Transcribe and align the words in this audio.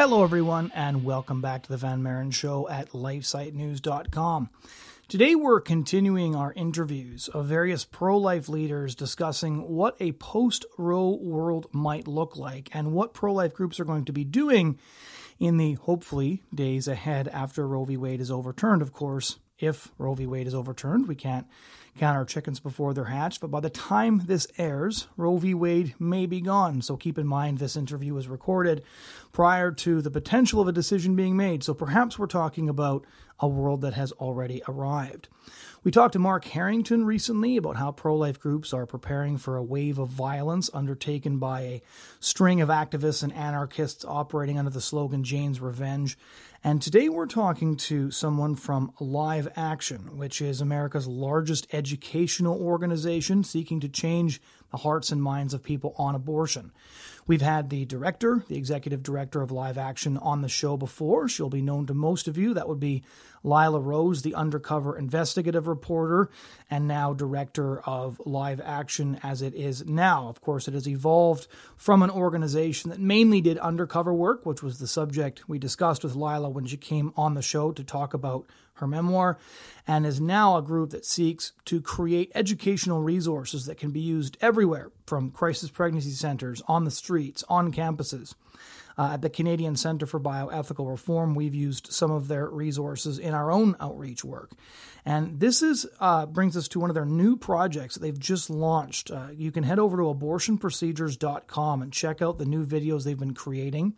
Hello, 0.00 0.22
everyone, 0.22 0.70
and 0.76 1.02
welcome 1.02 1.40
back 1.40 1.64
to 1.64 1.68
the 1.70 1.76
Van 1.76 2.04
Maren 2.04 2.30
Show 2.30 2.68
at 2.68 2.90
LifeSiteNews.com. 2.90 4.48
Today, 5.08 5.34
we're 5.34 5.60
continuing 5.60 6.36
our 6.36 6.52
interviews 6.52 7.26
of 7.26 7.46
various 7.46 7.84
pro 7.84 8.16
life 8.16 8.48
leaders 8.48 8.94
discussing 8.94 9.68
what 9.68 9.96
a 9.98 10.12
post 10.12 10.64
Roe 10.78 11.18
world 11.20 11.66
might 11.72 12.06
look 12.06 12.36
like 12.36 12.68
and 12.72 12.92
what 12.92 13.12
pro 13.12 13.32
life 13.32 13.52
groups 13.52 13.80
are 13.80 13.84
going 13.84 14.04
to 14.04 14.12
be 14.12 14.22
doing 14.22 14.78
in 15.40 15.56
the 15.56 15.72
hopefully 15.72 16.44
days 16.54 16.86
ahead 16.86 17.26
after 17.26 17.66
Roe 17.66 17.84
v. 17.84 17.96
Wade 17.96 18.20
is 18.20 18.30
overturned. 18.30 18.82
Of 18.82 18.92
course, 18.92 19.40
if 19.58 19.90
Roe 19.98 20.14
v. 20.14 20.28
Wade 20.28 20.46
is 20.46 20.54
overturned, 20.54 21.08
we 21.08 21.16
can't 21.16 21.48
count 21.98 22.16
our 22.16 22.24
chickens 22.24 22.60
before 22.60 22.94
they're 22.94 23.04
hatched, 23.04 23.40
but 23.40 23.50
by 23.50 23.60
the 23.60 23.70
time 23.70 24.22
this 24.26 24.46
airs, 24.56 25.08
Roe 25.16 25.36
v. 25.36 25.54
Wade 25.54 25.94
may 25.98 26.26
be 26.26 26.40
gone. 26.40 26.80
So 26.80 26.96
keep 26.96 27.18
in 27.18 27.26
mind 27.26 27.58
this 27.58 27.76
interview 27.76 28.14
was 28.14 28.28
recorded 28.28 28.82
prior 29.32 29.70
to 29.72 30.00
the 30.00 30.10
potential 30.10 30.60
of 30.60 30.68
a 30.68 30.72
decision 30.72 31.16
being 31.16 31.36
made. 31.36 31.62
So 31.62 31.74
perhaps 31.74 32.18
we're 32.18 32.26
talking 32.26 32.68
about 32.68 33.04
a 33.40 33.48
world 33.48 33.82
that 33.82 33.94
has 33.94 34.12
already 34.12 34.62
arrived. 34.66 35.28
We 35.84 35.92
talked 35.92 36.14
to 36.14 36.18
Mark 36.18 36.44
Harrington 36.44 37.04
recently 37.04 37.56
about 37.56 37.76
how 37.76 37.92
pro 37.92 38.16
life 38.16 38.40
groups 38.40 38.72
are 38.72 38.84
preparing 38.84 39.38
for 39.38 39.56
a 39.56 39.62
wave 39.62 39.98
of 39.98 40.08
violence 40.08 40.68
undertaken 40.74 41.38
by 41.38 41.60
a 41.60 41.82
string 42.18 42.60
of 42.60 42.68
activists 42.68 43.22
and 43.22 43.32
anarchists 43.32 44.04
operating 44.04 44.58
under 44.58 44.70
the 44.70 44.80
slogan 44.80 45.22
Jane's 45.22 45.60
Revenge. 45.60 46.18
And 46.68 46.82
today 46.82 47.08
we're 47.08 47.24
talking 47.24 47.76
to 47.76 48.10
someone 48.10 48.54
from 48.54 48.92
Live 49.00 49.48
Action, 49.56 50.18
which 50.18 50.42
is 50.42 50.60
America's 50.60 51.06
largest 51.06 51.66
educational 51.72 52.60
organization 52.60 53.42
seeking 53.42 53.80
to 53.80 53.88
change 53.88 54.38
the 54.70 54.76
hearts 54.76 55.10
and 55.10 55.22
minds 55.22 55.54
of 55.54 55.62
people 55.62 55.94
on 55.96 56.14
abortion. 56.14 56.72
We've 57.28 57.42
had 57.42 57.68
the 57.68 57.84
director, 57.84 58.42
the 58.48 58.56
executive 58.56 59.02
director 59.02 59.42
of 59.42 59.50
Live 59.50 59.76
Action, 59.76 60.16
on 60.16 60.40
the 60.40 60.48
show 60.48 60.78
before. 60.78 61.28
She'll 61.28 61.50
be 61.50 61.60
known 61.60 61.86
to 61.88 61.92
most 61.92 62.26
of 62.26 62.38
you. 62.38 62.54
That 62.54 62.70
would 62.70 62.80
be 62.80 63.04
Lila 63.44 63.80
Rose, 63.80 64.22
the 64.22 64.34
undercover 64.34 64.96
investigative 64.96 65.66
reporter, 65.66 66.30
and 66.70 66.88
now 66.88 67.12
director 67.12 67.80
of 67.80 68.18
Live 68.24 68.62
Action 68.64 69.20
as 69.22 69.42
it 69.42 69.54
is 69.54 69.84
now. 69.84 70.28
Of 70.28 70.40
course, 70.40 70.68
it 70.68 70.74
has 70.74 70.88
evolved 70.88 71.48
from 71.76 72.02
an 72.02 72.08
organization 72.08 72.88
that 72.88 72.98
mainly 72.98 73.42
did 73.42 73.58
undercover 73.58 74.14
work, 74.14 74.46
which 74.46 74.62
was 74.62 74.78
the 74.78 74.86
subject 74.88 75.46
we 75.46 75.58
discussed 75.58 76.02
with 76.02 76.16
Lila 76.16 76.48
when 76.48 76.64
she 76.64 76.78
came 76.78 77.12
on 77.14 77.34
the 77.34 77.42
show 77.42 77.72
to 77.72 77.84
talk 77.84 78.14
about 78.14 78.46
her 78.76 78.86
memoir, 78.86 79.36
and 79.86 80.06
is 80.06 80.18
now 80.18 80.56
a 80.56 80.62
group 80.62 80.90
that 80.90 81.04
seeks 81.04 81.52
to 81.66 81.82
create 81.82 82.32
educational 82.34 83.02
resources 83.02 83.66
that 83.66 83.76
can 83.76 83.90
be 83.90 84.00
used 84.00 84.38
everywhere 84.40 84.90
from 85.08 85.30
crisis 85.30 85.70
pregnancy 85.70 86.10
centers, 86.10 86.62
on 86.68 86.84
the 86.84 86.90
streets, 86.90 87.42
on 87.48 87.72
campuses. 87.72 88.34
Uh, 88.98 89.12
at 89.12 89.22
the 89.22 89.30
Canadian 89.30 89.76
Centre 89.76 90.06
for 90.06 90.18
Bioethical 90.18 90.90
Reform, 90.90 91.36
we've 91.36 91.54
used 91.54 91.92
some 91.92 92.10
of 92.10 92.26
their 92.26 92.48
resources 92.48 93.18
in 93.18 93.32
our 93.32 93.50
own 93.50 93.76
outreach 93.78 94.24
work. 94.24 94.50
And 95.04 95.38
this 95.38 95.62
is 95.62 95.86
uh, 96.00 96.26
brings 96.26 96.56
us 96.56 96.66
to 96.68 96.80
one 96.80 96.90
of 96.90 96.94
their 96.94 97.04
new 97.04 97.36
projects 97.36 97.94
that 97.94 98.00
they've 98.00 98.18
just 98.18 98.50
launched. 98.50 99.10
Uh, 99.10 99.28
you 99.32 99.52
can 99.52 99.62
head 99.62 99.78
over 99.78 99.96
to 99.96 100.02
abortionprocedures.com 100.02 101.82
and 101.82 101.92
check 101.92 102.20
out 102.20 102.38
the 102.38 102.44
new 102.44 102.66
videos 102.66 103.04
they've 103.04 103.18
been 103.18 103.34
creating. 103.34 103.94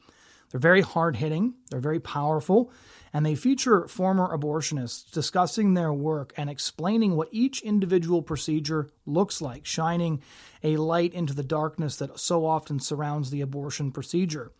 They're 0.51 0.61
very 0.61 0.81
hard 0.81 1.17
hitting, 1.17 1.55
they're 1.71 1.81
very 1.81 2.01
powerful, 2.01 2.73
and 3.13 3.25
they 3.25 3.35
feature 3.35 3.87
former 3.89 4.37
abortionists 4.37 5.11
discussing 5.11 5.75
their 5.75 5.93
work 5.93 6.33
and 6.37 6.51
explaining 6.51 7.17
what 7.17 7.29
each 7.31 7.63
individual 7.63 8.23
procedure 8.23 8.89
looks 9.07 9.41
like, 9.41 9.67
shining 9.67 10.23
a 10.63 10.77
light 10.77 11.15
into 11.15 11.35
the 11.35 11.43
darkness 11.43 11.97
that 11.97 12.19
so 12.19 12.45
often 12.45 12.81
surrounds 12.81 13.31
the 13.31 13.41
abortion 13.41 13.93
procedure. 13.93 14.53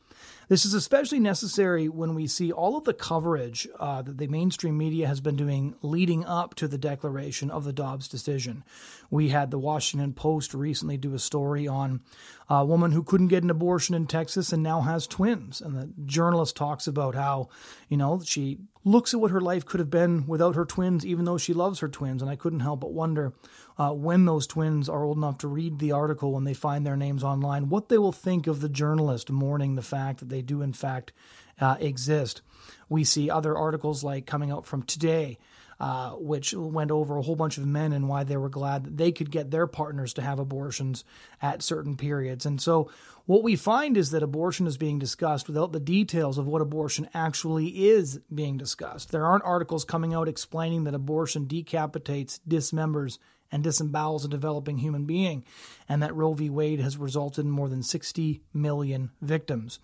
This 0.51 0.65
is 0.65 0.75
especially 0.75 1.21
necessary 1.21 1.89
when 1.89 2.17
we 2.17 2.27
see 2.27 2.51
all 2.51 2.77
of 2.77 2.83
the 2.83 2.93
coverage 2.93 3.69
uh, 3.79 4.03
that 4.03 4.19
the 4.19 4.27
mainstream 4.27 4.77
media 4.77 5.07
has 5.07 5.21
been 5.21 5.37
doing 5.37 5.77
leading 5.81 6.25
up 6.25 6.57
to 6.57 6.67
the 6.67 6.77
declaration 6.77 7.53
of 7.53 7.63
the 7.63 7.73
Dobbs 7.73 8.09
decision. 8.09 8.65
We 9.11 9.29
had 9.29 9.53
the 9.53 9.61
Washington 9.61 10.13
Post 10.13 10.53
recently 10.53 10.97
do 10.97 11.15
a 11.15 11.21
story 11.21 11.69
on 11.69 12.01
a 12.49 12.65
woman 12.65 12.91
who 12.91 13.05
couldn't 13.05 13.29
get 13.29 13.45
an 13.45 13.51
abortion 13.51 13.95
in 13.95 14.09
Texas 14.09 14.53
and 14.53 14.61
now 14.61 14.81
has 14.81 15.07
twins. 15.07 15.61
And 15.61 15.77
the 15.77 15.89
journalist 16.05 16.57
talks 16.57 16.89
about 16.89 17.15
how, 17.15 17.49
you 17.89 17.97
know, 17.97 18.21
she 18.25 18.59
looks 18.85 19.13
at 19.13 19.21
what 19.21 19.31
her 19.31 19.41
life 19.41 19.67
could 19.67 19.81
have 19.81 19.91
been 19.91 20.27
without 20.27 20.55
her 20.55 20.65
twins, 20.65 21.05
even 21.05 21.25
though 21.25 21.39
she 21.39 21.53
loves 21.53 21.81
her 21.81 21.89
twins. 21.89 22.23
And 22.23 22.31
I 22.31 22.37
couldn't 22.37 22.61
help 22.61 22.81
but 22.81 22.93
wonder 22.93 23.33
uh, 23.79 23.93
when 23.93 24.25
those 24.25 24.47
twins 24.47 24.89
are 24.89 25.05
old 25.05 25.17
enough 25.17 25.39
to 25.39 25.49
read 25.49 25.79
the 25.79 25.93
article 25.93 26.33
when 26.33 26.45
they 26.45 26.55
find 26.55 26.87
their 26.87 26.97
names 26.97 27.23
online, 27.23 27.69
what 27.69 27.89
they 27.89 27.99
will 27.99 28.13
think 28.13 28.47
of 28.47 28.61
the 28.61 28.69
journalist 28.69 29.31
mourning 29.31 29.75
the 29.75 29.83
fact 29.83 30.21
that 30.21 30.29
they 30.29 30.43
do, 30.43 30.63
in 30.63 30.73
fact, 30.73 31.13
uh, 31.61 31.77
exist. 31.79 32.43
We 32.89 33.05
see 33.05 33.31
other 33.31 33.57
articles 33.57 34.03
like 34.03 34.27
coming 34.27 34.51
out 34.51 34.67
from 34.67 34.83
today 34.83 35.39
uh, 35.81 36.11
which 36.11 36.53
went 36.53 36.91
over 36.91 37.17
a 37.17 37.23
whole 37.23 37.37
bunch 37.37 37.57
of 37.57 37.67
men 37.67 37.95
and 37.95 38.07
why 38.07 38.23
they 38.23 38.37
were 38.37 38.51
glad 38.51 38.85
that 38.85 38.99
they 38.99 39.11
could 39.11 39.31
get 39.31 39.51
their 39.51 39.67
partners 39.67 40.13
to 40.13 40.21
have 40.21 40.39
abortions 40.39 41.05
at 41.41 41.63
certain 41.63 41.97
periods. 41.97 42.45
And 42.45 42.61
so, 42.61 42.91
what 43.31 43.45
we 43.45 43.55
find 43.55 43.97
is 43.97 44.11
that 44.11 44.25
abortion 44.25 44.67
is 44.67 44.77
being 44.77 44.99
discussed 44.99 45.47
without 45.47 45.71
the 45.71 45.79
details 45.79 46.37
of 46.37 46.49
what 46.49 46.61
abortion 46.61 47.09
actually 47.15 47.89
is 47.89 48.19
being 48.35 48.57
discussed. 48.57 49.13
There 49.13 49.25
aren't 49.25 49.45
articles 49.45 49.85
coming 49.85 50.13
out 50.13 50.27
explaining 50.27 50.83
that 50.83 50.97
abortion 50.97 51.45
decapitates, 51.45 52.41
dismembers, 52.49 53.19
and 53.53 53.65
disembowels 53.65 54.25
a 54.25 54.29
developing 54.29 54.79
human 54.79 55.05
being, 55.05 55.45
and 55.89 56.03
that 56.03 56.15
Roe 56.17 56.33
v. 56.33 56.51
Wade 56.51 56.81
has 56.81 56.97
resulted 56.97 57.45
in 57.45 57.53
more 57.53 57.69
than 57.69 57.85
60 57.85 58.43
million 58.53 59.11
victims. 59.23 59.79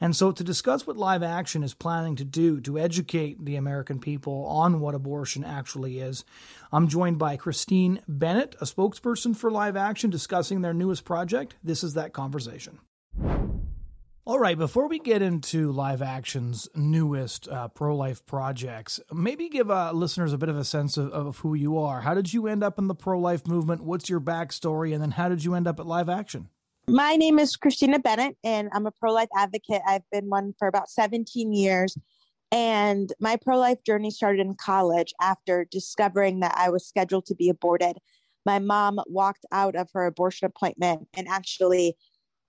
And 0.00 0.16
so, 0.16 0.32
to 0.32 0.42
discuss 0.42 0.84
what 0.84 0.96
Live 0.96 1.22
Action 1.22 1.62
is 1.62 1.74
planning 1.74 2.16
to 2.16 2.24
do 2.24 2.60
to 2.62 2.80
educate 2.80 3.44
the 3.44 3.54
American 3.54 4.00
people 4.00 4.44
on 4.46 4.80
what 4.80 4.96
abortion 4.96 5.44
actually 5.44 6.00
is, 6.00 6.24
I'm 6.72 6.88
joined 6.88 7.18
by 7.20 7.36
Christina 7.36 8.00
Bennett, 8.08 8.56
a 8.60 8.64
spokesperson 8.64 9.36
for 9.36 9.52
Live 9.52 9.76
Action, 9.76 10.10
discussing 10.10 10.62
their 10.62 10.74
newest 10.74 11.04
project. 11.04 11.54
This 11.62 11.84
is 11.84 11.94
that 11.94 12.12
conversation. 12.12 12.80
All 14.28 14.38
right, 14.38 14.58
before 14.58 14.88
we 14.88 14.98
get 14.98 15.22
into 15.22 15.72
Live 15.72 16.02
Action's 16.02 16.68
newest 16.74 17.48
uh, 17.48 17.68
pro 17.68 17.96
life 17.96 18.26
projects, 18.26 19.00
maybe 19.10 19.48
give 19.48 19.70
uh, 19.70 19.90
listeners 19.92 20.34
a 20.34 20.36
bit 20.36 20.50
of 20.50 20.58
a 20.58 20.64
sense 20.64 20.98
of, 20.98 21.10
of, 21.12 21.38
who 21.38 21.54
you 21.54 21.78
are. 21.78 22.02
How 22.02 22.12
did 22.12 22.34
you 22.34 22.46
end 22.46 22.62
up 22.62 22.78
in 22.78 22.88
the 22.88 22.94
pro 22.94 23.18
life 23.18 23.46
movement? 23.46 23.84
What's 23.84 24.10
your 24.10 24.20
backstory? 24.20 24.92
And 24.92 25.00
then 25.00 25.12
how 25.12 25.30
did 25.30 25.44
you 25.44 25.54
end 25.54 25.66
up 25.66 25.80
at 25.80 25.86
Live 25.86 26.10
Action? 26.10 26.50
My 26.86 27.16
name 27.16 27.38
is 27.38 27.56
Christina 27.56 28.00
Bennett, 28.00 28.36
and 28.44 28.68
I'm 28.74 28.84
a 28.84 28.90
pro 28.90 29.14
life 29.14 29.30
advocate. 29.34 29.80
I've 29.86 30.04
been 30.12 30.28
one 30.28 30.52
for 30.58 30.68
about 30.68 30.90
17 30.90 31.54
years. 31.54 31.96
And 32.52 33.10
my 33.18 33.36
pro 33.36 33.56
life 33.56 33.82
journey 33.82 34.10
started 34.10 34.42
in 34.42 34.56
college 34.56 35.14
after 35.22 35.66
discovering 35.70 36.40
that 36.40 36.54
I 36.54 36.68
was 36.68 36.86
scheduled 36.86 37.24
to 37.26 37.34
be 37.34 37.48
aborted. 37.48 37.96
My 38.44 38.58
mom 38.58 39.00
walked 39.06 39.46
out 39.52 39.74
of 39.74 39.88
her 39.94 40.04
abortion 40.04 40.44
appointment 40.44 41.08
and 41.14 41.28
actually 41.28 41.96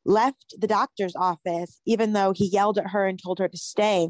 left 0.05 0.55
the 0.57 0.67
doctor's 0.67 1.15
office, 1.15 1.81
even 1.85 2.13
though 2.13 2.31
he 2.31 2.47
yelled 2.47 2.77
at 2.77 2.91
her 2.91 3.05
and 3.05 3.21
told 3.21 3.39
her 3.39 3.47
to 3.47 3.57
stay. 3.57 4.09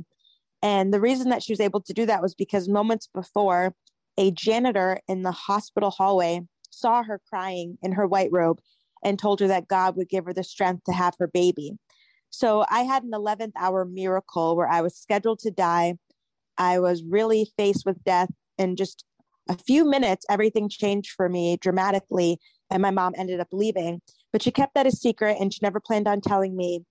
And 0.62 0.94
the 0.94 1.02
reason 1.02 1.30
that 1.30 1.44
she 1.44 1.54
was 1.54 1.60
able 1.60 1.82
to 1.82 1.94
do 1.94 2.06
that 2.06 2.22
was 2.22 2.36
because 2.36 2.68
moments 2.68 3.08
before, 3.14 3.74
a 4.18 4.32
janitor 4.32 5.00
in 5.08 5.24
the 5.24 5.32
hospital 5.32 5.90
hallway 5.90 6.42
saw 6.70 7.04
her 7.04 7.22
crying 7.30 7.78
in 7.82 7.94
her 7.94 8.06
white 8.06 8.30
robe 8.32 8.60
and 9.04 9.18
told 9.18 9.40
her 9.40 9.48
that 9.48 9.68
God 9.68 9.96
would 9.96 10.10
give 10.10 10.26
her 10.26 10.34
the 10.34 10.44
strength 10.44 10.84
to 10.86 10.94
have 10.94 11.16
her 11.20 11.28
baby. 11.28 11.78
So 12.30 12.66
I 12.70 12.82
had 12.82 13.04
an 13.04 13.12
11th 13.12 13.54
hour 13.58 13.86
miracle 13.86 14.56
where 14.56 14.70
I 14.70 14.82
was 14.82 14.96
scheduled 14.96 15.40
to 15.40 15.52
die. 15.52 15.96
I 16.58 16.80
was 16.80 17.04
really 17.04 17.52
faced 17.58 17.85
with 17.85 18.03
death 18.03 18.30
in 18.58 18.76
just 18.76 19.06
a 19.47 19.56
few 19.56 19.85
minutes. 19.85 20.26
Everything 20.30 20.70
changed 20.70 21.12
for 21.12 21.30
me 21.30 21.58
dramatically, 21.58 22.38
and 22.70 22.82
my 22.82 22.92
mom 22.92 23.14
ended 23.18 23.40
up 23.40 23.47
leaving. 23.52 24.02
But 24.31 24.41
she 24.43 24.52
kept 24.52 24.76
that 24.76 24.87
a 24.87 24.91
secret 24.91 25.37
and 25.40 25.53
she 25.53 25.59
never 25.61 25.79
planned 25.79 26.08
on 26.08 26.22
telling 26.22 26.55
me. 26.55 26.84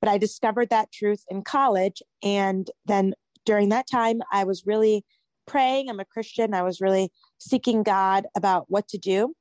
But 0.00 0.10
I 0.10 0.18
discovered 0.18 0.70
that 0.70 0.92
truth 0.92 1.24
in 1.28 1.42
college. 1.42 2.02
And 2.22 2.70
then 2.86 3.14
during 3.44 3.68
that 3.70 3.86
time, 3.90 4.20
I 4.32 4.44
was 4.44 4.64
really 4.66 5.04
praying. 5.46 5.88
I'm 5.88 6.00
a 6.00 6.04
Christian. 6.04 6.54
I 6.54 6.62
was 6.62 6.80
really 6.80 7.10
seeking 7.38 7.82
God 7.82 8.26
about 8.36 8.66
what 8.68 8.88
to 8.88 8.98
do. 8.98 9.34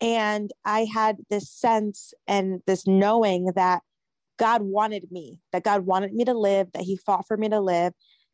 And 0.00 0.50
I 0.64 0.84
had 0.84 1.18
this 1.30 1.50
sense 1.50 2.12
and 2.26 2.60
this 2.66 2.86
knowing 2.86 3.52
that 3.54 3.82
God 4.36 4.62
wanted 4.62 5.10
me, 5.10 5.38
that 5.52 5.64
God 5.64 5.86
wanted 5.86 6.12
me 6.12 6.24
to 6.24 6.34
live, 6.34 6.68
that 6.72 6.82
He 6.82 6.96
fought 6.96 7.26
for 7.26 7.36
me 7.36 7.48
to 7.48 7.60
live. 7.60 7.92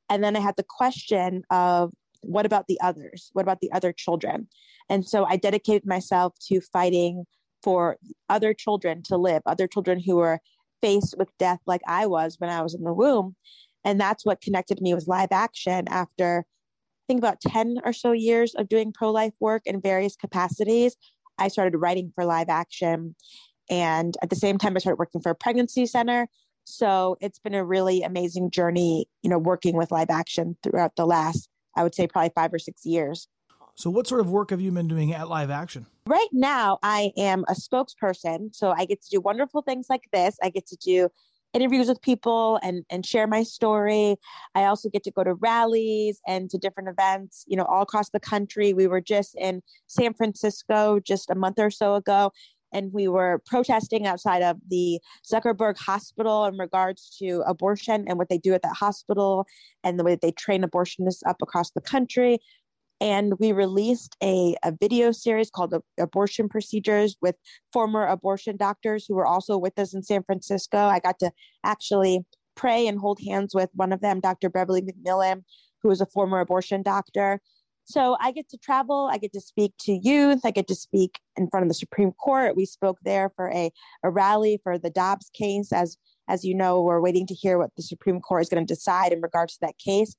And 0.08 0.24
then 0.24 0.36
I 0.36 0.40
had 0.40 0.56
the 0.56 0.64
question 0.66 1.42
of 1.50 1.92
what 2.22 2.46
about 2.46 2.66
the 2.66 2.80
others? 2.80 3.30
What 3.32 3.42
about 3.42 3.60
the 3.60 3.72
other 3.72 3.92
children? 3.92 4.48
And 4.88 5.06
so 5.06 5.24
I 5.24 5.36
dedicated 5.36 5.86
myself 5.86 6.34
to 6.48 6.60
fighting 6.60 7.24
for 7.62 7.96
other 8.28 8.54
children 8.54 9.02
to 9.04 9.16
live, 9.16 9.42
other 9.46 9.66
children 9.66 10.00
who 10.00 10.16
were 10.16 10.40
faced 10.82 11.14
with 11.18 11.28
death 11.38 11.60
like 11.66 11.82
I 11.86 12.06
was 12.06 12.36
when 12.38 12.50
I 12.50 12.62
was 12.62 12.74
in 12.74 12.84
the 12.84 12.92
womb. 12.92 13.36
And 13.84 14.00
that's 14.00 14.24
what 14.24 14.40
connected 14.40 14.80
me 14.80 14.94
with 14.94 15.08
live 15.08 15.32
action 15.32 15.86
after 15.88 16.44
I 16.46 17.04
think 17.06 17.18
about 17.18 17.40
10 17.40 17.78
or 17.84 17.92
so 17.92 18.12
years 18.12 18.54
of 18.54 18.68
doing 18.68 18.92
pro 18.92 19.10
life 19.10 19.32
work 19.40 19.62
in 19.66 19.80
various 19.80 20.16
capacities. 20.16 20.96
I 21.38 21.48
started 21.48 21.78
writing 21.78 22.12
for 22.14 22.24
live 22.24 22.48
action. 22.48 23.14
And 23.70 24.16
at 24.22 24.30
the 24.30 24.36
same 24.36 24.58
time, 24.58 24.76
I 24.76 24.80
started 24.80 24.98
working 24.98 25.20
for 25.20 25.30
a 25.30 25.34
pregnancy 25.34 25.86
center. 25.86 26.28
So 26.64 27.16
it's 27.20 27.38
been 27.38 27.54
a 27.54 27.64
really 27.64 28.02
amazing 28.02 28.50
journey, 28.50 29.08
you 29.22 29.30
know, 29.30 29.38
working 29.38 29.76
with 29.76 29.90
live 29.90 30.10
action 30.10 30.56
throughout 30.62 30.96
the 30.96 31.06
last, 31.06 31.48
I 31.76 31.82
would 31.82 31.94
say, 31.94 32.06
probably 32.06 32.32
five 32.34 32.52
or 32.52 32.58
six 32.58 32.84
years. 32.84 33.28
So, 33.80 33.88
what 33.88 34.06
sort 34.06 34.20
of 34.20 34.30
work 34.30 34.50
have 34.50 34.60
you 34.60 34.70
been 34.70 34.88
doing 34.88 35.14
at 35.14 35.30
Live 35.30 35.48
Action? 35.48 35.86
Right 36.04 36.28
now, 36.32 36.78
I 36.82 37.12
am 37.16 37.46
a 37.48 37.54
spokesperson. 37.54 38.54
So, 38.54 38.74
I 38.76 38.84
get 38.84 39.00
to 39.00 39.08
do 39.08 39.22
wonderful 39.22 39.62
things 39.62 39.86
like 39.88 40.02
this. 40.12 40.36
I 40.42 40.50
get 40.50 40.66
to 40.66 40.76
do 40.76 41.08
interviews 41.54 41.88
with 41.88 41.98
people 42.02 42.60
and 42.62 42.84
and 42.90 43.06
share 43.06 43.26
my 43.26 43.42
story. 43.42 44.16
I 44.54 44.64
also 44.64 44.90
get 44.90 45.02
to 45.04 45.10
go 45.10 45.24
to 45.24 45.32
rallies 45.32 46.20
and 46.28 46.50
to 46.50 46.58
different 46.58 46.90
events, 46.90 47.46
you 47.48 47.56
know, 47.56 47.64
all 47.64 47.80
across 47.80 48.10
the 48.10 48.20
country. 48.20 48.74
We 48.74 48.86
were 48.86 49.00
just 49.00 49.34
in 49.36 49.62
San 49.86 50.12
Francisco 50.12 51.00
just 51.00 51.30
a 51.30 51.34
month 51.34 51.58
or 51.58 51.70
so 51.70 51.94
ago 51.94 52.32
and 52.72 52.92
we 52.92 53.08
were 53.08 53.42
protesting 53.46 54.06
outside 54.06 54.42
of 54.42 54.56
the 54.68 55.00
Zuckerberg 55.28 55.76
Hospital 55.76 56.44
in 56.44 56.56
regards 56.56 57.16
to 57.18 57.42
abortion 57.46 58.04
and 58.06 58.16
what 58.16 58.28
they 58.28 58.38
do 58.38 58.54
at 58.54 58.62
that 58.62 58.76
hospital 58.76 59.44
and 59.82 59.98
the 59.98 60.04
way 60.04 60.16
they 60.20 60.30
train 60.30 60.62
abortionists 60.62 61.22
up 61.26 61.42
across 61.42 61.70
the 61.72 61.80
country. 61.80 62.38
And 63.00 63.35
we 63.38 63.52
released 63.52 64.17
a, 64.23 64.56
a 64.62 64.73
video 64.73 65.11
series 65.11 65.50
called 65.50 65.75
Abortion 65.99 66.49
Procedures 66.49 67.17
with 67.23 67.37
former 67.73 68.06
abortion 68.06 68.56
doctors 68.56 69.06
who 69.06 69.14
were 69.14 69.26
also 69.26 69.56
with 69.56 69.79
us 69.79 69.94
in 69.94 70.02
San 70.02 70.23
Francisco. 70.23 70.79
I 70.79 70.99
got 70.99 71.19
to 71.20 71.32
actually 71.64 72.20
pray 72.56 72.87
and 72.87 72.99
hold 72.99 73.19
hands 73.26 73.55
with 73.55 73.70
one 73.75 73.93
of 73.93 74.02
them, 74.02 74.20
Dr. 74.20 74.50
Beverly 74.50 74.82
McMillan, 74.82 75.44
who 75.82 75.91
is 75.91 76.02
a 76.02 76.06
former 76.06 76.41
abortion 76.41 76.82
doctor. 76.82 77.41
So 77.85 78.17
I 78.20 78.32
get 78.32 78.49
to 78.50 78.58
travel, 78.58 79.08
I 79.11 79.19
get 79.19 79.32
to 79.32 79.41
speak 79.41 79.73
to 79.81 79.93
youth, 79.93 80.43
I 80.44 80.50
get 80.50 80.69
to 80.69 80.75
speak 80.75 81.19
in 81.37 81.49
front 81.49 81.64
of 81.64 81.69
the 81.69 81.75
Supreme 81.75 82.12
Court. 82.12 82.55
We 82.55 82.67
spoke 82.67 82.99
there 83.02 83.32
for 83.35 83.50
a, 83.50 83.73
a 84.05 84.11
rally 84.11 84.61
for 84.62 84.79
the 84.79 84.91
Dobbs 84.91 85.31
case. 85.31 85.73
As 85.73 85.97
as 86.29 86.44
you 86.44 86.55
know, 86.55 86.81
we're 86.81 87.00
waiting 87.00 87.26
to 87.26 87.35
hear 87.35 87.58
what 87.58 87.70
the 87.76 87.82
Supreme 87.82 88.20
Court 88.20 88.43
is 88.43 88.49
going 88.49 88.64
to 88.64 88.75
decide 88.75 89.12
in 89.12 89.20
regards 89.20 89.55
to 89.55 89.61
that 89.62 89.79
case. 89.79 90.14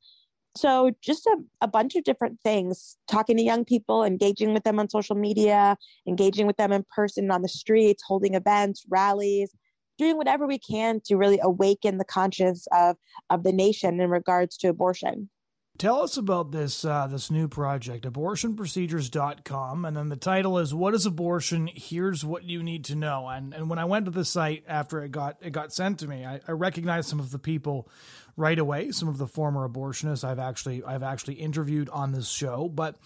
So 0.56 0.92
just 1.01 1.25
a, 1.27 1.38
a 1.62 1.68
bunch 1.68 1.95
of 1.95 2.03
different 2.03 2.39
things, 2.42 2.98
talking 3.09 3.38
to 3.38 3.44
young 3.44 3.63
people, 3.63 4.03
engaging 4.03 4.53
with 4.53 4.63
them 4.63 4.80
on 4.80 4.89
social 4.89 5.15
media, 5.15 5.77
engaging 6.07 6.45
with 6.45 6.57
them 6.57 6.71
in 6.74 6.86
person 6.94 7.31
on 7.31 7.42
the 7.42 7.48
streets, 7.48 8.03
holding 8.06 8.33
events, 8.36 8.86
rallies, 8.89 9.56
doing 9.98 10.18
whatever 10.18 10.48
we 10.48 10.59
can 10.59 11.00
to 11.06 11.15
really 11.15 11.39
awaken 11.42 11.98
the 11.98 12.06
conscience 12.06 12.68
of, 12.74 12.98
of 13.30 13.44
the 13.44 13.53
nation 13.53 14.01
in 14.01 14.09
regards 14.09 14.57
to 14.57 14.68
abortion. 14.68 15.30
Tell 15.81 16.04
us 16.04 16.16
about 16.16 16.51
this 16.51 16.86
uh, 16.86 17.07
this 17.07 17.31
new 17.31 17.48
project, 17.48 18.06
abortionprocedures.com. 18.06 19.83
And 19.86 19.98
then 19.98 20.10
the 20.10 20.16
title 20.16 20.60
is 20.60 20.75
What 20.75 20.94
is 20.94 21.07
Abortion? 21.07 21.68
Here's 21.74 22.24
What 22.24 22.44
You 22.44 22.62
Need 22.62 22.86
to 22.86 22.95
Know. 22.95 23.28
And 23.28 23.51
and 23.56 23.68
when 23.68 23.80
I 23.80 23.86
went 23.86 24.06
to 24.06 24.12
the 24.12 24.24
site 24.24 24.63
after 24.68 25.04
it 25.04 25.12
got 25.12 25.38
it 25.42 25.54
got 25.54 25.74
sent 25.74 25.98
to 26.01 26.07
me, 26.07 26.24
I, 26.24 26.39
I 26.48 26.51
recognized 26.51 27.10
some 27.10 27.19
of 27.19 27.31
the 27.31 27.39
people 27.39 27.89
right 28.38 28.60
away, 28.60 28.92
some 28.92 29.10
of 29.10 29.18
the 29.18 29.25
former 29.25 29.68
abortionists 29.68 30.24
I've 30.24 30.38
actually 30.38 30.83
I've 30.83 31.01
actually 31.01 31.33
interviewed 31.38 31.89
on 31.89 32.12
this 32.12 32.30
show. 32.30 32.69
But 32.69 32.98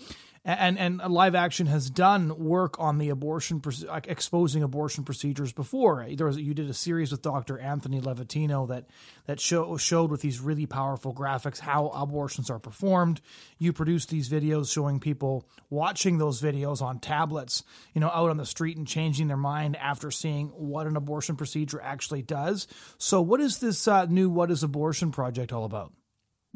and 0.46 0.78
and 0.78 1.00
live 1.00 1.34
action 1.34 1.66
has 1.66 1.90
done 1.90 2.38
work 2.38 2.80
on 2.80 3.00
the 3.00 3.10
abortion 3.10 3.62
like 3.88 4.08
exposing 4.08 4.62
abortion 4.62 5.04
procedures 5.04 5.52
before. 5.52 6.06
There 6.16 6.28
was 6.28 6.38
you 6.38 6.54
did 6.54 6.70
a 6.70 6.74
series 6.74 7.12
with 7.12 7.24
Dr. 7.24 7.58
Anthony 7.58 8.00
Levatino 8.00 8.68
that 8.68 8.86
that 9.26 9.40
show, 9.40 9.76
showed 9.78 10.12
with 10.12 10.22
these 10.22 10.40
really 10.40 10.68
powerful 10.68 11.14
graphics 11.14 11.60
how 11.60 11.88
abortions 11.88 12.52
are 12.52 12.60
performed. 12.60 13.22
You 13.58 13.74
produced 13.74 14.10
these 14.10 14.30
videos 14.30 14.72
showing 14.72 15.00
people 15.00 15.50
watching 15.72 16.20
those 16.20 16.42
videos 16.42 16.82
on 16.82 17.00
tablets, 17.00 17.64
you 17.94 18.02
know, 18.02 18.10
out 18.10 18.30
on 18.30 18.38
the 18.38 18.46
street 18.46 18.78
and 18.78 18.88
changing 18.88 19.28
their 19.28 19.38
mind 19.38 19.76
after 19.78 20.12
seeing 20.12 20.50
what 20.50 20.86
an 20.86 20.96
abortion 20.96 21.36
procedure 21.36 21.82
actually 21.82 22.22
does. 22.22 22.68
So, 23.00 23.20
what 23.20 23.42
is 23.42 23.58
this 23.58 23.88
uh, 23.88 24.06
new 24.06 24.30
"What 24.30 24.52
Is 24.52 24.62
Abortion" 24.62 25.12
project 25.12 25.52
all 25.52 25.66
about? 25.66 25.92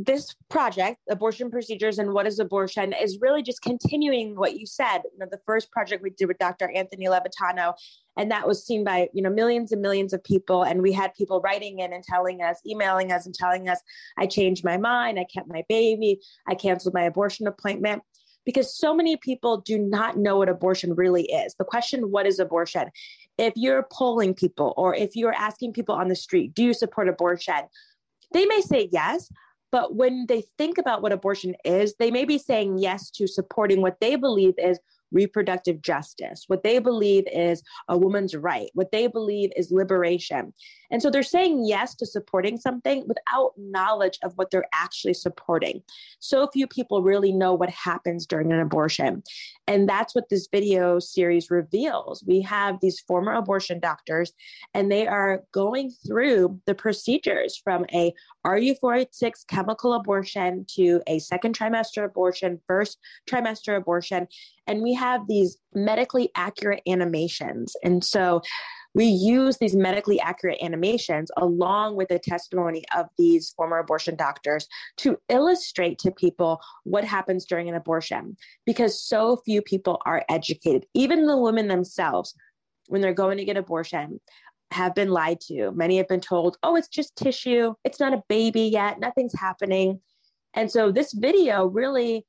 This 0.02 0.34
project, 0.50 1.02
abortion 1.10 1.52
procedures 1.52 2.00
and 2.00 2.14
what 2.14 2.26
is 2.26 2.40
abortion, 2.40 2.94
is 2.94 3.20
really 3.20 3.44
just 3.44 3.62
continuing 3.62 4.34
what 4.38 4.58
you 4.58 4.66
said. 4.66 5.00
You 5.12 5.20
know, 5.20 5.28
the 5.30 5.42
first 5.46 5.74
project 5.74 6.02
we 6.02 6.12
did 6.12 6.30
with 6.30 6.38
Dr. 6.38 6.72
Anthony 6.74 7.08
Levatino, 7.08 7.74
and 8.16 8.32
that 8.32 8.48
was 8.48 8.66
seen 8.66 8.86
by 8.86 9.10
you 9.14 9.22
know 9.22 9.30
millions 9.30 9.74
and 9.74 9.82
millions 9.82 10.14
of 10.14 10.24
people. 10.24 10.64
And 10.64 10.82
we 10.82 10.94
had 10.94 11.14
people 11.16 11.42
writing 11.42 11.80
in 11.80 11.92
and 11.92 12.02
telling 12.02 12.42
us, 12.42 12.62
emailing 12.66 13.12
us, 13.12 13.26
and 13.26 13.36
telling 13.36 13.68
us, 13.68 13.82
"I 14.18 14.26
changed 14.26 14.64
my 14.64 14.78
mind. 14.78 15.20
I 15.20 15.26
kept 15.26 15.50
my 15.50 15.66
baby. 15.68 16.22
I 16.48 16.56
canceled 16.56 16.94
my 16.94 17.04
abortion 17.04 17.46
appointment." 17.46 18.02
Because 18.46 18.74
so 18.74 18.96
many 18.96 19.18
people 19.18 19.58
do 19.58 19.78
not 19.78 20.18
know 20.18 20.38
what 20.38 20.48
abortion 20.48 20.96
really 20.96 21.24
is. 21.24 21.56
The 21.56 21.66
question, 21.66 22.10
what 22.10 22.26
is 22.26 22.40
abortion? 22.40 22.90
If 23.38 23.52
you're 23.58 23.86
polling 23.92 24.34
people 24.34 24.74
or 24.78 24.96
if 24.96 25.18
you're 25.18 25.34
asking 25.34 25.74
people 25.74 25.94
on 25.94 26.08
the 26.08 26.16
street, 26.16 26.54
do 26.54 26.64
you 26.64 26.74
support 26.74 27.10
abortion? 27.10 27.66
They 28.32 28.46
may 28.46 28.62
say 28.62 28.88
yes, 28.94 29.30
but 29.72 29.96
when 29.96 30.26
they 30.28 30.44
think 30.58 30.78
about 30.78 31.02
what 31.02 31.12
abortion 31.12 31.56
is, 31.64 31.96
they 31.96 32.12
may 32.12 32.26
be 32.26 32.38
saying 32.38 32.80
yes 32.80 33.10
to 33.12 33.28
supporting 33.28 33.82
what 33.82 34.00
they 34.00 34.16
believe 34.16 34.56
is 34.58 34.80
reproductive 35.12 35.82
justice, 35.82 36.46
what 36.48 36.64
they 36.64 36.80
believe 36.80 37.26
is 37.32 37.64
a 37.88 37.98
woman's 37.98 38.36
right, 38.36 38.70
what 38.74 38.92
they 38.92 39.08
believe 39.08 39.52
is 39.56 39.72
liberation. 39.72 40.54
And 40.92 41.02
so 41.02 41.10
they're 41.10 41.24
saying 41.24 41.66
yes 41.66 41.96
to 41.96 42.06
supporting 42.06 42.58
something 42.58 43.06
without 43.08 43.54
knowledge 43.58 44.18
of 44.24 44.34
what 44.36 44.50
they're 44.50 44.68
actually 44.74 45.14
supporting. 45.14 45.82
So 46.20 46.48
few 46.48 46.68
people 46.68 47.04
really 47.04 47.32
know 47.32 47.54
what 47.54 47.70
happens 47.70 48.26
during 48.26 48.52
an 48.52 48.60
abortion. 48.60 49.24
And 49.68 49.88
that's 49.88 50.16
what 50.16 50.30
this 50.30 50.48
video 50.52 51.00
series 51.00 51.52
reveals. 51.52 52.24
We 52.26 52.42
have 52.42 52.80
these 52.82 53.00
former 53.02 53.34
abortion 53.34 53.80
doctors, 53.80 54.34
and 54.74 54.92
they 54.92 55.08
are 55.08 55.44
going 55.52 55.92
through 56.06 56.60
the 56.66 56.74
procedures 56.74 57.60
from 57.64 57.86
a 57.94 58.14
RU486 58.46 59.46
chemical 59.48 59.94
abortion 59.94 60.66
to 60.76 61.02
a 61.08 61.20
second 61.20 61.58
trimester 61.58 62.04
abortion, 62.06 62.60
first 62.66 62.98
trimester 63.30 63.78
abortion. 63.78 64.28
And 64.70 64.84
we 64.84 64.94
have 64.94 65.28
these 65.28 65.58
medically 65.74 66.30
accurate 66.36 66.82
animations. 66.88 67.76
And 67.84 68.04
so 68.04 68.42
we 68.94 69.06
use 69.06 69.58
these 69.58 69.76
medically 69.76 70.20
accurate 70.20 70.60
animations 70.62 71.32
along 71.38 71.96
with 71.96 72.10
the 72.10 72.20
testimony 72.20 72.84
of 72.96 73.08
these 73.18 73.52
former 73.58 73.80
abortion 73.80 74.16
doctors 74.16 74.68
to 74.98 75.18
illustrate 75.30 75.98
to 76.00 76.12
people 76.12 76.60
what 76.84 77.04
happens 77.04 77.46
during 77.46 77.68
an 77.68 77.76
abortion 77.76 78.38
because 78.66 79.04
so 79.04 79.38
few 79.46 79.62
people 79.62 80.02
are 80.06 80.24
educated. 80.30 80.86
Even 80.94 81.26
the 81.26 81.38
women 81.38 81.68
themselves 81.68 82.36
when 82.88 83.02
they're 83.02 83.14
going 83.14 83.38
to 83.38 83.46
get 83.46 83.58
abortion 83.58 84.20
have 84.72 84.94
been 84.94 85.10
lied 85.10 85.40
to. 85.42 85.72
Many 85.72 85.98
have 85.98 86.08
been 86.08 86.20
told 86.20 86.58
oh 86.62 86.76
it's 86.76 86.88
just 86.88 87.16
tissue. 87.16 87.74
It's 87.84 88.00
not 88.00 88.14
a 88.14 88.24
baby 88.30 88.62
yet. 88.64 89.00
Nothing's 89.00 89.38
happening. 89.38 90.00
And 90.54 90.70
so 90.70 90.92
this 90.92 91.14
video 91.14 91.66
really 91.66 92.26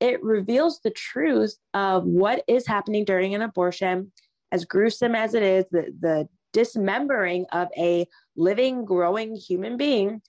it 0.00 0.22
reveals 0.22 0.80
the 0.80 0.90
truth 0.90 1.56
of 1.74 2.04
what 2.04 2.42
is 2.48 2.66
happening 2.66 3.04
during 3.04 3.34
an 3.34 3.42
abortion 3.42 4.10
as 4.50 4.64
gruesome 4.64 5.14
as 5.14 5.34
it 5.34 5.42
is, 5.42 5.64
the, 5.70 5.94
the 6.00 6.28
dismembering 6.52 7.46
of 7.52 7.68
a 7.76 8.06
living, 8.36 8.84
growing 8.84 9.36
human 9.36 9.76
being. 9.76 10.22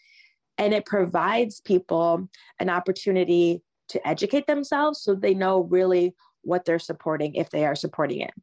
And 0.58 0.74
it 0.74 0.86
provides 0.86 1.62
people 1.62 2.30
an 2.60 2.70
opportunity 2.70 3.62
to 3.90 4.08
educate 4.08 4.46
themselves 4.46 5.02
so 5.02 5.16
they 5.16 5.34
know 5.34 5.62
really 5.62 6.14
what 6.44 6.66
they're 6.66 6.80
supporting 6.80 7.36
if 7.36 7.50
they 7.50 7.66
are 7.66 7.76
supporting 7.76 8.22
it. 8.22 8.34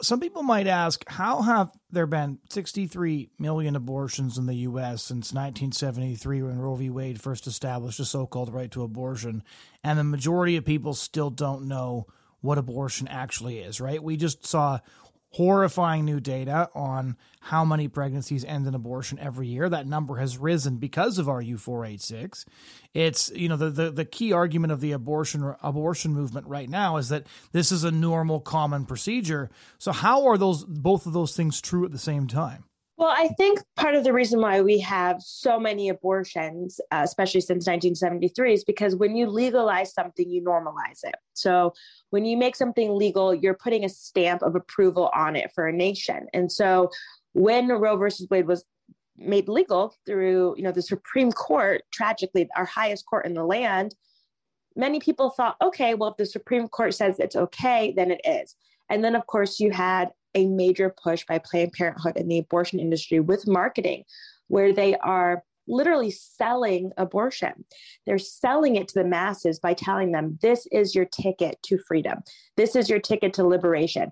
Some 0.00 0.20
people 0.20 0.42
might 0.42 0.66
ask, 0.66 1.04
how 1.08 1.42
have 1.42 1.72
there 1.90 2.06
been 2.06 2.38
63 2.50 3.30
million 3.38 3.74
abortions 3.74 4.38
in 4.38 4.46
the 4.46 4.54
U.S. 4.54 5.02
since 5.02 5.32
1973 5.32 6.42
when 6.42 6.58
Roe 6.58 6.76
v. 6.76 6.90
Wade 6.90 7.20
first 7.20 7.46
established 7.46 7.98
a 7.98 8.04
so 8.04 8.26
called 8.26 8.52
right 8.52 8.70
to 8.70 8.82
abortion, 8.82 9.42
and 9.82 9.98
the 9.98 10.04
majority 10.04 10.56
of 10.56 10.64
people 10.64 10.94
still 10.94 11.30
don't 11.30 11.66
know 11.66 12.06
what 12.40 12.58
abortion 12.58 13.08
actually 13.08 13.58
is, 13.58 13.80
right? 13.80 14.02
We 14.02 14.16
just 14.16 14.46
saw 14.46 14.78
horrifying 15.30 16.04
new 16.04 16.20
data 16.20 16.68
on 16.74 17.16
how 17.40 17.64
many 17.64 17.88
pregnancies 17.88 18.44
end 18.44 18.66
in 18.66 18.74
abortion 18.74 19.18
every 19.18 19.46
year. 19.46 19.68
That 19.68 19.86
number 19.86 20.16
has 20.16 20.38
risen 20.38 20.76
because 20.76 21.18
of 21.18 21.26
RU486. 21.26 22.44
It's 22.94 23.30
you 23.34 23.48
know 23.48 23.56
the, 23.56 23.70
the 23.70 23.90
the 23.90 24.04
key 24.04 24.32
argument 24.32 24.72
of 24.72 24.80
the 24.80 24.92
abortion 24.92 25.54
abortion 25.62 26.14
movement 26.14 26.46
right 26.46 26.68
now 26.68 26.96
is 26.96 27.10
that 27.10 27.26
this 27.52 27.70
is 27.70 27.84
a 27.84 27.90
normal 27.90 28.40
common 28.40 28.86
procedure. 28.86 29.50
So 29.78 29.92
how 29.92 30.26
are 30.26 30.38
those 30.38 30.64
both 30.64 31.06
of 31.06 31.12
those 31.12 31.36
things 31.36 31.60
true 31.60 31.84
at 31.84 31.92
the 31.92 31.98
same 31.98 32.26
time? 32.26 32.64
Well, 32.98 33.14
I 33.16 33.28
think 33.28 33.60
part 33.76 33.94
of 33.94 34.02
the 34.02 34.12
reason 34.12 34.40
why 34.40 34.60
we 34.60 34.80
have 34.80 35.22
so 35.22 35.60
many 35.60 35.88
abortions, 35.88 36.80
uh, 36.90 37.02
especially 37.04 37.40
since 37.40 37.64
1973, 37.64 38.54
is 38.54 38.64
because 38.64 38.96
when 38.96 39.14
you 39.14 39.28
legalize 39.28 39.94
something, 39.94 40.28
you 40.28 40.42
normalize 40.42 41.04
it. 41.04 41.14
So 41.32 41.74
when 42.10 42.24
you 42.24 42.36
make 42.36 42.56
something 42.56 42.96
legal, 42.96 43.32
you're 43.32 43.54
putting 43.54 43.84
a 43.84 43.88
stamp 43.88 44.42
of 44.42 44.56
approval 44.56 45.10
on 45.14 45.36
it 45.36 45.52
for 45.54 45.68
a 45.68 45.72
nation. 45.72 46.26
And 46.34 46.50
so 46.50 46.90
when 47.34 47.68
Roe 47.68 47.96
versus 47.96 48.26
Wade 48.30 48.48
was 48.48 48.64
made 49.16 49.48
legal 49.48 49.94
through, 50.04 50.56
you 50.56 50.64
know, 50.64 50.72
the 50.72 50.82
Supreme 50.82 51.30
Court, 51.30 51.82
tragically, 51.92 52.48
our 52.56 52.64
highest 52.64 53.06
court 53.06 53.26
in 53.26 53.34
the 53.34 53.44
land, 53.44 53.94
many 54.74 54.98
people 54.98 55.30
thought, 55.30 55.54
okay, 55.62 55.94
well, 55.94 56.10
if 56.10 56.16
the 56.16 56.26
Supreme 56.26 56.66
Court 56.66 56.92
says 56.94 57.20
it's 57.20 57.36
okay, 57.36 57.94
then 57.96 58.10
it 58.10 58.20
is. 58.24 58.56
And 58.90 59.04
then, 59.04 59.14
of 59.14 59.24
course, 59.28 59.60
you 59.60 59.70
had 59.70 60.08
a 60.34 60.46
major 60.46 60.94
push 61.02 61.24
by 61.26 61.38
Planned 61.38 61.72
Parenthood 61.72 62.16
and 62.16 62.30
the 62.30 62.38
abortion 62.38 62.80
industry 62.80 63.20
with 63.20 63.46
marketing, 63.46 64.04
where 64.48 64.72
they 64.72 64.96
are 64.96 65.42
literally 65.68 66.10
selling 66.10 66.90
abortion. 66.96 67.64
They're 68.06 68.18
selling 68.18 68.76
it 68.76 68.88
to 68.88 68.94
the 68.94 69.04
masses 69.04 69.58
by 69.60 69.74
telling 69.74 70.12
them 70.12 70.38
this 70.42 70.66
is 70.72 70.94
your 70.94 71.04
ticket 71.04 71.58
to 71.64 71.78
freedom. 71.86 72.20
This 72.56 72.74
is 72.74 72.88
your 72.88 73.00
ticket 73.00 73.34
to 73.34 73.46
liberation. 73.46 74.10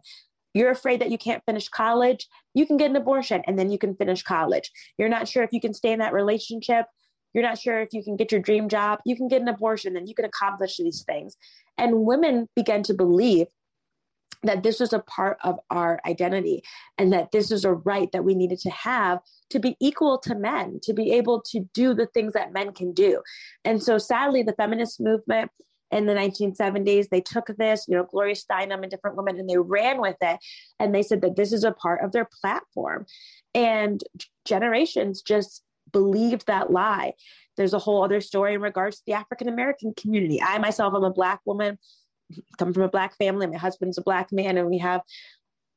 You're 0.54 0.70
afraid 0.70 1.00
that 1.00 1.10
you 1.10 1.18
can't 1.18 1.42
finish 1.44 1.68
college, 1.68 2.26
you 2.54 2.66
can 2.66 2.76
get 2.76 2.90
an 2.90 2.96
abortion 2.96 3.42
and 3.46 3.58
then 3.58 3.70
you 3.70 3.78
can 3.78 3.94
finish 3.94 4.22
college. 4.22 4.70
You're 4.96 5.08
not 5.08 5.28
sure 5.28 5.42
if 5.42 5.52
you 5.52 5.60
can 5.60 5.74
stay 5.74 5.92
in 5.92 5.98
that 5.98 6.14
relationship, 6.14 6.86
you're 7.34 7.44
not 7.44 7.58
sure 7.58 7.80
if 7.80 7.92
you 7.92 8.02
can 8.02 8.16
get 8.16 8.32
your 8.32 8.40
dream 8.40 8.68
job, 8.68 9.00
you 9.04 9.16
can 9.16 9.28
get 9.28 9.42
an 9.42 9.48
abortion 9.48 9.96
and 9.96 10.08
you 10.08 10.14
can 10.14 10.24
accomplish 10.24 10.78
these 10.78 11.04
things. 11.04 11.36
And 11.76 12.06
women 12.06 12.48
began 12.56 12.82
to 12.84 12.94
believe 12.94 13.48
that 14.48 14.62
this 14.62 14.80
was 14.80 14.92
a 14.92 15.00
part 15.00 15.38
of 15.42 15.58
our 15.70 16.00
identity 16.06 16.62
and 16.98 17.12
that 17.12 17.32
this 17.32 17.50
is 17.50 17.64
a 17.64 17.72
right 17.72 18.10
that 18.12 18.24
we 18.24 18.34
needed 18.34 18.58
to 18.60 18.70
have 18.70 19.20
to 19.50 19.58
be 19.58 19.76
equal 19.80 20.18
to 20.18 20.34
men, 20.34 20.80
to 20.82 20.92
be 20.92 21.12
able 21.12 21.42
to 21.50 21.60
do 21.74 21.94
the 21.94 22.06
things 22.06 22.32
that 22.32 22.52
men 22.52 22.72
can 22.72 22.92
do. 22.92 23.22
And 23.64 23.82
so 23.82 23.98
sadly, 23.98 24.42
the 24.42 24.54
feminist 24.54 25.00
movement 25.00 25.50
in 25.90 26.06
the 26.06 26.14
1970s, 26.14 27.08
they 27.08 27.20
took 27.20 27.46
this, 27.58 27.86
you 27.88 27.96
know, 27.96 28.04
Gloria 28.04 28.34
Steinem 28.34 28.82
and 28.82 28.90
different 28.90 29.16
women, 29.16 29.38
and 29.38 29.48
they 29.48 29.56
ran 29.56 30.00
with 30.00 30.16
it. 30.20 30.38
And 30.80 30.94
they 30.94 31.02
said 31.02 31.20
that 31.22 31.36
this 31.36 31.52
is 31.52 31.64
a 31.64 31.72
part 31.72 32.04
of 32.04 32.12
their 32.12 32.28
platform. 32.40 33.06
And 33.54 34.02
generations 34.44 35.22
just 35.22 35.62
believed 35.92 36.46
that 36.46 36.72
lie. 36.72 37.12
There's 37.56 37.72
a 37.72 37.78
whole 37.78 38.02
other 38.02 38.20
story 38.20 38.54
in 38.54 38.60
regards 38.60 38.96
to 38.96 39.02
the 39.06 39.12
African 39.14 39.48
American 39.48 39.94
community. 39.94 40.42
I 40.42 40.58
myself 40.58 40.94
am 40.94 41.04
a 41.04 41.12
Black 41.12 41.40
woman 41.46 41.78
come 42.58 42.72
from 42.72 42.82
a 42.82 42.88
black 42.88 43.16
family. 43.16 43.46
My 43.46 43.56
husband's 43.56 43.98
a 43.98 44.02
black 44.02 44.32
man, 44.32 44.56
and 44.56 44.68
we 44.68 44.78
have, 44.78 45.02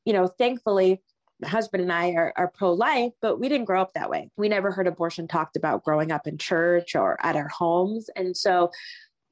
you 0.06 0.14
know, 0.14 0.28
thankfully, 0.28 1.02
my 1.42 1.48
husband 1.48 1.84
and 1.84 1.92
I 1.92 2.12
are, 2.12 2.34
are 2.36 2.52
pro 2.54 2.74
life, 2.74 3.14
but 3.22 3.40
we 3.40 3.48
didn't 3.48 3.66
grow 3.66 3.82
up 3.82 3.94
that 3.94 4.10
way. 4.10 4.30
We 4.38 4.50
never 4.50 4.72
heard 4.72 4.88
abortion 4.88 5.28
talked 5.28 5.56
about 5.56 5.84
growing 5.84 6.12
up 6.12 6.28
in 6.28 6.38
church 6.38 6.96
or 6.96 7.18
at 7.26 7.36
our 7.36 7.48
homes. 7.48 8.10
And 8.16 8.36
so 8.36 8.72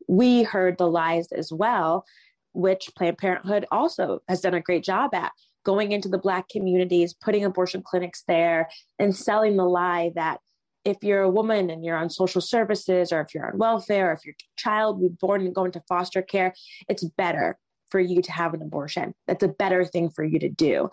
we 0.07 0.43
heard 0.43 0.77
the 0.77 0.87
lies 0.87 1.31
as 1.33 1.51
well, 1.51 2.05
which 2.53 2.89
Planned 2.95 3.17
Parenthood 3.17 3.65
also 3.71 4.19
has 4.29 4.41
done 4.41 4.53
a 4.53 4.61
great 4.61 4.83
job 4.83 5.13
at 5.13 5.33
going 5.65 5.91
into 5.91 6.07
the 6.07 6.17
Black 6.17 6.47
communities, 6.47 7.13
putting 7.13 7.43
abortion 7.43 7.83
clinics 7.85 8.23
there, 8.25 8.69
and 8.99 9.13
selling 9.13 9.57
the 9.57 9.65
lie 9.65 10.11
that 10.15 10.39
if 10.87 10.97
you're 11.01 11.21
a 11.21 11.29
woman 11.29 11.69
and 11.69 11.83
you're 11.83 11.97
on 11.97 12.09
social 12.09 12.41
services 12.41 13.11
or 13.11 13.21
if 13.21 13.33
you're 13.33 13.51
on 13.51 13.57
welfare 13.57 14.09
or 14.09 14.13
if 14.13 14.25
your 14.25 14.35
child 14.55 15.01
was 15.01 15.11
born 15.19 15.41
and 15.41 15.53
go 15.53 15.65
into 15.65 15.81
foster 15.87 16.21
care 16.21 16.53
it's 16.89 17.03
better 17.17 17.57
for 17.89 17.99
you 17.99 18.21
to 18.21 18.31
have 18.31 18.53
an 18.53 18.61
abortion. 18.61 19.13
That's 19.27 19.43
a 19.43 19.47
better 19.47 19.85
thing 19.85 20.09
for 20.09 20.23
you 20.23 20.39
to 20.39 20.49
do. 20.49 20.89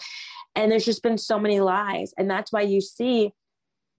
And 0.55 0.71
there's 0.71 0.85
just 0.85 1.03
been 1.03 1.19
so 1.19 1.39
many 1.39 1.61
lies. 1.61 2.13
And 2.17 2.31
that's 2.31 2.53
why 2.53 2.63
you 2.63 2.81
see 2.81 3.33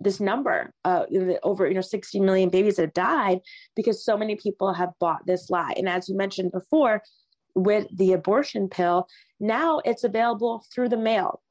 this 0.02 0.20
number 0.20 0.74
uh, 0.84 1.06
over 1.44 1.68
you 1.68 1.74
know 1.74 1.82
60 1.82 2.20
million 2.20 2.50
babies 2.50 2.78
have 2.78 2.94
died 2.94 3.40
because 3.78 4.04
so 4.04 4.18
many 4.18 4.36
people 4.36 4.74
have 4.74 4.90
bought 5.00 5.26
this 5.26 5.50
lie. 5.50 5.74
And 5.78 5.88
as 5.88 6.10
you 6.10 6.18
mentioned 6.18 6.52
before 6.52 7.02
with 7.56 7.88
the 7.96 8.12
abortion 8.12 8.68
pill 8.68 9.08
now 9.40 9.80
it's 9.86 10.04
available 10.04 10.66
through 10.74 10.90
the 10.90 10.98
mail 10.98 11.42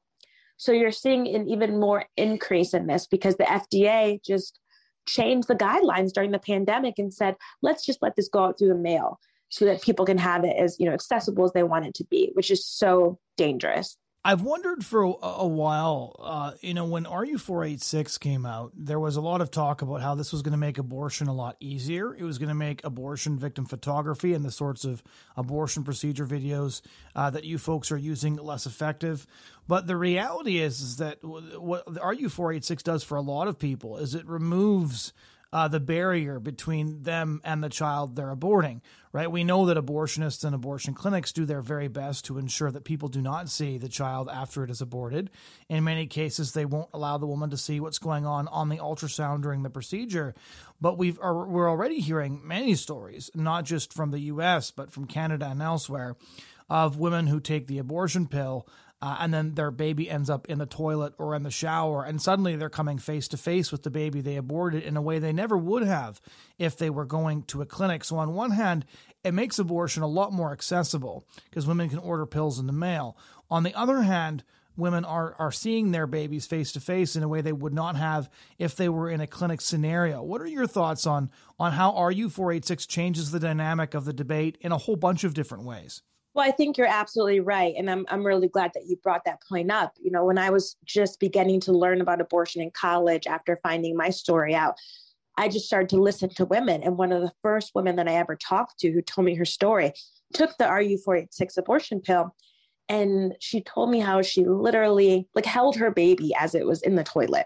so 0.57 0.71
you're 0.71 0.91
seeing 0.91 1.27
an 1.35 1.47
even 1.49 1.79
more 1.79 2.05
increase 2.17 2.73
in 2.73 2.87
this 2.87 3.07
because 3.07 3.35
the 3.35 3.43
FDA 3.43 4.23
just 4.23 4.59
changed 5.07 5.47
the 5.47 5.55
guidelines 5.55 6.11
during 6.11 6.31
the 6.31 6.39
pandemic 6.39 6.95
and 6.97 7.13
said, 7.13 7.35
let's 7.61 7.85
just 7.85 8.01
let 8.01 8.15
this 8.15 8.29
go 8.29 8.45
out 8.45 8.57
through 8.57 8.69
the 8.69 8.75
mail 8.75 9.19
so 9.49 9.65
that 9.65 9.81
people 9.81 10.05
can 10.05 10.17
have 10.17 10.43
it 10.43 10.55
as 10.57 10.75
you 10.79 10.85
know 10.85 10.93
accessible 10.93 11.45
as 11.45 11.53
they 11.53 11.63
want 11.63 11.85
it 11.85 11.93
to 11.95 12.03
be, 12.05 12.31
which 12.33 12.51
is 12.51 12.65
so 12.65 13.19
dangerous. 13.37 13.97
I've 14.27 14.41
wondered 14.41 14.83
for 14.83 15.03
a, 15.03 15.13
a 15.21 15.47
while, 15.47 16.15
uh, 16.19 16.51
you 16.61 16.73
know, 16.73 16.85
when 16.85 17.05
RU486 17.05 18.19
came 18.19 18.43
out, 18.43 18.71
there 18.75 18.99
was 18.99 19.17
a 19.17 19.21
lot 19.21 19.39
of 19.39 19.51
talk 19.51 19.83
about 19.83 20.01
how 20.01 20.15
this 20.15 20.31
was 20.31 20.41
going 20.41 20.53
to 20.53 20.57
make 20.57 20.79
abortion 20.79 21.27
a 21.27 21.33
lot 21.33 21.57
easier. 21.59 22.11
It 22.15 22.23
was 22.23 22.39
going 22.39 22.49
to 22.49 22.55
make 22.55 22.83
abortion 22.83 23.37
victim 23.37 23.65
photography 23.65 24.33
and 24.33 24.43
the 24.43 24.49
sorts 24.49 24.83
of 24.83 25.03
abortion 25.37 25.83
procedure 25.83 26.25
videos 26.25 26.81
uh, 27.15 27.29
that 27.29 27.43
you 27.43 27.59
folks 27.59 27.91
are 27.91 27.97
using 27.97 28.35
less 28.37 28.65
effective. 28.65 29.27
But 29.67 29.85
the 29.85 29.95
reality 29.95 30.57
is, 30.57 30.81
is 30.81 30.97
that 30.97 31.23
what 31.23 31.85
RU486 31.85 32.81
does 32.81 33.03
for 33.03 33.17
a 33.17 33.21
lot 33.21 33.47
of 33.47 33.59
people 33.59 33.97
is 33.97 34.15
it 34.15 34.25
removes 34.25 35.13
uh, 35.53 35.67
the 35.67 35.79
barrier 35.79 36.39
between 36.39 37.03
them 37.03 37.41
and 37.43 37.63
the 37.63 37.69
child 37.69 38.15
they're 38.15 38.35
aborting, 38.35 38.81
right? 39.11 39.31
We 39.31 39.43
know 39.43 39.65
that 39.65 39.77
abortionists 39.77 40.43
and 40.43 40.53
abortion 40.53 40.93
clinics 40.93 41.31
do 41.31 41.45
their 41.45 41.61
very 41.61 41.87
best 41.87 42.25
to 42.25 42.37
ensure 42.37 42.71
that 42.71 42.83
people 42.83 43.07
do 43.07 43.21
not 43.21 43.49
see 43.49 43.77
the 43.77 43.89
child 43.89 44.29
after 44.29 44.63
it 44.63 44.69
is 44.69 44.81
aborted. 44.81 45.29
In 45.69 45.83
many 45.83 46.07
cases, 46.07 46.51
they 46.51 46.65
won't 46.65 46.89
allow 46.93 47.17
the 47.17 47.27
woman 47.27 47.49
to 47.51 47.57
see 47.57 47.79
what's 47.79 47.99
going 47.99 48.25
on 48.25 48.47
on 48.49 48.69
the 48.69 48.77
ultrasound 48.77 49.41
during 49.41 49.63
the 49.63 49.69
procedure. 49.69 50.35
But 50.81 50.97
we've 50.97 51.19
are, 51.21 51.45
we're 51.47 51.69
already 51.69 51.99
hearing 51.99 52.41
many 52.45 52.75
stories, 52.75 53.29
not 53.33 53.65
just 53.65 53.93
from 53.93 54.11
the 54.11 54.19
U.S. 54.19 54.71
but 54.71 54.91
from 54.91 55.05
Canada 55.05 55.47
and 55.49 55.61
elsewhere, 55.61 56.15
of 56.69 56.97
women 56.97 57.27
who 57.27 57.39
take 57.39 57.67
the 57.67 57.77
abortion 57.77 58.27
pill 58.27 58.67
uh, 59.05 59.17
and 59.19 59.31
then 59.31 59.53
their 59.53 59.69
baby 59.69 60.09
ends 60.09 60.31
up 60.31 60.49
in 60.49 60.57
the 60.57 60.65
toilet 60.65 61.13
or 61.19 61.35
in 61.35 61.43
the 61.43 61.51
shower, 61.51 62.03
and 62.03 62.19
suddenly 62.19 62.55
they're 62.55 62.71
coming 62.71 62.97
face 62.97 63.27
to 63.27 63.37
face 63.37 63.71
with 63.71 63.83
the 63.83 63.91
baby 63.91 64.19
they 64.19 64.35
aborted 64.35 64.81
in 64.81 64.97
a 64.97 65.01
way 65.01 65.19
they 65.19 65.31
never 65.31 65.55
would 65.55 65.83
have 65.83 66.19
if 66.57 66.75
they 66.75 66.89
were 66.89 67.05
going 67.05 67.43
to 67.43 67.61
a 67.61 67.67
clinic. 67.67 68.03
So, 68.03 68.17
on 68.17 68.33
one 68.33 68.49
hand, 68.49 68.83
it 69.23 69.35
makes 69.35 69.59
abortion 69.59 70.01
a 70.01 70.07
lot 70.07 70.33
more 70.33 70.51
accessible 70.51 71.23
because 71.47 71.67
women 71.67 71.87
can 71.87 71.99
order 71.99 72.25
pills 72.25 72.57
in 72.57 72.65
the 72.65 72.73
mail. 72.73 73.15
On 73.51 73.61
the 73.61 73.75
other 73.75 74.01
hand, 74.01 74.43
women 74.75 75.05
are 75.05 75.35
are 75.37 75.51
seeing 75.51 75.91
their 75.91 76.07
babies 76.07 76.47
face 76.47 76.71
to 76.71 76.79
face 76.79 77.15
in 77.15 77.21
a 77.21 77.27
way 77.27 77.41
they 77.41 77.53
would 77.53 77.75
not 77.75 77.95
have 77.95 78.27
if 78.57 78.75
they 78.75 78.89
were 78.89 79.11
in 79.11 79.21
a 79.21 79.27
clinic 79.27 79.61
scenario. 79.61 80.23
What 80.23 80.41
are 80.41 80.47
your 80.47 80.65
thoughts 80.65 81.05
on 81.05 81.29
on 81.59 81.73
how 81.73 81.95
RU 81.95 82.27
486 82.27 82.87
changes 82.87 83.29
the 83.29 83.39
dynamic 83.39 83.93
of 83.93 84.05
the 84.05 84.13
debate 84.13 84.57
in 84.61 84.71
a 84.71 84.79
whole 84.79 84.95
bunch 84.95 85.23
of 85.23 85.35
different 85.35 85.63
ways? 85.63 86.01
Well, 86.35 86.45
I 86.45 86.51
think 86.51 86.77
you're 86.77 86.85
absolutely 86.85 87.39
right. 87.39 87.73
And 87.77 87.89
I'm, 87.89 88.05
I'm 88.09 88.25
really 88.25 88.49
glad 88.49 88.71
that 88.73 88.87
you 88.87 88.97
brought 88.97 89.23
that 89.23 89.41
point 89.47 89.71
up. 89.71 89.93
You 89.97 90.11
know, 90.11 90.25
when 90.25 90.37
I 90.37 90.49
was 90.49 90.75
just 90.83 91.17
beginning 91.21 91.61
to 91.61 91.71
learn 91.71 92.01
about 92.01 92.19
abortion 92.19 92.61
in 92.61 92.71
college 92.71 93.25
after 93.25 93.57
finding 93.63 93.95
my 93.95 94.09
story 94.09 94.53
out, 94.53 94.75
I 95.37 95.47
just 95.47 95.65
started 95.65 95.89
to 95.89 96.01
listen 96.01 96.29
to 96.35 96.45
women. 96.45 96.83
And 96.83 96.97
one 96.97 97.13
of 97.13 97.21
the 97.21 97.31
first 97.41 97.71
women 97.73 97.95
that 97.95 98.09
I 98.09 98.15
ever 98.15 98.35
talked 98.35 98.79
to 98.79 98.91
who 98.91 99.01
told 99.01 99.25
me 99.25 99.35
her 99.35 99.45
story 99.45 99.93
took 100.33 100.57
the 100.57 100.65
RU486 100.65 101.57
abortion 101.57 102.01
pill. 102.01 102.35
And 102.89 103.33
she 103.39 103.61
told 103.61 103.89
me 103.89 104.01
how 104.01 104.21
she 104.21 104.43
literally 104.43 105.29
like 105.35 105.45
held 105.45 105.77
her 105.77 105.89
baby 105.89 106.33
as 106.37 106.53
it 106.53 106.65
was 106.65 106.81
in 106.81 106.95
the 106.95 107.03
toilet. 107.03 107.45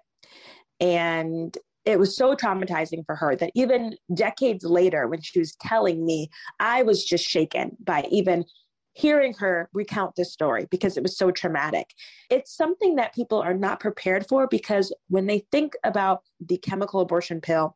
And 0.79 1.55
it 1.86 2.00
was 2.00 2.15
so 2.15 2.36
traumatizing 2.36 3.05
for 3.05 3.15
her 3.15 3.36
that 3.36 3.51
even 3.53 3.96
decades 4.15 4.65
later, 4.65 5.08
when 5.08 5.22
she 5.22 5.39
was 5.39 5.55
telling 5.62 6.05
me, 6.05 6.29
I 6.60 6.81
was 6.81 7.05
just 7.05 7.24
shaken 7.24 7.77
by 7.79 8.08
even 8.12 8.46
hearing 8.93 9.34
her 9.36 9.69
recount 9.74 10.15
this 10.15 10.34
story 10.34 10.67
because 10.69 10.98
it 10.98 11.03
was 11.03 11.17
so 11.17 11.31
traumatic. 11.31 11.93
It's 12.29 12.55
something 12.55 12.96
that 12.96 13.13
people 13.13 13.39
are 13.41 13.53
not 13.53 13.79
prepared 13.79 14.27
for 14.27 14.48
because 14.48 14.93
when 15.08 15.27
they 15.27 15.46
think 15.51 15.74
about 15.84 16.24
the 16.46 16.58
chemical 16.58 17.00
abortion 17.00 17.41
pill, 17.41 17.75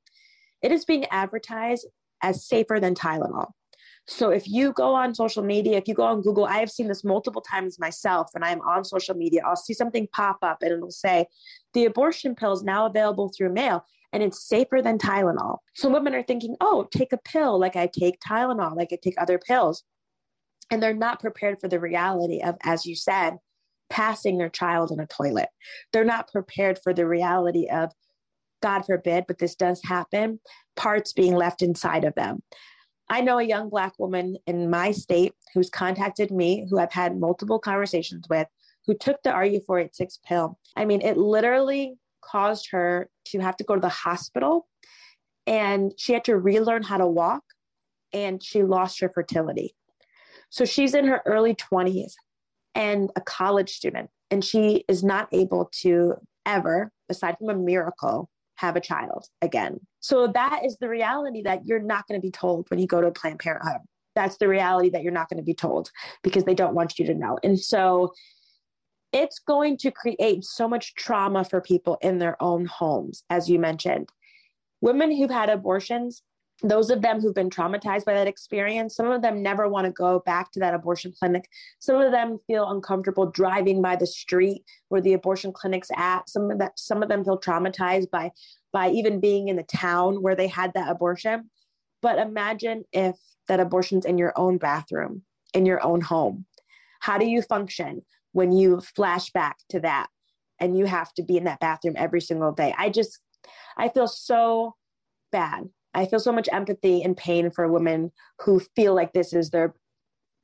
it 0.62 0.72
is 0.72 0.86
being 0.86 1.06
advertised 1.06 1.88
as 2.22 2.46
safer 2.48 2.80
than 2.80 2.96
Tylenol. 2.96 3.52
So 4.08 4.32
if 4.32 4.50
you 4.50 4.74
go 4.74 4.94
on 4.94 5.16
social 5.16 5.44
media, 5.44 5.78
if 5.78 5.88
you 5.88 5.94
go 5.94 6.04
on 6.04 6.22
Google, 6.22 6.46
I 6.46 6.58
have 6.58 6.70
seen 6.70 6.88
this 6.88 7.06
multiple 7.06 7.42
times 7.42 7.80
myself 7.80 8.30
when 8.34 8.44
I'm 8.44 8.60
on 8.62 8.84
social 8.84 9.16
media. 9.16 9.42
I'll 9.46 9.56
see 9.56 9.74
something 9.74 10.08
pop 10.12 10.40
up 10.42 10.58
and 10.62 10.74
it'll 10.74 10.92
say, 10.92 11.26
the 11.74 11.86
abortion 11.86 12.36
pill 12.36 12.52
is 12.52 12.64
now 12.64 12.86
available 12.86 13.32
through 13.36 13.54
mail 13.54 13.86
and 14.12 14.22
it's 14.22 14.48
safer 14.48 14.82
than 14.82 14.98
Tylenol. 14.98 15.60
So 15.74 15.90
women 15.90 16.14
are 16.16 16.24
thinking, 16.24 16.56
oh, 16.60 16.88
take 16.92 17.14
a 17.14 17.18
pill 17.18 17.58
like 17.58 17.78
I 17.78 17.88
take 17.88 18.20
Tylenol, 18.20 18.76
like 18.76 18.90
I 18.92 18.98
take 19.02 19.16
other 19.18 19.40
pills 19.40 19.84
and 20.72 20.82
they're 20.82 20.94
not 20.94 21.20
prepared 21.20 21.60
for 21.60 21.68
the 21.68 21.80
reality 21.80 22.42
of 22.42 22.56
as 22.64 22.86
you 22.86 22.96
said 22.96 23.38
passing 23.90 24.38
their 24.38 24.50
child 24.50 24.92
in 24.92 25.00
a 25.00 25.06
toilet. 25.06 25.50
They're 25.92 26.04
not 26.04 26.32
prepared 26.32 26.80
for 26.84 26.94
the 26.94 27.06
reality 27.06 27.68
of 27.70 27.92
god 28.62 28.86
forbid 28.86 29.26
but 29.28 29.38
this 29.40 29.56
does 29.56 29.82
happen 29.84 30.40
parts 30.78 31.12
being 31.14 31.36
left 31.36 31.62
inside 31.62 32.06
of 32.06 32.16
them. 32.16 32.42
I 33.10 33.22
know 33.22 33.38
a 33.38 33.44
young 33.44 33.70
black 33.70 33.94
woman 34.00 34.38
in 34.48 34.70
my 34.70 34.92
state 34.92 35.34
who's 35.54 35.70
contacted 35.70 36.32
me 36.32 36.66
who 36.70 36.80
i've 36.80 36.94
had 36.94 37.20
multiple 37.20 37.60
conversations 37.60 38.26
with 38.30 38.48
who 38.86 38.96
took 38.96 39.22
the 39.24 39.30
ru486 39.32 40.20
pill. 40.26 40.58
I 40.76 40.86
mean 40.86 41.02
it 41.02 41.18
literally 41.18 41.96
caused 42.22 42.70
her 42.72 43.10
to 43.26 43.40
have 43.40 43.58
to 43.58 43.64
go 43.64 43.76
to 43.76 43.82
the 43.82 43.90
hospital 43.90 44.68
and 45.46 45.92
she 45.98 46.14
had 46.14 46.24
to 46.26 46.38
relearn 46.38 46.84
how 46.84 46.98
to 46.98 47.08
walk 47.08 47.44
and 48.14 48.42
she 48.42 48.64
lost 48.64 49.02
her 49.02 49.10
fertility 49.10 49.76
so 50.54 50.66
she's 50.66 50.94
in 50.94 51.06
her 51.06 51.20
early 51.26 51.56
20s 51.56 52.14
and 52.76 53.10
a 53.16 53.22
college 53.22 53.72
student, 53.72 54.12
and 54.30 54.46
she 54.46 54.86
is 54.88 55.04
not 55.04 55.28
able 55.32 55.72
to 55.82 56.14
ever, 56.46 56.92
aside 57.10 57.38
from 57.40 57.50
a 57.50 57.56
miracle, 57.56 58.30
have 58.58 58.76
a 58.76 58.80
child 58.80 59.26
again. 59.42 59.80
So 60.00 60.28
that 60.28 60.62
is 60.64 60.78
the 60.78 60.90
reality 60.90 61.42
that 61.42 61.66
you're 61.66 61.80
not 61.80 62.08
going 62.08 62.22
to 62.22 62.24
be 62.24 62.30
told 62.30 62.70
when 62.70 62.80
you 62.80 62.86
go 62.86 63.02
to 63.02 63.10
Planned 63.10 63.40
Parenthood. 63.40 63.82
That's 64.14 64.38
the 64.38 64.48
reality 64.48 64.92
that 64.92 65.02
you're 65.02 65.12
not 65.12 65.28
going 65.28 65.38
to 65.38 65.44
be 65.44 65.56
told 65.56 65.90
because 66.22 66.44
they 66.44 66.54
don't 66.54 66.76
want 66.76 67.00
you 67.00 67.08
to 67.08 67.16
know. 67.16 67.40
And 67.44 67.60
so 67.60 68.14
it's 69.12 69.40
going 69.40 69.78
to 69.78 69.90
create 69.90 70.44
so 70.44 70.68
much 70.68 70.94
trauma 70.94 71.46
for 71.46 71.62
people 71.62 71.98
in 72.04 72.20
their 72.20 72.40
own 72.40 72.66
homes, 72.66 73.24
as 73.32 73.50
you 73.50 73.58
mentioned. 73.58 74.10
Women 74.82 75.12
who've 75.12 75.32
had 75.32 75.50
abortions, 75.50 76.22
those 76.62 76.90
of 76.90 77.02
them 77.02 77.20
who've 77.20 77.34
been 77.34 77.50
traumatized 77.50 78.06
by 78.06 78.14
that 78.14 78.28
experience, 78.28 78.96
some 78.96 79.10
of 79.10 79.22
them 79.22 79.42
never 79.42 79.68
want 79.68 79.86
to 79.86 79.92
go 79.92 80.20
back 80.20 80.52
to 80.52 80.60
that 80.60 80.74
abortion 80.74 81.14
clinic. 81.18 81.50
Some 81.80 82.00
of 82.00 82.12
them 82.12 82.40
feel 82.48 82.70
uncomfortable 82.70 83.26
driving 83.32 83.82
by 83.82 83.96
the 83.96 84.08
street 84.08 84.64
where 84.90 85.02
the 85.02 85.14
abortion 85.14 85.52
clinic's 85.52 85.90
at. 85.98 86.30
Some 86.30 86.52
of 86.52 86.60
that, 86.60 86.78
some 86.78 87.04
of 87.04 87.10
them 87.10 87.26
feel 87.26 87.40
traumatized 87.40 88.10
by 88.12 88.32
by 88.72 88.90
even 88.90 89.20
being 89.20 89.50
in 89.50 89.56
the 89.56 89.64
town 89.64 90.22
where 90.22 90.36
they 90.36 90.48
had 90.48 90.74
that 90.74 90.90
abortion. 90.90 91.50
But 92.02 92.18
imagine 92.20 92.84
if 92.92 93.16
that 93.48 93.60
abortion's 93.60 94.06
in 94.06 94.18
your 94.18 94.34
own 94.36 94.58
bathroom, 94.58 95.24
in 95.54 95.66
your 95.66 95.84
own 95.84 96.02
home. 96.02 96.46
How 97.02 97.18
do 97.18 97.26
you 97.26 97.42
function? 97.42 98.04
when 98.34 98.52
you 98.52 98.82
flash 98.82 99.32
back 99.32 99.58
to 99.70 99.80
that 99.80 100.08
and 100.60 100.78
you 100.78 100.86
have 100.86 101.14
to 101.14 101.24
be 101.24 101.38
in 101.38 101.46
that 101.46 101.60
bathroom 101.60 101.96
every 101.98 102.22
single 102.22 102.52
day. 102.52 102.76
I 102.78 102.90
just, 102.90 103.20
I 103.78 103.90
feel 103.90 104.08
so 104.08 104.76
bad. 105.32 105.70
I 105.94 106.06
feel 106.06 106.20
so 106.20 106.32
much 106.32 106.50
empathy 106.52 107.04
and 107.04 107.16
pain 107.16 107.52
for 107.52 107.72
women 107.72 108.12
who 108.40 108.62
feel 108.76 108.96
like 108.96 109.14
this 109.14 109.34
is 109.34 109.50
their 109.50 109.76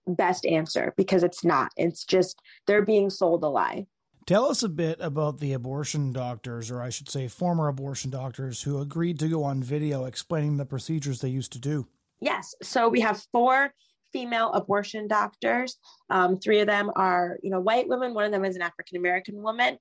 best 0.07 0.45
answer 0.45 0.93
because 0.97 1.23
it's 1.23 1.43
not. 1.43 1.71
It's 1.77 2.03
just 2.03 2.41
they're 2.67 2.85
being 2.85 3.09
sold 3.09 3.43
a 3.43 3.47
lie. 3.47 3.87
Tell 4.25 4.45
us 4.45 4.61
a 4.61 4.69
bit 4.69 4.97
about 5.01 5.39
the 5.39 5.53
abortion 5.53 6.13
doctors, 6.13 6.69
or 6.69 6.83
I 6.83 6.89
should 6.89 7.09
say, 7.09 7.27
former 7.27 7.67
abortion 7.67 8.11
doctors 8.11 8.61
who 8.61 8.79
agreed 8.79 9.17
to 9.19 9.27
go 9.27 9.43
on 9.43 9.63
video 9.63 10.05
explaining 10.05 10.57
the 10.57 10.65
procedures 10.65 11.19
they 11.19 11.29
used 11.29 11.51
to 11.53 11.59
do. 11.59 11.87
Yes. 12.21 12.53
So 12.61 12.89
we 12.89 13.01
have 13.01 13.25
four 13.31 13.73
female 14.13 14.51
abortion 14.51 15.07
doctors. 15.07 15.77
Um, 16.09 16.37
three 16.37 16.59
of 16.59 16.67
them 16.67 16.91
are, 16.95 17.37
you 17.41 17.49
know, 17.49 17.59
white 17.59 17.87
women. 17.87 18.13
One 18.13 18.25
of 18.25 18.31
them 18.31 18.45
is 18.45 18.55
an 18.55 18.61
African 18.61 18.97
American 18.97 19.41
woman, 19.41 19.77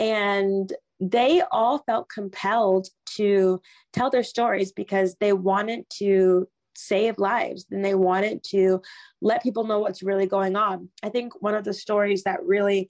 and 0.00 0.72
they 0.98 1.42
all 1.52 1.78
felt 1.78 2.08
compelled 2.08 2.88
to 3.16 3.60
tell 3.92 4.10
their 4.10 4.22
stories 4.22 4.72
because 4.72 5.14
they 5.20 5.32
wanted 5.32 5.84
to 5.90 6.48
save 6.74 7.18
lives 7.18 7.66
and 7.70 7.84
they 7.84 7.94
wanted 7.94 8.42
to 8.42 8.80
let 9.20 9.42
people 9.42 9.64
know 9.64 9.78
what's 9.78 10.02
really 10.02 10.26
going 10.26 10.56
on. 10.56 10.88
I 11.02 11.10
think 11.10 11.42
one 11.42 11.54
of 11.54 11.64
the 11.64 11.74
stories 11.74 12.24
that 12.24 12.42
really 12.42 12.88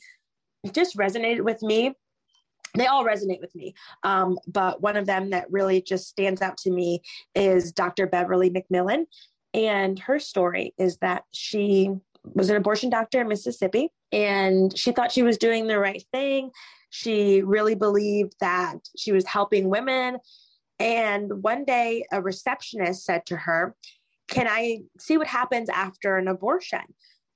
just 0.72 0.96
resonated 0.96 1.42
with 1.42 1.62
me 1.62 1.94
they 2.74 2.86
all 2.86 3.04
resonate 3.04 3.40
with 3.40 3.52
me. 3.56 3.74
Um, 4.04 4.38
but 4.46 4.80
one 4.80 4.96
of 4.96 5.04
them 5.04 5.30
that 5.30 5.50
really 5.50 5.82
just 5.82 6.08
stands 6.08 6.40
out 6.40 6.56
to 6.58 6.70
me 6.70 7.02
is 7.34 7.72
Dr. 7.72 8.06
Beverly 8.06 8.48
McMillan. 8.48 9.06
And 9.54 9.98
her 9.98 10.20
story 10.20 10.72
is 10.78 10.96
that 10.98 11.24
she 11.32 11.90
was 12.22 12.48
an 12.48 12.54
abortion 12.54 12.88
doctor 12.88 13.22
in 13.22 13.26
Mississippi 13.26 13.90
and 14.12 14.76
she 14.78 14.92
thought 14.92 15.10
she 15.10 15.24
was 15.24 15.36
doing 15.36 15.66
the 15.66 15.80
right 15.80 16.04
thing. 16.12 16.52
She 16.90 17.42
really 17.42 17.74
believed 17.74 18.34
that 18.40 18.78
she 18.96 19.12
was 19.12 19.26
helping 19.26 19.68
women. 19.68 20.18
And 20.78 21.42
one 21.42 21.64
day, 21.64 22.04
a 22.12 22.20
receptionist 22.20 23.04
said 23.04 23.26
to 23.26 23.36
her, 23.36 23.74
Can 24.28 24.46
I 24.48 24.80
see 24.98 25.16
what 25.16 25.26
happens 25.26 25.68
after 25.68 26.16
an 26.16 26.28
abortion? 26.28 26.82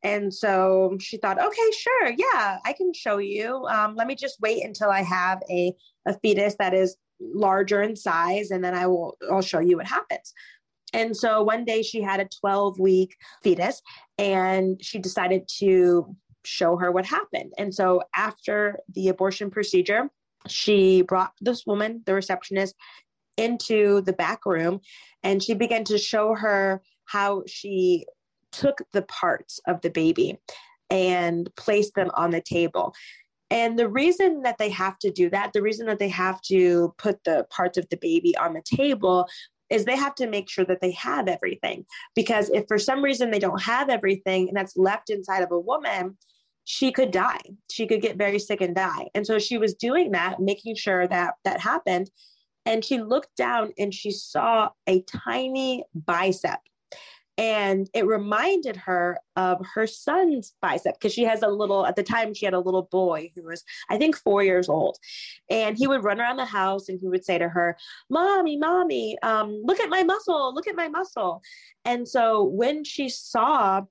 And 0.02 0.32
so 0.32 0.96
she 1.00 1.16
thought, 1.16 1.42
okay, 1.42 1.70
sure, 1.78 2.12
yeah, 2.16 2.58
I 2.66 2.74
can 2.74 2.92
show 2.92 3.16
you. 3.16 3.64
Um, 3.66 3.94
let 3.96 4.06
me 4.06 4.14
just 4.14 4.38
wait 4.38 4.62
until 4.62 4.90
I 4.90 5.02
have 5.02 5.40
a, 5.50 5.72
a 6.06 6.12
fetus 6.18 6.56
that 6.58 6.74
is 6.74 6.96
larger 7.18 7.80
in 7.80 7.96
size, 7.96 8.50
and 8.50 8.62
then 8.62 8.74
I 8.74 8.86
will 8.86 9.16
I'll 9.30 9.40
show 9.40 9.60
you 9.60 9.78
what 9.78 9.86
happens. 9.86 10.34
And 10.92 11.16
so 11.16 11.42
one 11.42 11.64
day 11.64 11.82
she 11.82 12.02
had 12.02 12.20
a 12.20 12.28
12 12.40 12.78
week 12.78 13.16
fetus 13.42 13.82
and 14.16 14.80
she 14.80 15.00
decided 15.00 15.48
to 15.58 16.14
show 16.44 16.76
her 16.76 16.90
what 16.90 17.06
happened. 17.06 17.52
And 17.58 17.74
so 17.74 18.02
after 18.14 18.78
the 18.92 19.08
abortion 19.08 19.50
procedure, 19.50 20.10
she 20.46 21.02
brought 21.02 21.32
this 21.40 21.66
woman, 21.66 22.02
the 22.06 22.14
receptionist, 22.14 22.74
into 23.36 24.00
the 24.02 24.12
back 24.12 24.46
room 24.46 24.80
and 25.22 25.42
she 25.42 25.54
began 25.54 25.84
to 25.84 25.98
show 25.98 26.34
her 26.34 26.80
how 27.06 27.42
she 27.46 28.06
took 28.52 28.80
the 28.92 29.02
parts 29.02 29.58
of 29.66 29.80
the 29.80 29.90
baby 29.90 30.38
and 30.90 31.50
placed 31.56 31.94
them 31.94 32.10
on 32.14 32.30
the 32.30 32.40
table. 32.40 32.94
And 33.50 33.78
the 33.78 33.88
reason 33.88 34.42
that 34.42 34.58
they 34.58 34.70
have 34.70 34.98
to 35.00 35.10
do 35.10 35.28
that, 35.30 35.52
the 35.52 35.62
reason 35.62 35.86
that 35.86 35.98
they 35.98 36.08
have 36.08 36.40
to 36.42 36.94
put 36.98 37.22
the 37.24 37.46
parts 37.50 37.76
of 37.76 37.88
the 37.88 37.96
baby 37.96 38.36
on 38.36 38.54
the 38.54 38.62
table 38.64 39.26
is 39.70 39.84
they 39.84 39.96
have 39.96 40.14
to 40.16 40.26
make 40.26 40.48
sure 40.48 40.64
that 40.64 40.80
they 40.80 40.92
have 40.92 41.26
everything. 41.26 41.84
Because 42.14 42.50
if 42.50 42.66
for 42.68 42.78
some 42.78 43.02
reason 43.02 43.30
they 43.30 43.38
don't 43.38 43.62
have 43.62 43.88
everything 43.88 44.48
and 44.48 44.56
that's 44.56 44.76
left 44.76 45.10
inside 45.10 45.42
of 45.42 45.50
a 45.50 45.58
woman, 45.58 46.16
she 46.64 46.92
could 46.92 47.10
die. 47.10 47.40
She 47.70 47.86
could 47.86 48.00
get 48.00 48.16
very 48.16 48.38
sick 48.38 48.60
and 48.60 48.74
die. 48.74 49.08
And 49.14 49.26
so 49.26 49.38
she 49.38 49.58
was 49.58 49.74
doing 49.74 50.12
that, 50.12 50.40
making 50.40 50.76
sure 50.76 51.06
that 51.06 51.34
that 51.44 51.60
happened. 51.60 52.10
And 52.66 52.84
she 52.84 53.00
looked 53.00 53.36
down 53.36 53.72
and 53.78 53.92
she 53.92 54.10
saw 54.10 54.70
a 54.86 55.02
tiny 55.02 55.84
bicep 55.94 56.60
and 57.36 57.88
it 57.94 58.06
reminded 58.06 58.76
her 58.76 59.18
of 59.36 59.60
her 59.74 59.86
son's 59.86 60.54
bicep 60.62 60.94
because 60.94 61.12
she 61.12 61.24
has 61.24 61.42
a 61.42 61.48
little 61.48 61.84
at 61.84 61.96
the 61.96 62.02
time 62.02 62.32
she 62.32 62.44
had 62.44 62.54
a 62.54 62.60
little 62.60 62.88
boy 62.92 63.30
who 63.34 63.42
was 63.42 63.64
i 63.90 63.98
think 63.98 64.16
four 64.16 64.42
years 64.42 64.68
old 64.68 64.96
and 65.50 65.76
he 65.76 65.86
would 65.86 66.04
run 66.04 66.20
around 66.20 66.36
the 66.36 66.44
house 66.44 66.88
and 66.88 67.00
he 67.00 67.08
would 67.08 67.24
say 67.24 67.36
to 67.36 67.48
her 67.48 67.76
mommy 68.08 68.56
mommy 68.56 69.18
um, 69.22 69.60
look 69.64 69.80
at 69.80 69.90
my 69.90 70.02
muscle 70.02 70.54
look 70.54 70.68
at 70.68 70.76
my 70.76 70.88
muscle 70.88 71.42
and 71.84 72.06
so 72.06 72.44
when 72.44 72.84
she 72.84 73.08
saw 73.08 73.82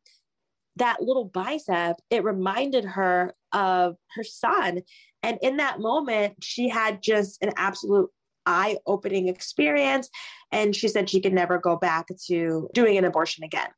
that 0.77 1.01
little 1.01 1.25
bicep 1.25 1.95
it 2.09 2.23
reminded 2.23 2.83
her 2.83 3.33
of 3.51 3.95
her 4.15 4.23
son 4.23 4.81
and 5.21 5.37
in 5.41 5.57
that 5.57 5.79
moment 5.79 6.35
she 6.41 6.67
had 6.67 7.01
just 7.01 7.41
an 7.43 7.51
absolute 7.55 8.09
eye 8.45 8.77
opening 8.85 9.27
experience. 9.27 10.09
And 10.51 10.75
she 10.75 10.87
said 10.87 11.09
she 11.09 11.21
could 11.21 11.33
never 11.33 11.57
go 11.57 11.75
back 11.77 12.07
to 12.27 12.69
doing 12.73 12.97
an 12.97 13.05
abortion 13.05 13.43
again. 13.43 13.69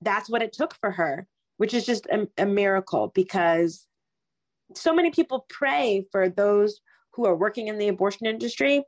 That's 0.00 0.28
what 0.28 0.42
it 0.42 0.52
took 0.52 0.74
for 0.80 0.90
her, 0.90 1.26
which 1.56 1.74
is 1.74 1.86
just 1.86 2.06
a, 2.06 2.28
a 2.36 2.46
miracle 2.46 3.10
because 3.14 3.86
so 4.74 4.94
many 4.94 5.10
people 5.10 5.46
pray 5.48 6.06
for 6.12 6.28
those 6.28 6.80
who 7.14 7.26
are 7.26 7.36
working 7.36 7.68
in 7.68 7.78
the 7.78 7.88
abortion 7.88 8.26
industry 8.26 8.82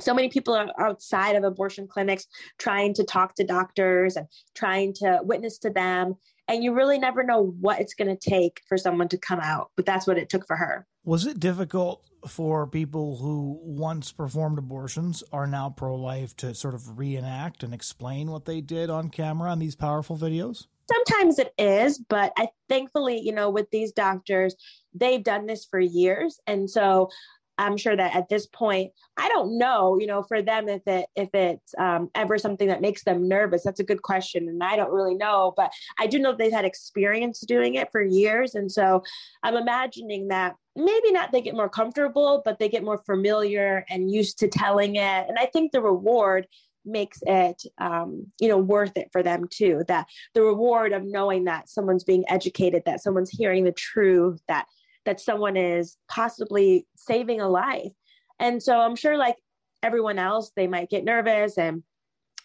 so 0.00 0.14
many 0.14 0.28
people 0.28 0.54
are 0.54 0.68
outside 0.78 1.36
of 1.36 1.44
abortion 1.44 1.86
clinics 1.88 2.26
trying 2.58 2.94
to 2.94 3.04
talk 3.04 3.34
to 3.34 3.44
doctors 3.44 4.16
and 4.16 4.26
trying 4.54 4.92
to 4.94 5.20
witness 5.22 5.58
to 5.58 5.70
them. 5.70 6.14
And 6.46 6.64
you 6.64 6.72
really 6.72 6.98
never 6.98 7.22
know 7.22 7.54
what 7.60 7.80
it's 7.80 7.94
going 7.94 8.14
to 8.14 8.30
take 8.30 8.62
for 8.68 8.78
someone 8.78 9.08
to 9.08 9.18
come 9.18 9.40
out 9.40 9.70
but 9.76 9.84
that's 9.84 10.06
what 10.06 10.18
it 10.18 10.28
took 10.28 10.46
for 10.46 10.56
her. 10.56 10.86
Was 11.04 11.26
it 11.26 11.40
difficult 11.40 12.04
for 12.26 12.66
people 12.66 13.16
who 13.16 13.58
once 13.62 14.12
performed 14.12 14.58
abortions 14.58 15.22
are 15.32 15.46
now 15.46 15.70
pro-life 15.70 16.36
to 16.38 16.54
sort 16.54 16.74
of 16.74 16.98
reenact 16.98 17.62
and 17.62 17.72
explain 17.72 18.30
what 18.30 18.44
they 18.44 18.60
did 18.60 18.90
on 18.90 19.08
camera 19.08 19.50
on 19.50 19.58
these 19.58 19.76
powerful 19.76 20.16
videos? 20.16 20.66
Sometimes 20.90 21.38
it 21.38 21.52
is 21.58 21.98
but 21.98 22.32
i 22.38 22.48
thankfully 22.68 23.20
you 23.20 23.32
know 23.32 23.50
with 23.50 23.68
these 23.70 23.92
doctors 23.92 24.56
they've 24.94 25.22
done 25.22 25.46
this 25.46 25.64
for 25.64 25.80
years. 25.80 26.40
And 26.46 26.68
so 26.68 27.10
I'm 27.58 27.76
sure 27.76 27.96
that 27.96 28.14
at 28.14 28.28
this 28.28 28.46
point, 28.46 28.92
I 29.16 29.28
don't 29.28 29.58
know, 29.58 29.98
you 29.98 30.06
know, 30.06 30.22
for 30.22 30.40
them 30.40 30.68
if 30.68 30.82
it 30.86 31.06
if 31.16 31.34
it's 31.34 31.74
um, 31.76 32.08
ever 32.14 32.38
something 32.38 32.68
that 32.68 32.80
makes 32.80 33.02
them 33.02 33.28
nervous. 33.28 33.64
That's 33.64 33.80
a 33.80 33.84
good 33.84 34.02
question, 34.02 34.48
and 34.48 34.62
I 34.62 34.76
don't 34.76 34.92
really 34.92 35.16
know, 35.16 35.52
but 35.56 35.72
I 35.98 36.06
do 36.06 36.18
know 36.18 36.34
they've 36.34 36.52
had 36.52 36.64
experience 36.64 37.40
doing 37.40 37.74
it 37.74 37.90
for 37.90 38.02
years, 38.02 38.54
and 38.54 38.70
so 38.70 39.02
I'm 39.42 39.56
imagining 39.56 40.28
that 40.28 40.54
maybe 40.76 41.10
not 41.10 41.32
they 41.32 41.40
get 41.40 41.54
more 41.54 41.68
comfortable, 41.68 42.42
but 42.44 42.58
they 42.58 42.68
get 42.68 42.84
more 42.84 42.98
familiar 42.98 43.84
and 43.90 44.10
used 44.10 44.38
to 44.38 44.48
telling 44.48 44.96
it, 44.96 45.26
and 45.28 45.38
I 45.38 45.46
think 45.46 45.72
the 45.72 45.82
reward 45.82 46.46
makes 46.84 47.18
it 47.26 47.62
um, 47.78 48.26
you 48.40 48.48
know 48.48 48.58
worth 48.58 48.96
it 48.96 49.08
for 49.12 49.22
them 49.22 49.46
too 49.50 49.82
that 49.88 50.06
the 50.34 50.42
reward 50.42 50.92
of 50.92 51.04
knowing 51.04 51.44
that 51.44 51.68
someone's 51.68 52.04
being 52.04 52.24
educated 52.28 52.82
that 52.86 53.02
someone's 53.02 53.30
hearing 53.30 53.64
the 53.64 53.72
truth 53.72 54.40
that 54.48 54.66
that 55.08 55.20
someone 55.20 55.56
is 55.56 55.96
possibly 56.10 56.86
saving 56.94 57.40
a 57.40 57.48
life. 57.48 57.92
And 58.38 58.62
so 58.62 58.78
I'm 58.78 58.94
sure, 58.94 59.16
like 59.16 59.36
everyone 59.82 60.18
else, 60.18 60.52
they 60.54 60.66
might 60.66 60.90
get 60.90 61.02
nervous, 61.02 61.56
and 61.56 61.82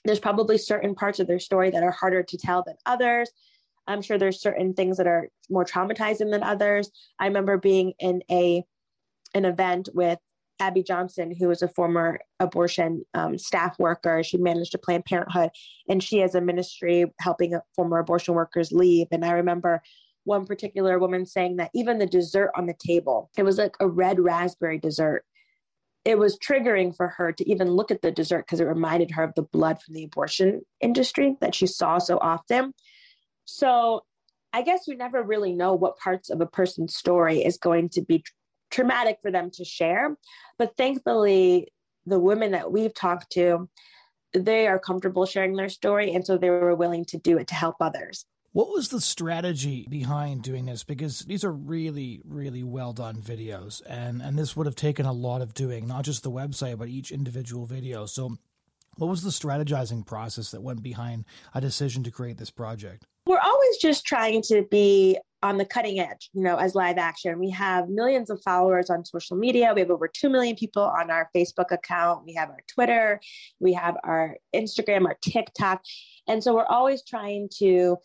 there's 0.06 0.21
probably 0.21 0.58
certain 0.58 0.95
parts 0.95 1.19
of 1.19 1.28
their 1.28 1.39
story 1.39 1.71
that 1.71 1.84
are 1.84 1.91
harder 1.91 2.23
to 2.23 2.38
tell 2.38 2.63
than 2.63 2.76
others. 2.86 3.30
I'm 3.86 4.02
sure 4.02 4.17
there's 4.17 4.41
certain 4.41 4.73
things 4.73 4.95
that 4.95 5.08
are 5.08 5.28
more 5.49 5.65
traumatizing 5.65 6.32
than 6.32 6.41
others. 6.41 6.89
I 7.19 7.28
remember 7.28 7.58
being 7.58 7.93
in 7.99 8.23
a 8.32 8.63
an 9.34 9.43
event 9.43 9.89
with 9.93 10.19
Abby 10.62 10.84
Johnson, 10.84 11.36
who 11.38 11.49
was 11.49 11.62
a 11.63 11.67
former 11.67 12.19
abortion 12.39 13.04
um, 13.13 13.38
staff 13.38 13.78
worker. 13.78 14.23
She 14.23 14.38
managed 14.38 14.71
to 14.71 14.78
Planned 14.78 15.04
Parenthood, 15.04 15.49
and 15.89 16.02
she 16.02 16.19
has 16.19 16.34
a 16.34 16.39
ministry 16.39 17.12
helping 17.19 17.60
former 17.76 17.99
abortion 17.99 18.36
workers 18.36 18.71
leave. 18.71 19.08
And 19.12 19.26
I 19.26 19.32
remember 19.32 19.82
one 20.23 20.45
particular 20.45 20.99
woman 20.99 21.25
saying 21.25 21.57
that 21.57 21.71
even 21.73 21.97
the 21.97 22.05
dessert 22.05 22.51
on 22.55 22.65
the 22.65 22.75
table, 22.86 23.29
it 23.38 23.43
was 23.43 23.57
like 23.57 23.75
a 23.79 23.88
red 23.88 24.19
raspberry 24.19 24.79
dessert. 24.79 25.23
It 26.05 26.17
was 26.17 26.38
triggering 26.38 26.95
for 26.95 27.07
her 27.07 27.31
to 27.31 27.49
even 27.49 27.71
look 27.71 27.91
at 27.91 28.01
the 28.01 28.12
dessert 28.12 28.45
because 28.45 28.59
it 28.59 28.65
reminded 28.65 29.12
her 29.12 29.23
of 29.23 29.36
the 29.36 29.43
blood 29.43 29.81
from 29.81 29.93
the 29.93 30.03
abortion 30.03 30.62
industry 30.81 31.38
that 31.39 31.55
she 31.55 31.67
saw 31.67 31.97
so 31.97 32.17
often. 32.17 32.73
So 33.45 34.01
I 34.51 34.62
guess 34.62 34.88
you 34.88 34.95
never 34.95 35.23
really 35.23 35.53
know 35.53 35.73
what 35.73 35.97
parts 35.97 36.29
of 36.29 36.41
a 36.41 36.45
person's 36.45 36.95
story 36.95 37.43
is 37.43 37.57
going 37.57 37.89
to 37.89 38.01
be 38.01 38.23
traumatic 38.69 39.17
for 39.21 39.31
them 39.31 39.49
to 39.51 39.65
share. 39.65 40.15
But 40.57 40.75
thankfully, 40.77 41.71
the 42.05 42.19
women 42.19 42.51
that 42.51 42.71
we've 42.71 42.93
talked 42.93 43.31
to, 43.33 43.69
they 44.33 44.67
are 44.67 44.79
comfortable 44.79 45.25
sharing 45.25 45.55
their 45.55 45.69
story. 45.69 46.13
And 46.13 46.25
so 46.25 46.38
they 46.38 46.49
were 46.49 46.75
willing 46.75 47.05
to 47.05 47.17
do 47.17 47.38
it 47.38 47.47
to 47.47 47.55
help 47.55 47.77
others. 47.79 48.25
What 48.53 48.69
was 48.69 48.89
the 48.89 49.01
strategy 49.01 49.87
behind 49.89 50.43
doing 50.43 50.65
this? 50.65 50.83
Because 50.83 51.21
these 51.21 51.43
are 51.43 51.51
really, 51.51 52.21
really 52.23 52.61
well 52.61 52.93
done 52.93 53.15
videos, 53.15 53.81
and 53.87 54.21
and 54.21 54.37
this 54.37 54.55
would 54.55 54.67
have 54.67 54.75
taken 54.75 55.07
a 55.07 55.11
lot 55.11 55.41
of 55.41 55.55
doing, 55.55 55.87
not 55.87 56.05
just 56.05 56.21
the 56.21 56.29
website, 56.29 56.77
but 56.77 56.87
each 56.87 57.11
individual 57.11 57.65
video. 57.65 58.05
So, 58.05 58.37
what 58.97 59.07
was 59.07 59.23
the 59.23 59.31
strategizing 59.31 60.05
process 60.05 60.51
that 60.51 60.61
went 60.61 60.83
behind 60.83 61.25
a 61.55 61.61
decision 61.61 62.03
to 62.03 62.11
create 62.11 62.37
this 62.37 62.51
project? 62.51 63.07
We're 63.25 63.39
always 63.39 63.77
just 63.77 64.05
trying 64.05 64.43
to 64.43 64.67
be 64.69 65.17
on 65.41 65.57
the 65.57 65.65
cutting 65.65 65.99
edge, 65.99 66.29
you 66.33 66.43
know, 66.43 66.57
as 66.57 66.75
live 66.75 66.99
action. 66.99 67.39
We 67.39 67.49
have 67.49 67.89
millions 67.89 68.29
of 68.29 68.39
followers 68.43 68.91
on 68.91 69.03
social 69.03 69.35
media. 69.35 69.73
We 69.73 69.81
have 69.81 69.89
over 69.89 70.07
2 70.07 70.29
million 70.29 70.55
people 70.55 70.83
on 70.83 71.09
our 71.09 71.29
Facebook 71.35 71.71
account. 71.71 72.23
We 72.23 72.35
have 72.35 72.49
our 72.49 72.61
Twitter, 72.67 73.19
we 73.59 73.73
have 73.73 73.97
our 74.03 74.37
Instagram, 74.55 75.05
our 75.05 75.17
TikTok. 75.21 75.81
And 76.27 76.43
so 76.43 76.53
we're 76.53 76.65
always 76.65 77.03
trying 77.03 77.49
to 77.57 77.97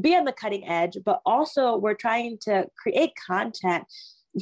be 0.00 0.16
on 0.16 0.24
the 0.24 0.32
cutting 0.32 0.66
edge, 0.66 0.98
but 1.04 1.20
also 1.24 1.76
we're 1.76 1.94
trying 1.94 2.38
to 2.42 2.66
create 2.80 3.12
content 3.26 3.84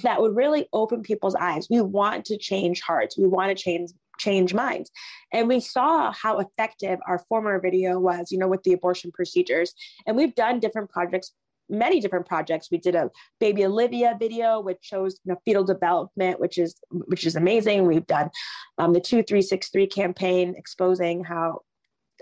that 0.02 0.20
would 0.20 0.34
really 0.34 0.66
open 0.72 1.02
people's 1.02 1.34
eyes. 1.34 1.68
We 1.70 1.80
want 1.80 2.24
to 2.26 2.36
change 2.36 2.80
hearts. 2.80 3.16
We 3.16 3.26
want 3.26 3.56
to 3.56 3.62
change 3.62 3.90
change 4.18 4.54
minds. 4.54 4.90
And 5.32 5.46
we 5.46 5.60
saw 5.60 6.10
how 6.10 6.38
effective 6.38 6.98
our 7.06 7.22
former 7.28 7.60
video 7.60 7.98
was, 7.98 8.32
you 8.32 8.38
know, 8.38 8.48
with 8.48 8.62
the 8.62 8.72
abortion 8.72 9.12
procedures. 9.12 9.74
And 10.06 10.16
we've 10.16 10.34
done 10.34 10.58
different 10.58 10.88
projects 10.90 11.32
many 11.68 12.00
different 12.00 12.26
projects. 12.26 12.68
We 12.70 12.78
did 12.78 12.94
a 12.94 13.10
baby 13.40 13.64
Olivia 13.64 14.16
video, 14.18 14.60
which 14.60 14.78
shows 14.82 15.18
you 15.24 15.32
know, 15.32 15.40
fetal 15.44 15.64
development, 15.64 16.40
which 16.40 16.58
is 16.58 16.76
which 16.90 17.26
is 17.26 17.36
amazing. 17.36 17.86
We've 17.86 18.06
done 18.06 18.30
um, 18.78 18.92
the 18.92 19.00
two 19.00 19.22
three 19.22 19.42
six 19.42 19.68
three 19.70 19.86
campaign, 19.86 20.54
exposing 20.56 21.24
how 21.24 21.62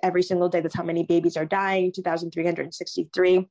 every 0.03 0.23
single 0.23 0.49
day. 0.49 0.61
That's 0.61 0.75
how 0.75 0.83
many 0.83 1.05
babies 1.05 1.37
are 1.37 1.45
dying, 1.45 1.93
2,363. 1.93 3.49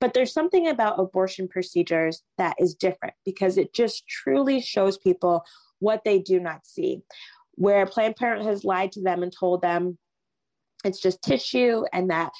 But 0.00 0.14
there's 0.14 0.32
something 0.32 0.68
about 0.68 0.98
abortion 0.98 1.48
procedures 1.48 2.22
that 2.38 2.56
is 2.58 2.74
different 2.74 3.14
because 3.24 3.58
it 3.58 3.72
just 3.72 4.06
truly 4.06 4.60
shows 4.60 4.98
people 4.98 5.44
what 5.78 6.02
they 6.04 6.18
do 6.18 6.40
not 6.40 6.66
see. 6.66 7.02
Where 7.56 7.86
Planned 7.86 8.16
Parenthood 8.16 8.50
has 8.50 8.64
lied 8.64 8.92
to 8.92 9.02
them 9.02 9.22
and 9.22 9.32
told 9.32 9.62
them 9.62 9.98
it's 10.84 11.00
just 11.00 11.22
tissue 11.22 11.84
and 11.92 12.10
that 12.10 12.32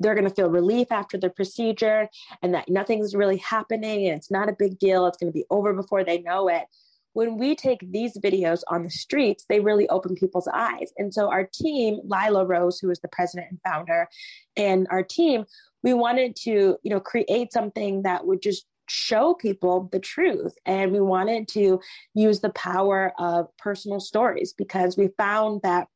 they're 0.00 0.14
going 0.14 0.28
to 0.28 0.34
feel 0.34 0.50
relief 0.50 0.90
after 0.90 1.16
the 1.16 1.30
procedure 1.30 2.08
and 2.42 2.54
that 2.54 2.68
nothing's 2.68 3.14
really 3.14 3.36
happening 3.36 4.08
and 4.08 4.16
it's 4.16 4.30
not 4.30 4.48
a 4.48 4.56
big 4.58 4.78
deal. 4.78 5.06
It's 5.06 5.18
going 5.18 5.32
to 5.32 5.38
be 5.38 5.44
over 5.50 5.72
before 5.72 6.02
they 6.02 6.22
know 6.22 6.48
it 6.48 6.64
when 7.12 7.36
we 7.36 7.54
take 7.54 7.80
these 7.90 8.16
videos 8.18 8.62
on 8.68 8.82
the 8.82 8.90
streets, 8.90 9.44
they 9.48 9.60
really 9.60 9.88
open 9.88 10.14
people's 10.14 10.48
eyes. 10.52 10.92
And 10.96 11.12
so 11.12 11.30
our 11.30 11.48
team, 11.52 12.00
Lila 12.04 12.46
Rose, 12.46 12.78
who 12.78 12.90
is 12.90 13.00
the 13.00 13.08
president 13.08 13.48
and 13.50 13.60
founder, 13.64 14.08
and 14.56 14.86
our 14.90 15.02
team, 15.02 15.44
we 15.82 15.94
wanted 15.94 16.36
to, 16.36 16.76
you 16.82 16.90
know, 16.90 17.00
create 17.00 17.52
something 17.52 18.02
that 18.02 18.26
would 18.26 18.40
just 18.40 18.66
show 18.88 19.34
people 19.34 19.88
the 19.92 20.00
truth. 20.00 20.54
And 20.66 20.92
we 20.92 21.00
wanted 21.00 21.48
to 21.48 21.80
use 22.14 22.40
the 22.40 22.50
power 22.50 23.12
of 23.18 23.46
personal 23.58 24.00
stories 24.00 24.52
because 24.52 24.96
we 24.96 25.08
found 25.18 25.62
that 25.62 25.88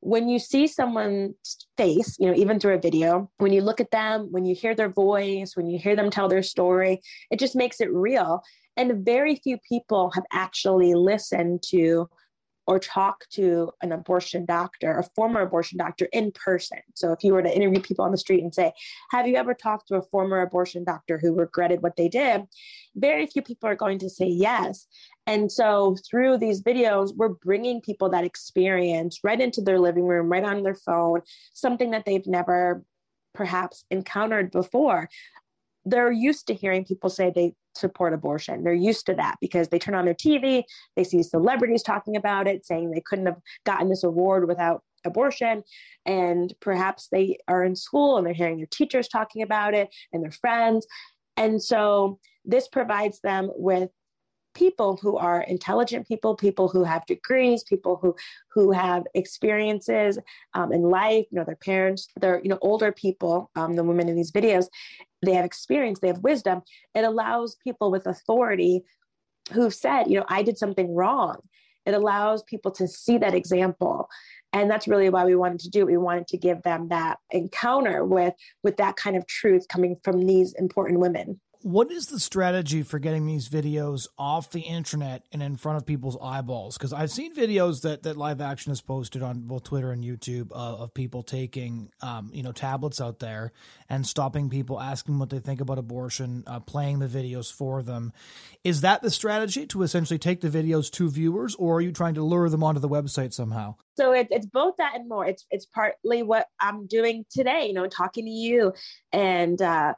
when 0.00 0.28
you 0.28 0.38
see 0.38 0.66
someone's 0.66 1.66
face, 1.78 2.16
you 2.18 2.26
know, 2.26 2.36
even 2.36 2.60
through 2.60 2.74
a 2.74 2.78
video, 2.78 3.30
when 3.38 3.54
you 3.54 3.62
look 3.62 3.80
at 3.80 3.90
them, 3.90 4.28
when 4.30 4.44
you 4.44 4.54
hear 4.54 4.74
their 4.74 4.90
voice, 4.90 5.56
when 5.56 5.66
you 5.66 5.78
hear 5.78 5.96
them 5.96 6.10
tell 6.10 6.28
their 6.28 6.42
story, 6.42 7.00
it 7.30 7.38
just 7.38 7.56
makes 7.56 7.80
it 7.80 7.90
real. 7.90 8.42
And 8.76 9.04
very 9.04 9.36
few 9.36 9.58
people 9.68 10.10
have 10.14 10.24
actually 10.32 10.94
listened 10.94 11.62
to 11.68 12.08
or 12.66 12.78
talk 12.78 13.28
to 13.30 13.70
an 13.82 13.92
abortion 13.92 14.46
doctor, 14.46 14.98
a 14.98 15.02
former 15.14 15.42
abortion 15.42 15.78
doctor 15.78 16.08
in 16.12 16.32
person. 16.32 16.78
So 16.94 17.12
if 17.12 17.22
you 17.22 17.34
were 17.34 17.42
to 17.42 17.54
interview 17.54 17.80
people 17.80 18.04
on 18.04 18.10
the 18.10 18.18
street 18.18 18.42
and 18.42 18.54
say, 18.54 18.72
Have 19.10 19.26
you 19.26 19.36
ever 19.36 19.54
talked 19.54 19.88
to 19.88 19.96
a 19.96 20.02
former 20.02 20.40
abortion 20.40 20.84
doctor 20.84 21.18
who 21.18 21.34
regretted 21.34 21.82
what 21.82 21.96
they 21.96 22.08
did? 22.08 22.44
Very 22.96 23.26
few 23.26 23.42
people 23.42 23.68
are 23.68 23.76
going 23.76 23.98
to 23.98 24.08
say 24.08 24.26
yes. 24.26 24.86
And 25.26 25.50
so 25.52 25.96
through 26.08 26.38
these 26.38 26.62
videos, 26.62 27.14
we're 27.14 27.28
bringing 27.28 27.80
people 27.80 28.08
that 28.10 28.24
experience 28.24 29.20
right 29.22 29.40
into 29.40 29.60
their 29.60 29.78
living 29.78 30.06
room, 30.06 30.30
right 30.30 30.44
on 30.44 30.62
their 30.62 30.74
phone, 30.74 31.20
something 31.52 31.90
that 31.90 32.04
they've 32.06 32.26
never 32.26 32.82
perhaps 33.34 33.84
encountered 33.90 34.50
before 34.50 35.08
they're 35.84 36.12
used 36.12 36.46
to 36.46 36.54
hearing 36.54 36.84
people 36.84 37.10
say 37.10 37.30
they 37.34 37.52
support 37.76 38.12
abortion. 38.12 38.62
They're 38.62 38.72
used 38.72 39.06
to 39.06 39.14
that 39.14 39.36
because 39.40 39.68
they 39.68 39.78
turn 39.78 39.94
on 39.94 40.04
their 40.04 40.14
TV, 40.14 40.62
they 40.96 41.04
see 41.04 41.22
celebrities 41.22 41.82
talking 41.82 42.16
about 42.16 42.46
it, 42.46 42.64
saying 42.66 42.90
they 42.90 43.02
couldn't 43.04 43.26
have 43.26 43.40
gotten 43.64 43.88
this 43.88 44.04
award 44.04 44.46
without 44.48 44.82
abortion. 45.04 45.62
And 46.06 46.52
perhaps 46.60 47.08
they 47.10 47.38
are 47.48 47.64
in 47.64 47.76
school 47.76 48.16
and 48.16 48.26
they're 48.26 48.34
hearing 48.34 48.56
their 48.56 48.66
teachers 48.66 49.08
talking 49.08 49.42
about 49.42 49.74
it 49.74 49.94
and 50.12 50.22
their 50.22 50.30
friends. 50.30 50.86
And 51.36 51.62
so 51.62 52.18
this 52.44 52.68
provides 52.68 53.20
them 53.20 53.50
with 53.54 53.90
people 54.54 54.98
who 55.02 55.16
are 55.16 55.42
intelligent 55.42 56.06
people 56.06 56.34
people 56.34 56.68
who 56.68 56.84
have 56.84 57.04
degrees 57.06 57.64
people 57.64 57.98
who 58.00 58.14
who 58.52 58.70
have 58.70 59.04
experiences 59.14 60.18
um, 60.54 60.72
in 60.72 60.82
life 60.82 61.26
you 61.30 61.38
know 61.38 61.44
their 61.44 61.56
parents 61.56 62.08
they're 62.20 62.40
you 62.42 62.48
know 62.48 62.58
older 62.62 62.92
people 62.92 63.50
um, 63.56 63.74
the 63.74 63.84
women 63.84 64.08
in 64.08 64.16
these 64.16 64.32
videos 64.32 64.68
they 65.24 65.34
have 65.34 65.44
experience, 65.44 65.98
they 65.98 66.08
have 66.08 66.18
wisdom. 66.18 66.62
It 66.94 67.04
allows 67.04 67.56
people 67.56 67.90
with 67.90 68.06
authority 68.06 68.84
who've 69.52 69.74
said, 69.74 70.04
you 70.04 70.18
know, 70.18 70.26
I 70.28 70.42
did 70.42 70.58
something 70.58 70.94
wrong. 70.94 71.36
It 71.86 71.94
allows 71.94 72.42
people 72.44 72.70
to 72.72 72.88
see 72.88 73.18
that 73.18 73.34
example. 73.34 74.08
And 74.52 74.70
that's 74.70 74.88
really 74.88 75.10
why 75.10 75.24
we 75.24 75.34
wanted 75.34 75.60
to 75.60 75.70
do 75.70 75.80
it. 75.80 75.86
We 75.86 75.96
wanted 75.96 76.28
to 76.28 76.38
give 76.38 76.62
them 76.62 76.88
that 76.88 77.18
encounter 77.30 78.04
with 78.04 78.34
with 78.62 78.76
that 78.78 78.96
kind 78.96 79.16
of 79.16 79.26
truth 79.26 79.66
coming 79.68 79.96
from 80.02 80.24
these 80.24 80.54
important 80.54 81.00
women 81.00 81.40
what 81.64 81.90
is 81.90 82.08
the 82.08 82.20
strategy 82.20 82.82
for 82.82 82.98
getting 82.98 83.24
these 83.24 83.48
videos 83.48 84.06
off 84.18 84.50
the 84.50 84.60
internet 84.60 85.24
and 85.32 85.42
in 85.42 85.56
front 85.56 85.78
of 85.78 85.86
people's 85.86 86.18
eyeballs? 86.20 86.76
Because 86.76 86.92
I've 86.92 87.10
seen 87.10 87.34
videos 87.34 87.80
that, 87.80 88.02
that 88.02 88.18
live 88.18 88.42
action 88.42 88.70
has 88.70 88.82
posted 88.82 89.22
on 89.22 89.40
both 89.40 89.64
Twitter 89.64 89.90
and 89.90 90.04
YouTube 90.04 90.52
uh, 90.52 90.54
of 90.54 90.92
people 90.92 91.22
taking, 91.22 91.88
um, 92.02 92.30
you 92.34 92.42
know, 92.42 92.52
tablets 92.52 93.00
out 93.00 93.18
there 93.18 93.50
and 93.88 94.06
stopping 94.06 94.50
people, 94.50 94.78
asking 94.78 95.18
what 95.18 95.30
they 95.30 95.38
think 95.38 95.62
about 95.62 95.78
abortion, 95.78 96.44
uh, 96.46 96.60
playing 96.60 96.98
the 96.98 97.08
videos 97.08 97.50
for 97.50 97.82
them. 97.82 98.12
Is 98.62 98.82
that 98.82 99.00
the 99.00 99.10
strategy 99.10 99.64
to 99.68 99.80
essentially 99.84 100.18
take 100.18 100.42
the 100.42 100.50
videos 100.50 100.90
to 100.90 101.08
viewers, 101.08 101.54
or 101.54 101.76
are 101.76 101.80
you 101.80 101.92
trying 101.92 102.14
to 102.16 102.22
lure 102.22 102.50
them 102.50 102.62
onto 102.62 102.80
the 102.80 102.90
website 102.90 103.32
somehow? 103.32 103.76
So 103.96 104.12
it, 104.12 104.28
it's 104.30 104.46
both 104.46 104.74
that 104.76 104.96
and 104.96 105.08
more. 105.08 105.24
It's 105.24 105.46
it's 105.50 105.64
partly 105.66 106.22
what 106.22 106.46
I'm 106.60 106.86
doing 106.86 107.24
today. 107.30 107.68
You 107.68 107.72
know, 107.72 107.86
talking 107.86 108.26
to 108.26 108.30
you 108.30 108.74
and. 109.14 109.62
Uh, 109.62 109.94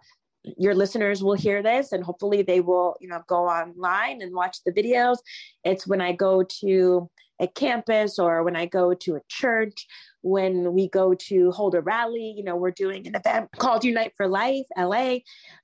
your 0.56 0.74
listeners 0.74 1.22
will 1.22 1.34
hear 1.34 1.62
this 1.62 1.92
and 1.92 2.04
hopefully 2.04 2.42
they 2.42 2.60
will 2.60 2.96
you 3.00 3.08
know 3.08 3.22
go 3.26 3.46
online 3.46 4.22
and 4.22 4.34
watch 4.34 4.58
the 4.64 4.72
videos. 4.72 5.18
It's 5.64 5.86
when 5.86 6.00
i 6.00 6.12
go 6.12 6.42
to 6.60 7.10
a 7.38 7.46
campus 7.48 8.18
or 8.18 8.42
when 8.44 8.56
i 8.56 8.64
go 8.64 8.94
to 8.94 9.16
a 9.16 9.20
church 9.28 9.86
when 10.22 10.72
we 10.72 10.88
go 10.88 11.12
to 11.14 11.50
hold 11.50 11.74
a 11.74 11.80
rally 11.82 12.34
you 12.36 12.42
know 12.42 12.56
we're 12.56 12.70
doing 12.70 13.06
an 13.06 13.14
event 13.14 13.48
called 13.58 13.84
unite 13.84 14.12
for 14.16 14.26
life 14.26 14.64
la 14.78 15.16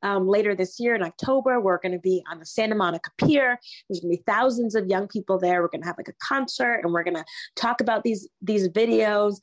um, 0.02 0.28
later 0.28 0.54
this 0.54 0.78
year 0.78 0.94
in 0.94 1.02
october. 1.02 1.60
We're 1.60 1.78
going 1.78 1.92
to 1.92 1.98
be 1.98 2.22
on 2.30 2.38
the 2.38 2.46
santa 2.46 2.74
monica 2.74 3.10
pier. 3.18 3.58
There's 3.88 4.00
going 4.00 4.12
to 4.12 4.18
be 4.18 4.24
thousands 4.26 4.74
of 4.74 4.86
young 4.86 5.08
people 5.08 5.38
there. 5.38 5.62
We're 5.62 5.68
going 5.68 5.80
to 5.82 5.86
have 5.86 5.98
like 5.98 6.08
a 6.08 6.24
concert 6.26 6.80
and 6.82 6.92
we're 6.92 7.04
going 7.04 7.16
to 7.16 7.24
talk 7.56 7.80
about 7.80 8.02
these 8.02 8.28
these 8.42 8.68
videos. 8.68 9.36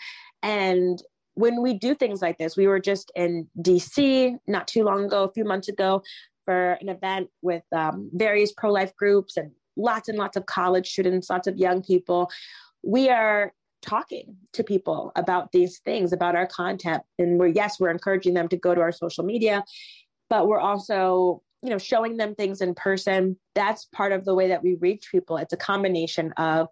And 0.43 1.01
when 1.39 1.61
we 1.61 1.73
do 1.73 1.95
things 1.95 2.21
like 2.21 2.37
this, 2.37 2.57
we 2.57 2.67
were 2.67 2.81
just 2.81 3.13
in 3.15 3.47
DC 3.61 4.37
not 4.45 4.67
too 4.67 4.83
long 4.83 5.05
ago, 5.05 5.23
a 5.23 5.31
few 5.31 5.45
months 5.45 5.69
ago, 5.69 6.03
for 6.43 6.73
an 6.81 6.89
event 6.89 7.29
with 7.41 7.63
um, 7.73 8.09
various 8.13 8.51
pro 8.51 8.69
life 8.73 8.93
groups 8.97 9.37
and 9.37 9.51
lots 9.77 10.09
and 10.09 10.17
lots 10.17 10.35
of 10.35 10.45
college 10.47 10.91
students, 10.91 11.29
lots 11.29 11.47
of 11.47 11.57
young 11.57 11.81
people. 11.81 12.29
We 12.83 13.09
are 13.09 13.53
talking 13.81 14.35
to 14.51 14.65
people 14.65 15.13
about 15.15 15.53
these 15.53 15.79
things, 15.79 16.11
about 16.11 16.35
our 16.35 16.45
content. 16.45 17.03
And 17.17 17.39
we're, 17.39 17.47
yes, 17.47 17.79
we're 17.79 17.89
encouraging 17.89 18.33
them 18.33 18.49
to 18.49 18.57
go 18.57 18.75
to 18.75 18.81
our 18.81 18.91
social 18.91 19.23
media, 19.23 19.63
but 20.29 20.45
we're 20.49 20.59
also 20.59 21.41
you 21.61 21.69
know 21.69 21.77
showing 21.77 22.15
them 22.15 22.35
things 22.35 22.61
in 22.61 22.73
person 22.73 23.37
that's 23.53 23.85
part 23.93 24.13
of 24.13 24.23
the 24.23 24.33
way 24.33 24.47
that 24.47 24.63
we 24.63 24.75
reach 24.75 25.09
people 25.11 25.35
it's 25.35 25.51
a 25.51 25.57
combination 25.57 26.31
of 26.37 26.69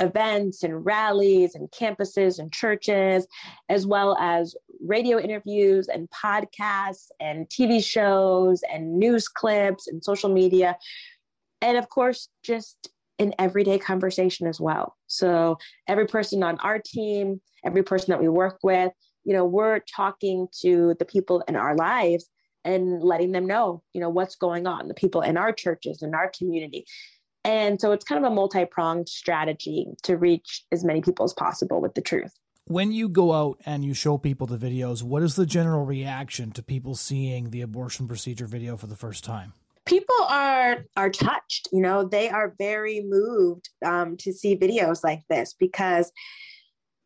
events 0.00 0.62
and 0.62 0.84
rallies 0.84 1.54
and 1.54 1.70
campuses 1.70 2.38
and 2.38 2.52
churches, 2.52 3.26
as 3.68 3.86
well 3.86 4.16
as 4.18 4.54
radio 4.84 5.18
interviews 5.18 5.88
and 5.88 6.08
podcasts 6.10 7.08
and 7.20 7.48
TV 7.48 7.82
shows 7.82 8.62
and 8.72 8.98
news 8.98 9.28
clips 9.28 9.88
and 9.88 10.04
social 10.04 10.28
media. 10.32 10.76
And 11.62 11.78
of 11.78 11.88
course, 11.88 12.28
just 12.42 12.90
an 13.18 13.34
everyday 13.38 13.78
conversation 13.78 14.46
as 14.46 14.60
well. 14.60 14.96
So, 15.06 15.56
every 15.88 16.06
person 16.06 16.42
on 16.42 16.58
our 16.58 16.78
team, 16.78 17.40
every 17.64 17.82
person 17.82 18.10
that 18.10 18.20
we 18.20 18.28
work 18.28 18.58
with, 18.62 18.92
you 19.24 19.32
know, 19.32 19.44
we're 19.44 19.80
talking 19.94 20.48
to 20.60 20.94
the 20.98 21.04
people 21.04 21.42
in 21.48 21.56
our 21.56 21.74
lives 21.74 22.28
and 22.64 23.02
letting 23.02 23.32
them 23.32 23.46
know, 23.46 23.82
you 23.92 24.00
know, 24.00 24.10
what's 24.10 24.36
going 24.36 24.66
on, 24.66 24.88
the 24.88 24.94
people 24.94 25.22
in 25.22 25.36
our 25.36 25.52
churches, 25.52 26.02
in 26.02 26.14
our 26.14 26.30
community. 26.36 26.84
And 27.46 27.80
so 27.80 27.92
it's 27.92 28.04
kind 28.04 28.22
of 28.22 28.30
a 28.30 28.34
multi 28.34 28.64
pronged 28.64 29.08
strategy 29.08 29.86
to 30.02 30.16
reach 30.16 30.64
as 30.72 30.84
many 30.84 31.00
people 31.00 31.24
as 31.24 31.32
possible 31.32 31.80
with 31.80 31.94
the 31.94 32.00
truth. 32.00 32.34
When 32.66 32.90
you 32.90 33.08
go 33.08 33.32
out 33.32 33.60
and 33.64 33.84
you 33.84 33.94
show 33.94 34.18
people 34.18 34.48
the 34.48 34.58
videos, 34.58 35.04
what 35.04 35.22
is 35.22 35.36
the 35.36 35.46
general 35.46 35.84
reaction 35.84 36.50
to 36.50 36.62
people 36.62 36.96
seeing 36.96 37.50
the 37.50 37.60
abortion 37.60 38.08
procedure 38.08 38.48
video 38.48 38.76
for 38.76 38.88
the 38.88 38.96
first 38.96 39.22
time? 39.22 39.52
People 39.84 40.16
are 40.28 40.86
are 40.96 41.08
touched, 41.08 41.68
you 41.72 41.80
know, 41.80 42.02
they 42.02 42.28
are 42.28 42.56
very 42.58 43.04
moved 43.06 43.68
um, 43.84 44.16
to 44.16 44.32
see 44.32 44.56
videos 44.56 45.04
like 45.04 45.22
this 45.30 45.54
because 45.56 46.10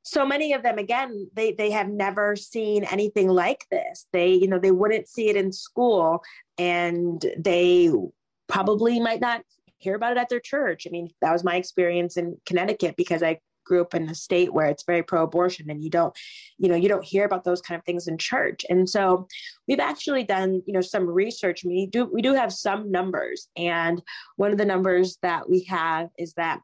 so 0.03 0.25
many 0.25 0.55
of 0.55 0.63
them 0.63 0.79
again 0.79 1.29
they 1.35 1.53
they 1.53 1.71
have 1.71 1.91
never 1.91 2.35
seen 2.35 2.85
anything 2.85 3.29
like 3.29 3.67
this 3.71 4.07
they 4.15 4.33
you 4.33 4.49
know 4.49 4.59
they 4.59 4.71
wouldn't 4.71 5.07
see 5.07 5.29
it 5.29 5.37
in 5.37 5.53
school 5.53 6.23
and 6.57 7.27
they 7.37 7.91
probably 8.49 8.99
might 8.99 9.21
not 9.21 9.43
hear 9.81 9.95
about 9.95 10.13
it 10.13 10.19
at 10.19 10.29
their 10.29 10.41
church. 10.41 10.87
I 10.87 10.91
mean 10.91 11.11
that 11.21 11.33
was 11.33 11.45
my 11.45 11.57
experience 11.57 12.17
in 12.17 12.37
connecticut 12.47 12.97
because 12.97 13.23
i 13.23 13.41
grew 13.71 13.83
up 13.83 13.95
in 13.95 14.09
a 14.09 14.15
state 14.15 14.53
where 14.53 14.67
it's 14.67 14.85
very 14.85 15.03
pro-abortion 15.03 15.71
and 15.71 15.83
you 15.83 15.91
don't 15.91 16.19
you 16.59 16.69
know 16.69 16.75
you 16.75 16.89
don't 16.89 17.05
hear 17.05 17.25
about 17.25 17.45
those 17.45 17.61
kind 17.61 17.79
of 17.79 17.85
things 17.85 18.09
in 18.09 18.19
church. 18.19 18.65
And 18.69 18.89
so 18.89 19.29
we've 19.69 19.81
actually 19.81 20.25
done 20.25 20.63
you 20.67 20.73
know 20.73 20.81
some 20.81 21.07
research. 21.07 21.65
We 21.65 21.87
do 21.87 22.05
we 22.13 22.21
do 22.21 22.35
have 22.35 22.53
some 22.53 22.91
numbers. 22.91 23.49
And 23.57 24.03
one 24.37 24.51
of 24.51 24.59
the 24.59 24.65
numbers 24.65 25.19
that 25.23 25.49
we 25.49 25.65
have 25.65 26.09
is 26.19 26.35
that 26.35 26.61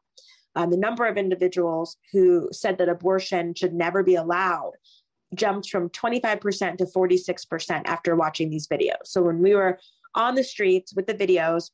um, 0.55 0.71
the 0.71 0.77
number 0.77 1.05
of 1.05 1.17
individuals 1.17 1.97
who 2.11 2.49
said 2.51 2.77
that 2.79 2.89
abortion 2.89 3.53
should 3.53 3.73
never 3.73 4.03
be 4.03 4.15
allowed 4.15 4.71
jumped 5.35 5.69
from 5.69 5.89
25% 5.89 6.77
to 6.77 6.85
46% 6.85 7.81
after 7.85 8.15
watching 8.15 8.49
these 8.49 8.67
videos. 8.67 9.05
So 9.05 9.21
when 9.21 9.39
we 9.39 9.53
were 9.55 9.77
on 10.15 10.35
the 10.35 10.43
streets 10.43 10.93
with 10.95 11.05
the 11.05 11.13
videos, 11.13 11.69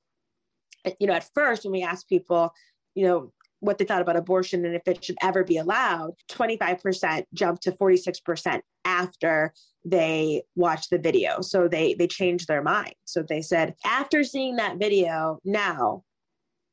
you 0.99 1.07
know, 1.07 1.13
at 1.13 1.29
first 1.33 1.63
when 1.63 1.71
we 1.71 1.83
asked 1.83 2.09
people, 2.09 2.53
you 2.95 3.05
know, 3.05 3.31
what 3.59 3.77
they 3.77 3.85
thought 3.85 4.01
about 4.01 4.17
abortion 4.17 4.65
and 4.65 4.75
if 4.75 4.87
it 4.87 5.03
should 5.03 5.15
ever 5.21 5.43
be 5.43 5.57
allowed, 5.57 6.11
25% 6.29 7.23
jumped 7.33 7.63
to 7.63 7.71
46% 7.71 8.61
after 8.83 9.53
they 9.85 10.43
watched 10.55 10.89
the 10.89 10.97
video. 10.97 11.41
So 11.41 11.67
they 11.67 11.93
they 11.93 12.07
changed 12.07 12.47
their 12.47 12.61
mind. 12.61 12.95
So 13.05 13.23
they 13.23 13.41
said, 13.41 13.75
after 13.85 14.23
seeing 14.23 14.57
that 14.57 14.77
video, 14.77 15.39
now 15.45 16.03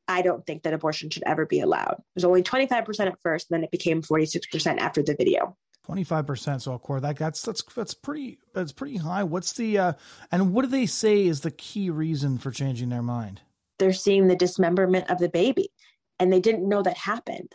I 0.08 0.22
don't 0.22 0.44
think 0.44 0.64
that 0.64 0.74
abortion 0.74 1.10
should 1.10 1.22
ever 1.24 1.46
be 1.46 1.60
allowed. 1.60 1.94
It 1.98 2.04
was 2.16 2.24
only 2.24 2.42
25% 2.42 3.06
at 3.06 3.20
first, 3.22 3.50
and 3.50 3.56
then 3.56 3.64
it 3.64 3.70
became 3.70 4.02
46% 4.02 4.78
after 4.78 5.02
the 5.02 5.14
video. 5.14 5.56
25% 5.88 6.60
so 6.60 6.72
of 6.72 6.82
course 6.82 7.00
that 7.02 7.16
that's 7.16 7.42
that's 7.42 7.62
that's 7.74 7.94
pretty 7.94 8.38
that's 8.54 8.70
pretty 8.70 8.98
high 8.98 9.24
what's 9.24 9.54
the 9.54 9.78
uh 9.78 9.92
and 10.30 10.52
what 10.52 10.62
do 10.62 10.68
they 10.68 10.86
say 10.86 11.26
is 11.26 11.40
the 11.40 11.50
key 11.50 11.90
reason 11.90 12.38
for 12.38 12.50
changing 12.50 12.90
their 12.90 13.02
mind 13.02 13.40
they're 13.80 13.92
seeing 13.92 14.28
the 14.28 14.36
dismemberment 14.36 15.10
of 15.10 15.18
the 15.18 15.28
baby 15.28 15.70
and 16.20 16.32
they 16.32 16.38
didn't 16.38 16.68
know 16.68 16.82
that 16.82 16.96
happened. 16.96 17.52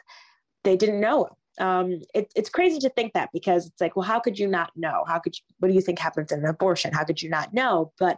They 0.66 0.76
didn't 0.76 1.00
know. 1.00 1.30
Um 1.62 2.02
it, 2.14 2.34
it's 2.36 2.50
crazy 2.50 2.80
to 2.80 2.90
think 2.90 3.14
that 3.14 3.30
because 3.32 3.68
it's 3.68 3.80
like 3.80 3.96
well 3.96 4.06
how 4.06 4.20
could 4.20 4.38
you 4.38 4.48
not 4.48 4.72
know? 4.76 5.06
How 5.08 5.20
could 5.20 5.38
you 5.38 5.44
what 5.60 5.70
do 5.70 5.74
you 5.74 5.82
think 5.82 6.00
happens 6.00 6.34
in 6.34 6.40
an 6.40 6.46
abortion? 6.46 6.92
How 6.92 7.06
could 7.06 7.22
you 7.22 7.30
not 7.30 7.54
know? 7.54 7.94
But 7.98 8.18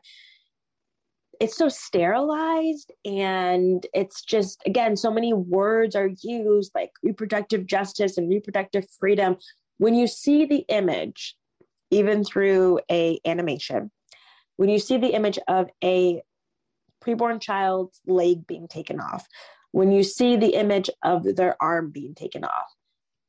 it's 1.39 1.55
so 1.55 1.69
sterilized 1.69 2.91
and 3.05 3.85
it's 3.93 4.23
just 4.23 4.63
again 4.65 4.95
so 4.95 5.11
many 5.11 5.33
words 5.33 5.95
are 5.95 6.09
used 6.23 6.71
like 6.73 6.91
reproductive 7.03 7.67
justice 7.67 8.17
and 8.17 8.27
reproductive 8.27 8.87
freedom. 8.99 9.37
When 9.77 9.93
you 9.93 10.07
see 10.07 10.45
the 10.45 10.65
image 10.69 11.35
even 11.91 12.23
through 12.23 12.79
a 12.89 13.19
animation 13.25 13.91
when 14.57 14.69
you 14.69 14.79
see 14.79 14.97
the 14.97 15.13
image 15.13 15.39
of 15.47 15.69
a 15.83 16.21
preborn 17.05 17.41
child's 17.41 18.01
leg 18.05 18.45
being 18.47 18.67
taken 18.67 18.99
off 18.99 19.27
when 19.71 19.91
you 19.91 20.03
see 20.03 20.35
the 20.35 20.55
image 20.55 20.89
of 21.03 21.23
their 21.35 21.55
arm 21.61 21.89
being 21.89 22.15
taken 22.15 22.43
off 22.43 22.73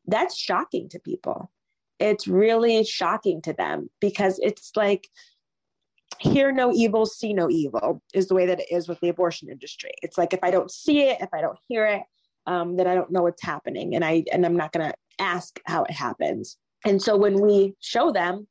that's 0.07 0.37
shocking 0.37 0.89
to 0.89 0.99
people 0.99 1.51
it's 1.99 2.29
really 2.29 2.85
shocking 2.85 3.43
to 3.43 3.53
them 3.53 3.91
because 4.01 4.39
it's 4.41 4.73
like 4.77 5.09
hear 6.19 6.53
no 6.53 6.73
evil, 6.73 7.07
see 7.07 7.33
no 7.33 7.49
evil 7.49 8.03
is 8.13 8.29
the 8.29 8.35
way 8.35 8.47
that 8.47 8.61
it 8.61 8.71
is 8.71 8.89
with 8.89 9.01
the 9.01 9.09
abortion 9.09 9.49
industry. 9.49 9.91
It's 10.03 10.19
like 10.19 10.33
if 10.33 10.41
I 10.43 10.51
don't 10.51 10.71
see 10.71 11.03
it, 11.03 11.19
if 11.21 11.29
I 11.33 11.41
don't 11.41 11.59
hear 11.69 11.87
it, 11.87 12.03
um, 12.47 12.77
then 12.77 12.87
I 12.87 12.95
don't 12.95 13.11
know 13.11 13.23
what's 13.23 13.43
happening, 13.43 13.95
and 13.95 14.05
I 14.05 14.25
and 14.33 14.45
I'm 14.45 14.57
not 14.57 14.73
going 14.73 14.89
to 14.89 14.97
ask 15.19 15.61
how 15.67 15.85
it 15.85 15.91
happens. 15.91 16.57
And 16.85 17.03
so 17.03 17.17
when 17.17 17.41
we 17.41 17.75
show 17.81 18.11
them, 18.11 18.47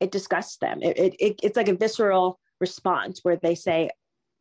it 0.00 0.12
disgusts 0.12 0.58
them. 0.58 0.80
It, 0.82 0.98
it, 0.98 1.14
it 1.18 1.40
it's 1.42 1.56
like 1.56 1.68
a 1.68 1.74
visceral 1.74 2.38
response 2.60 3.20
where 3.22 3.36
they 3.36 3.54
say, 3.54 3.90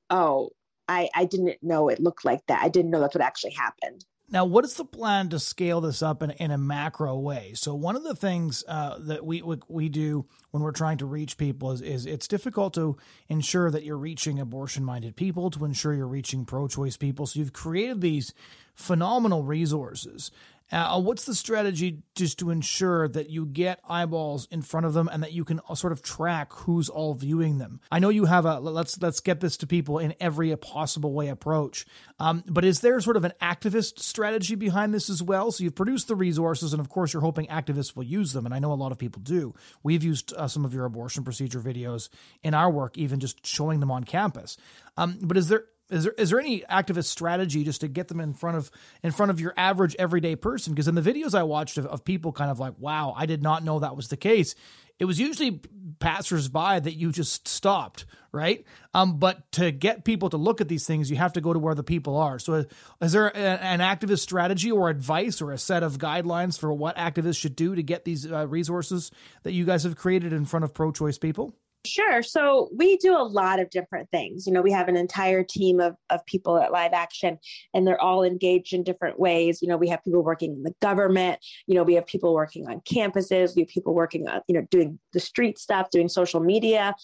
"Oh, 0.10 0.50
I 0.88 1.10
I 1.14 1.26
didn't 1.26 1.58
know 1.62 1.90
it 1.90 2.00
looked 2.00 2.26
like 2.26 2.46
that. 2.48 2.64
I 2.64 2.70
didn't 2.70 2.92
know 2.92 3.00
that's 3.00 3.16
what 3.16 3.24
actually 3.24 3.54
happened." 3.54 4.06
Now, 4.28 4.44
what 4.46 4.66
is 4.66 4.74
the 4.74 4.86
plan 4.86 5.30
to 5.30 5.40
scale 5.40 5.82
this 5.82 6.02
up 6.02 6.24
in, 6.24 6.32
in 6.32 6.50
a 6.50 6.58
macro 6.58 7.18
way? 7.20 7.52
So, 7.54 7.76
one 7.76 7.96
of 7.96 8.04
the 8.04 8.16
things 8.16 8.64
uh, 8.68 8.98
that 9.02 9.24
we, 9.24 9.44
we, 9.44 9.58
we 9.68 9.90
do 9.90 10.26
when 10.50 10.64
we're 10.64 10.72
trying 10.72 10.98
to 10.98 11.06
reach 11.06 11.38
people 11.38 11.72
is, 11.72 11.82
is 11.82 12.06
it's 12.08 12.28
difficult 12.28 12.74
to 12.74 12.98
ensure 13.30 13.70
that 13.70 13.84
you're 13.84 13.98
reaching 13.98 14.40
abortion 14.40 14.84
minded 14.84 15.16
people, 15.16 15.52
to 15.52 15.64
ensure 15.64 15.94
you're 15.94 16.08
reaching 16.08 16.44
pro 16.44 16.68
choice 16.68 16.98
people. 16.98 17.28
So, 17.28 17.40
you've 17.40 17.54
created 17.54 18.02
these 18.02 18.34
phenomenal 18.74 19.44
resources 19.44 20.32
uh, 20.72 21.00
what's 21.00 21.26
the 21.26 21.36
strategy 21.36 22.02
just 22.16 22.40
to 22.40 22.50
ensure 22.50 23.08
that 23.10 23.30
you 23.30 23.46
get 23.46 23.80
eyeballs 23.88 24.48
in 24.50 24.62
front 24.62 24.86
of 24.86 24.94
them 24.94 25.08
and 25.12 25.22
that 25.22 25.32
you 25.32 25.46
can 25.46 25.62
sort 25.76 25.94
of 25.94 26.02
track 26.02 26.52
who's 26.52 26.90
all 26.90 27.14
viewing 27.14 27.60
them? 27.60 27.80
I 27.92 28.00
know 28.00 28.10
you 28.10 28.26
have 28.26 28.46
a 28.46 28.60
let's 28.60 29.00
let's 29.02 29.20
get 29.20 29.42
this 29.42 29.58
to 29.58 29.68
people 29.68 30.00
in 30.00 30.16
every 30.20 30.56
possible 30.58 31.14
way 31.14 31.28
approach, 31.28 31.86
um, 32.20 32.44
but 32.48 32.66
is 32.66 32.82
there 32.82 33.00
sort 33.00 33.18
of 33.18 33.26
an 33.26 33.34
activist 33.42 34.00
strategy 34.00 34.56
behind 34.56 34.94
this 34.94 35.10
as 35.10 35.22
well? 35.22 35.52
So 35.52 35.64
you've 35.64 35.76
produced 35.76 36.08
the 36.08 36.16
resources, 36.16 36.74
and 36.74 36.80
of 36.80 36.90
course 36.90 37.14
you're 37.14 37.22
hoping 37.22 37.48
activists 37.48 37.96
will 37.96 38.04
use 38.04 38.34
them, 38.34 38.46
and 38.46 38.54
I 38.54 38.60
know 38.60 38.72
a 38.72 38.76
lot 38.76 38.92
of 38.92 38.98
people 38.98 39.22
do. 39.22 39.54
We've 39.84 40.04
used 40.04 40.34
uh, 40.34 40.48
some 40.48 40.66
of 40.66 40.74
your 40.74 40.86
abortion 40.86 41.24
procedure 41.24 41.62
videos 41.62 42.10
in 42.44 42.54
our 42.54 42.72
work, 42.72 42.98
even 42.98 43.20
just 43.20 43.46
showing 43.46 43.80
them 43.80 43.92
on 43.92 44.04
campus. 44.04 44.58
Um, 44.98 45.20
but 45.22 45.38
is 45.38 45.48
there 45.50 45.66
is 45.90 46.04
there 46.04 46.14
is 46.18 46.30
there 46.32 46.40
any 46.40 46.62
activist 46.62 47.06
strategy 47.06 47.64
just 47.64 47.82
to 47.82 47.88
get 47.88 48.08
them 48.08 48.20
in 48.20 48.34
front 48.34 48.58
of 48.58 48.72
in 49.04 49.12
front 49.12 49.30
of 49.30 49.40
your 49.40 49.54
average 49.56 49.96
everyday 50.00 50.36
person? 50.36 50.74
Because 50.74 50.88
in 50.88 50.96
the 50.96 51.02
videos 51.02 51.36
I 51.36 51.44
watched 51.44 51.78
of, 51.78 51.86
of 51.86 52.04
people 52.04 52.32
kind 52.32 52.50
of 52.50 52.60
like, 52.60 52.74
wow, 52.80 53.14
I 53.16 53.26
did 53.26 53.44
not 53.44 53.64
know 53.64 53.80
that 53.80 53.96
was 53.96 54.08
the 54.08 54.18
case. 54.18 54.56
It 54.98 55.06
was 55.06 55.20
usually 55.20 55.60
passersby 56.00 56.80
that 56.80 56.96
you 56.96 57.12
just 57.12 57.50
stopped, 57.50 58.06
right? 58.32 58.64
Um, 58.94 59.20
but 59.20 59.52
to 59.54 59.72
get 59.72 60.06
people 60.06 60.30
to 60.30 60.38
look 60.38 60.62
at 60.62 60.70
these 60.70 60.88
things, 60.88 61.12
you 61.12 61.18
have 61.18 61.34
to 61.34 61.42
go 61.42 61.52
to 61.52 61.60
where 61.60 61.76
the 61.76 61.84
people 61.84 62.16
are. 62.16 62.40
So, 62.40 62.66
is 63.02 63.12
there 63.12 63.28
a, 63.28 63.38
an 63.38 63.80
activist 63.80 64.20
strategy 64.20 64.72
or 64.72 64.90
advice 64.90 65.42
or 65.42 65.52
a 65.52 65.58
set 65.58 65.84
of 65.84 65.98
guidelines 65.98 66.58
for 66.58 66.72
what 66.74 66.96
activists 66.96 67.40
should 67.40 67.58
do 67.58 67.76
to 67.76 67.84
get 67.84 68.06
these 68.06 68.32
uh, 68.32 68.48
resources 68.48 69.12
that 69.44 69.52
you 69.52 69.66
guys 69.66 69.84
have 69.84 69.98
created 69.98 70.32
in 70.32 70.46
front 70.46 70.64
of 70.64 70.74
pro-choice 70.74 71.18
people? 71.18 71.54
Sure. 71.86 72.24
So 72.24 72.70
we 72.76 72.98
do 72.98 73.16
a 73.16 73.24
lot 73.24 73.60
of 73.60 73.70
different 73.70 74.10
things. 74.12 74.48
You 74.48 74.54
know, 74.54 74.62
we 74.62 74.72
have 74.72 74.88
an 74.88 74.98
entire 74.98 75.44
team 75.44 75.80
of, 75.80 75.96
of 76.10 76.26
people 76.26 76.58
at 76.58 76.72
Live 76.72 76.94
Action, 76.94 77.38
and 77.74 77.86
they're 77.86 78.02
all 78.02 78.24
engaged 78.24 78.74
in 78.74 78.84
different 78.84 79.20
ways. 79.20 79.62
You 79.62 79.68
know, 79.68 79.78
we 79.78 79.88
have 79.90 80.04
people 80.04 80.24
working 80.24 80.54
in 80.54 80.64
the 80.64 80.74
government. 80.82 81.40
You 81.68 81.76
know, 81.76 81.84
we 81.84 81.94
have 81.94 82.08
people 82.08 82.34
working 82.34 82.68
on 82.68 82.82
campuses. 82.82 83.56
We 83.56 83.62
have 83.62 83.70
people 83.70 83.94
working 83.94 84.28
on, 84.28 84.42
you 84.48 84.56
know, 84.56 84.68
doing 84.72 85.00
the 85.14 85.20
street 85.20 85.60
stuff, 85.60 85.90
doing 85.92 86.10
social 86.10 86.40
media. 86.40 86.96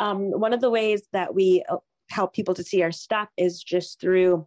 Um, 0.00 0.30
one 0.32 0.52
of 0.52 0.60
the 0.60 0.70
ways 0.70 1.02
that 1.12 1.34
we 1.34 1.64
uh, 1.68 1.76
help 2.10 2.34
people 2.34 2.54
to 2.54 2.64
see 2.64 2.82
our 2.82 2.92
stuff 2.92 3.28
is 3.36 3.62
just 3.62 4.00
through 4.00 4.46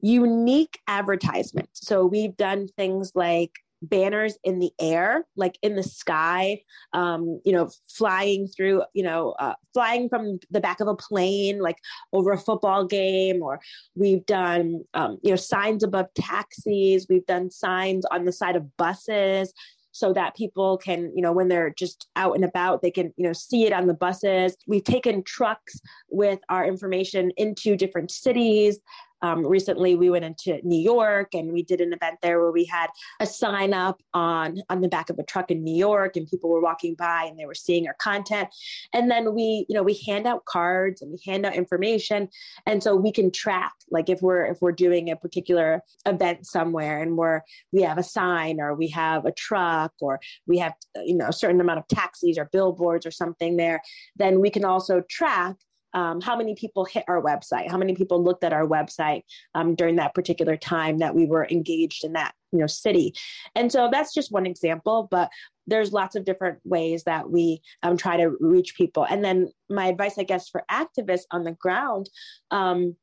unique 0.00 0.78
advertisements. 0.86 1.86
So 1.86 2.06
we've 2.06 2.36
done 2.36 2.68
things 2.76 3.12
like 3.14 3.52
banners 3.82 4.36
in 4.44 4.58
the 4.58 4.70
air, 4.80 5.24
like 5.36 5.58
in 5.62 5.76
the 5.76 5.82
sky, 5.82 6.60
um, 6.92 7.40
you 7.44 7.52
know, 7.52 7.70
flying 7.88 8.46
through, 8.48 8.82
you 8.94 9.02
know, 9.02 9.34
uh, 9.38 9.54
flying 9.72 10.08
from 10.08 10.38
the 10.50 10.60
back 10.60 10.80
of 10.80 10.88
a 10.88 10.94
plane, 10.94 11.60
like 11.60 11.78
over 12.12 12.32
a 12.32 12.38
football 12.38 12.84
game, 12.84 13.42
or 13.42 13.60
we've 13.94 14.24
done, 14.26 14.82
um, 14.94 15.18
you 15.22 15.30
know, 15.30 15.36
signs 15.36 15.82
above 15.82 16.06
taxis, 16.14 17.06
we've 17.08 17.26
done 17.26 17.50
signs 17.50 18.04
on 18.06 18.24
the 18.24 18.32
side 18.32 18.56
of 18.56 18.76
buses 18.76 19.52
so 19.92 20.12
that 20.12 20.36
people 20.36 20.78
can 20.78 21.12
you 21.16 21.22
know 21.22 21.32
when 21.32 21.48
they're 21.48 21.74
just 21.76 22.06
out 22.14 22.36
and 22.36 22.44
about 22.44 22.80
they 22.80 22.92
can 22.92 23.12
you 23.16 23.26
know 23.26 23.32
see 23.32 23.64
it 23.66 23.72
on 23.72 23.86
the 23.86 23.94
buses. 23.94 24.56
We've 24.66 24.84
taken 24.84 25.22
trucks 25.24 25.80
with 26.08 26.38
our 26.48 26.64
information 26.64 27.32
into 27.36 27.76
different 27.76 28.10
cities 28.10 28.78
Um, 29.22 29.46
recently, 29.46 29.94
we 29.94 30.10
went 30.10 30.24
into 30.24 30.60
New 30.62 30.80
York 30.80 31.34
and 31.34 31.52
we 31.52 31.62
did 31.62 31.80
an 31.80 31.92
event 31.92 32.18
there 32.22 32.40
where 32.40 32.52
we 32.52 32.64
had 32.64 32.88
a 33.20 33.26
sign 33.26 33.74
up 33.74 34.02
on 34.14 34.62
on 34.68 34.80
the 34.80 34.88
back 34.88 35.10
of 35.10 35.18
a 35.18 35.22
truck 35.22 35.50
in 35.50 35.62
New 35.62 35.76
York, 35.76 36.16
and 36.16 36.26
people 36.26 36.50
were 36.50 36.60
walking 36.60 36.94
by 36.94 37.24
and 37.24 37.38
they 37.38 37.46
were 37.46 37.54
seeing 37.54 37.86
our 37.86 37.96
content. 38.00 38.48
And 38.94 39.10
then 39.10 39.34
we, 39.34 39.66
you 39.68 39.74
know, 39.74 39.82
we 39.82 40.00
hand 40.06 40.26
out 40.26 40.44
cards 40.44 41.02
and 41.02 41.10
we 41.10 41.18
hand 41.24 41.46
out 41.46 41.54
information, 41.54 42.28
and 42.66 42.82
so 42.82 42.96
we 42.96 43.12
can 43.12 43.30
track 43.30 43.72
like 43.90 44.08
if 44.08 44.22
we're 44.22 44.46
if 44.46 44.58
we're 44.60 44.72
doing 44.72 45.10
a 45.10 45.16
particular 45.16 45.82
event 46.06 46.46
somewhere 46.46 47.02
and 47.02 47.16
we're 47.16 47.42
we 47.72 47.82
have 47.82 47.98
a 47.98 48.02
sign 48.02 48.60
or 48.60 48.74
we 48.74 48.88
have 48.88 49.26
a 49.26 49.32
truck 49.32 49.92
or 50.00 50.20
we 50.46 50.58
have 50.58 50.74
you 51.04 51.14
know 51.14 51.28
a 51.28 51.32
certain 51.32 51.60
amount 51.60 51.78
of 51.78 51.88
taxis 51.88 52.38
or 52.38 52.48
billboards 52.52 53.06
or 53.06 53.10
something 53.10 53.56
there, 53.56 53.82
then 54.16 54.40
we 54.40 54.50
can 54.50 54.64
also 54.64 55.02
track 55.08 55.56
um, 55.94 56.20
how 56.20 56.36
many 56.36 56.54
people 56.54 56.84
hit 56.84 57.04
our 57.08 57.22
website, 57.22 57.70
how 57.70 57.78
many 57.78 57.94
people 57.94 58.22
looked 58.22 58.44
at 58.44 58.52
our 58.52 58.66
website 58.66 59.22
um, 59.54 59.74
during 59.74 59.96
that 59.96 60.14
particular 60.14 60.56
time 60.56 60.98
that 60.98 61.14
we 61.14 61.26
were 61.26 61.46
engaged 61.50 62.04
in 62.04 62.12
that 62.14 62.34
you 62.52 62.58
know 62.58 62.66
city, 62.66 63.14
and 63.54 63.70
so 63.70 63.88
that's 63.90 64.14
just 64.14 64.32
one 64.32 64.46
example. 64.46 65.08
But 65.10 65.30
there's 65.66 65.92
lots 65.92 66.16
of 66.16 66.24
different 66.24 66.58
ways 66.64 67.04
that 67.04 67.30
we 67.30 67.62
um, 67.82 67.96
try 67.96 68.16
to 68.16 68.36
reach 68.40 68.74
people. 68.76 69.06
And 69.08 69.24
then 69.24 69.52
my 69.68 69.86
advice, 69.86 70.18
I 70.18 70.24
guess, 70.24 70.48
for 70.48 70.64
activists 70.70 71.26
on 71.30 71.44
the 71.44 71.52
ground. 71.52 72.10
Um, 72.50 72.96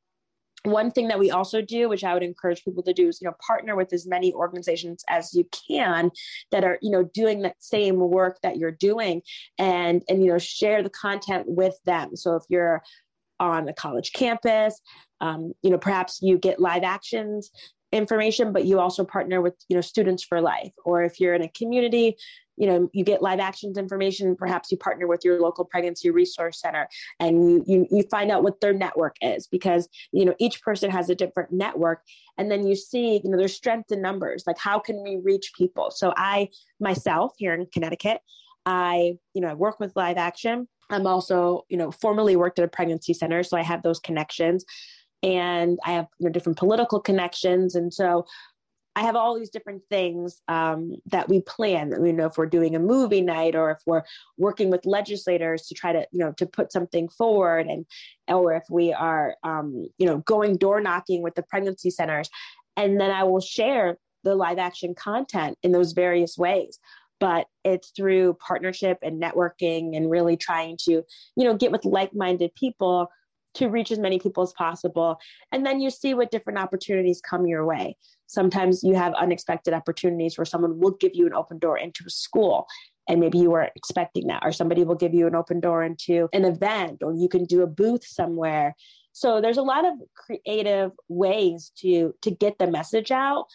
one 0.64 0.90
thing 0.90 1.08
that 1.08 1.18
we 1.18 1.30
also 1.30 1.62
do 1.62 1.88
which 1.88 2.04
i 2.04 2.12
would 2.12 2.22
encourage 2.22 2.64
people 2.64 2.82
to 2.82 2.92
do 2.92 3.08
is 3.08 3.20
you 3.20 3.26
know 3.26 3.34
partner 3.44 3.76
with 3.76 3.92
as 3.92 4.06
many 4.06 4.32
organizations 4.32 5.04
as 5.08 5.32
you 5.34 5.48
can 5.68 6.10
that 6.50 6.64
are 6.64 6.78
you 6.82 6.90
know 6.90 7.04
doing 7.14 7.42
that 7.42 7.56
same 7.60 7.98
work 7.98 8.38
that 8.42 8.56
you're 8.56 8.70
doing 8.70 9.22
and 9.58 10.02
and 10.08 10.22
you 10.22 10.30
know 10.30 10.38
share 10.38 10.82
the 10.82 10.90
content 10.90 11.44
with 11.46 11.76
them. 11.84 12.16
So 12.16 12.36
if 12.36 12.42
you're 12.48 12.82
on 13.40 13.68
a 13.68 13.72
college 13.72 14.12
campus 14.12 14.80
um, 15.20 15.52
you 15.62 15.70
know 15.70 15.78
perhaps 15.78 16.20
you 16.22 16.38
get 16.38 16.60
live 16.60 16.82
actions 16.82 17.50
information 17.92 18.52
but 18.52 18.64
you 18.64 18.78
also 18.78 19.04
partner 19.04 19.40
with 19.40 19.54
you 19.68 19.76
know 19.76 19.80
students 19.80 20.22
for 20.22 20.40
life. 20.40 20.72
Or 20.84 21.02
if 21.02 21.20
you're 21.20 21.34
in 21.34 21.42
a 21.42 21.48
community 21.48 22.16
you 22.58 22.66
know 22.66 22.90
you 22.92 23.04
get 23.04 23.22
live 23.22 23.38
actions 23.38 23.78
information 23.78 24.34
perhaps 24.36 24.70
you 24.70 24.76
partner 24.76 25.06
with 25.06 25.24
your 25.24 25.40
local 25.40 25.64
pregnancy 25.64 26.10
resource 26.10 26.60
center 26.60 26.88
and 27.20 27.44
you, 27.44 27.64
you 27.66 27.86
you 27.90 28.02
find 28.10 28.30
out 28.30 28.42
what 28.42 28.60
their 28.60 28.72
network 28.72 29.16
is 29.22 29.46
because 29.46 29.88
you 30.12 30.24
know 30.24 30.34
each 30.38 30.60
person 30.62 30.90
has 30.90 31.08
a 31.08 31.14
different 31.14 31.52
network. 31.52 32.02
And 32.36 32.50
then 32.50 32.66
you 32.66 32.76
see 32.76 33.20
you 33.24 33.30
know 33.30 33.38
there's 33.38 33.54
strength 33.54 33.90
in 33.92 34.02
numbers. 34.02 34.44
Like 34.46 34.58
how 34.58 34.78
can 34.78 35.02
we 35.02 35.16
reach 35.22 35.52
people? 35.56 35.90
So 35.90 36.12
i 36.16 36.48
myself 36.80 37.32
here 37.38 37.54
in 37.54 37.66
connecticut 37.72 38.20
i 38.66 39.16
you 39.34 39.40
know 39.40 39.48
i 39.48 39.54
work 39.54 39.80
with 39.80 39.96
live 39.96 40.16
action. 40.16 40.68
I'm 40.90 41.06
also 41.06 41.64
you 41.68 41.76
know 41.76 41.90
formerly 41.90 42.36
worked 42.36 42.58
at 42.58 42.64
a 42.64 42.68
pregnancy 42.68 43.14
center 43.14 43.42
so 43.42 43.56
i 43.56 43.62
have 43.62 43.82
those 43.82 44.00
connections 44.00 44.64
and 45.22 45.78
I 45.84 45.92
have 45.92 46.06
you 46.18 46.26
know, 46.26 46.32
different 46.32 46.58
political 46.58 47.00
connections. 47.00 47.74
And 47.74 47.92
so 47.92 48.26
I 48.98 49.02
have 49.02 49.14
all 49.14 49.38
these 49.38 49.50
different 49.50 49.82
things 49.88 50.42
um, 50.48 50.96
that 51.06 51.28
we 51.28 51.40
plan. 51.42 51.92
You 52.04 52.12
know, 52.12 52.26
if 52.26 52.36
we're 52.36 52.46
doing 52.46 52.74
a 52.74 52.80
movie 52.80 53.20
night 53.20 53.54
or 53.54 53.70
if 53.70 53.78
we're 53.86 54.02
working 54.38 54.70
with 54.70 54.86
legislators 54.86 55.66
to 55.68 55.74
try 55.74 55.92
to, 55.92 56.06
you 56.10 56.18
know, 56.18 56.32
to 56.32 56.46
put 56.46 56.72
something 56.72 57.08
forward, 57.08 57.68
and 57.68 57.86
or 58.26 58.54
if 58.54 58.64
we 58.68 58.92
are, 58.92 59.36
um, 59.44 59.86
you 59.98 60.06
know, 60.06 60.18
going 60.18 60.56
door 60.56 60.80
knocking 60.80 61.22
with 61.22 61.36
the 61.36 61.44
pregnancy 61.44 61.90
centers, 61.90 62.28
and 62.76 63.00
then 63.00 63.12
I 63.12 63.22
will 63.22 63.40
share 63.40 63.98
the 64.24 64.34
live 64.34 64.58
action 64.58 64.96
content 64.96 65.56
in 65.62 65.70
those 65.70 65.92
various 65.92 66.36
ways. 66.36 66.80
But 67.20 67.46
it's 67.64 67.90
through 67.90 68.34
partnership 68.34 68.98
and 69.02 69.22
networking 69.22 69.96
and 69.96 70.10
really 70.10 70.36
trying 70.36 70.76
to, 70.86 71.04
you 71.36 71.44
know, 71.44 71.54
get 71.54 71.70
with 71.70 71.84
like 71.84 72.14
minded 72.14 72.52
people 72.56 73.10
to 73.58 73.68
reach 73.68 73.90
as 73.90 73.98
many 73.98 74.18
people 74.18 74.42
as 74.42 74.52
possible. 74.52 75.18
And 75.52 75.66
then 75.66 75.80
you 75.80 75.90
see 75.90 76.14
what 76.14 76.30
different 76.30 76.58
opportunities 76.58 77.20
come 77.20 77.46
your 77.46 77.66
way. 77.66 77.96
Sometimes 78.26 78.82
you 78.82 78.94
have 78.94 79.14
unexpected 79.14 79.74
opportunities 79.74 80.38
where 80.38 80.44
someone 80.44 80.78
will 80.78 80.96
give 81.00 81.12
you 81.14 81.26
an 81.26 81.34
open 81.34 81.58
door 81.58 81.76
into 81.76 82.04
a 82.06 82.10
school 82.10 82.66
and 83.08 83.20
maybe 83.20 83.38
you 83.38 83.50
weren't 83.50 83.72
expecting 83.74 84.26
that, 84.26 84.42
or 84.44 84.52
somebody 84.52 84.84
will 84.84 84.94
give 84.94 85.14
you 85.14 85.26
an 85.26 85.34
open 85.34 85.60
door 85.60 85.82
into 85.82 86.28
an 86.34 86.44
event, 86.44 87.02
or 87.02 87.14
you 87.14 87.28
can 87.28 87.44
do 87.44 87.62
a 87.62 87.66
booth 87.66 88.04
somewhere. 88.06 88.74
So 89.12 89.40
there's 89.40 89.56
a 89.56 89.62
lot 89.62 89.86
of 89.86 89.94
creative 90.14 90.92
ways 91.08 91.72
to 91.78 92.14
to 92.20 92.30
get 92.30 92.58
the 92.58 92.66
message 92.66 93.10
out, 93.10 93.46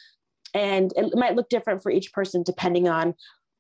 and 0.56 0.92
it 0.96 1.14
might 1.14 1.36
look 1.36 1.50
different 1.50 1.84
for 1.84 1.92
each 1.92 2.12
person 2.14 2.42
depending 2.42 2.88
on 2.88 3.14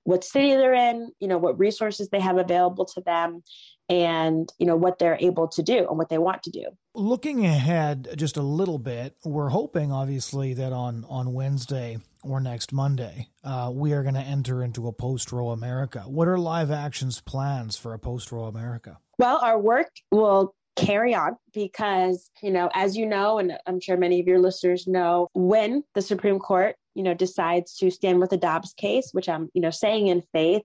what 0.03 0.23
city 0.23 0.55
they're 0.55 0.73
in, 0.73 1.11
you 1.19 1.27
know, 1.27 1.37
what 1.37 1.59
resources 1.59 2.09
they 2.09 2.19
have 2.19 2.37
available 2.37 2.85
to 2.85 3.01
them, 3.01 3.43
and 3.89 4.51
you 4.57 4.65
know 4.65 4.75
what 4.75 4.99
they're 4.99 5.17
able 5.19 5.47
to 5.47 5.61
do 5.61 5.87
and 5.89 5.97
what 5.97 6.09
they 6.09 6.17
want 6.17 6.43
to 6.43 6.51
do. 6.51 6.65
Looking 6.95 7.45
ahead 7.45 8.09
just 8.15 8.37
a 8.37 8.41
little 8.41 8.79
bit, 8.79 9.15
we're 9.25 9.49
hoping 9.49 9.91
obviously 9.91 10.53
that 10.55 10.73
on 10.73 11.05
on 11.09 11.33
Wednesday 11.33 11.97
or 12.23 12.39
next 12.39 12.71
Monday, 12.71 13.29
uh, 13.43 13.69
we 13.73 13.93
are 13.93 14.01
going 14.01 14.15
to 14.15 14.21
enter 14.21 14.63
into 14.63 14.87
a 14.87 14.93
post 14.93 15.31
Roe 15.31 15.49
America. 15.49 16.01
What 16.01 16.27
are 16.27 16.37
live 16.37 16.71
actions 16.71 17.19
plans 17.19 17.75
for 17.75 17.93
a 17.93 17.99
post 17.99 18.31
Roe 18.31 18.45
America? 18.45 18.99
Well, 19.19 19.39
our 19.43 19.59
work 19.59 19.89
will 20.11 20.55
carry 20.75 21.13
on 21.13 21.37
because 21.53 22.31
you 22.41 22.49
know 22.49 22.69
as 22.73 22.97
you 22.97 23.05
know 23.05 23.37
and 23.37 23.53
i'm 23.67 23.79
sure 23.79 23.95
many 23.95 24.19
of 24.19 24.25
your 24.25 24.39
listeners 24.39 24.87
know 24.87 25.27
when 25.33 25.83
the 25.93 26.01
supreme 26.01 26.39
court 26.39 26.75
you 26.95 27.03
know 27.03 27.13
decides 27.13 27.75
to 27.75 27.89
stand 27.89 28.19
with 28.19 28.29
the 28.29 28.37
dobbs 28.37 28.73
case 28.73 29.09
which 29.11 29.29
i'm 29.29 29.49
you 29.53 29.61
know 29.61 29.69
saying 29.69 30.07
in 30.07 30.21
faith 30.33 30.63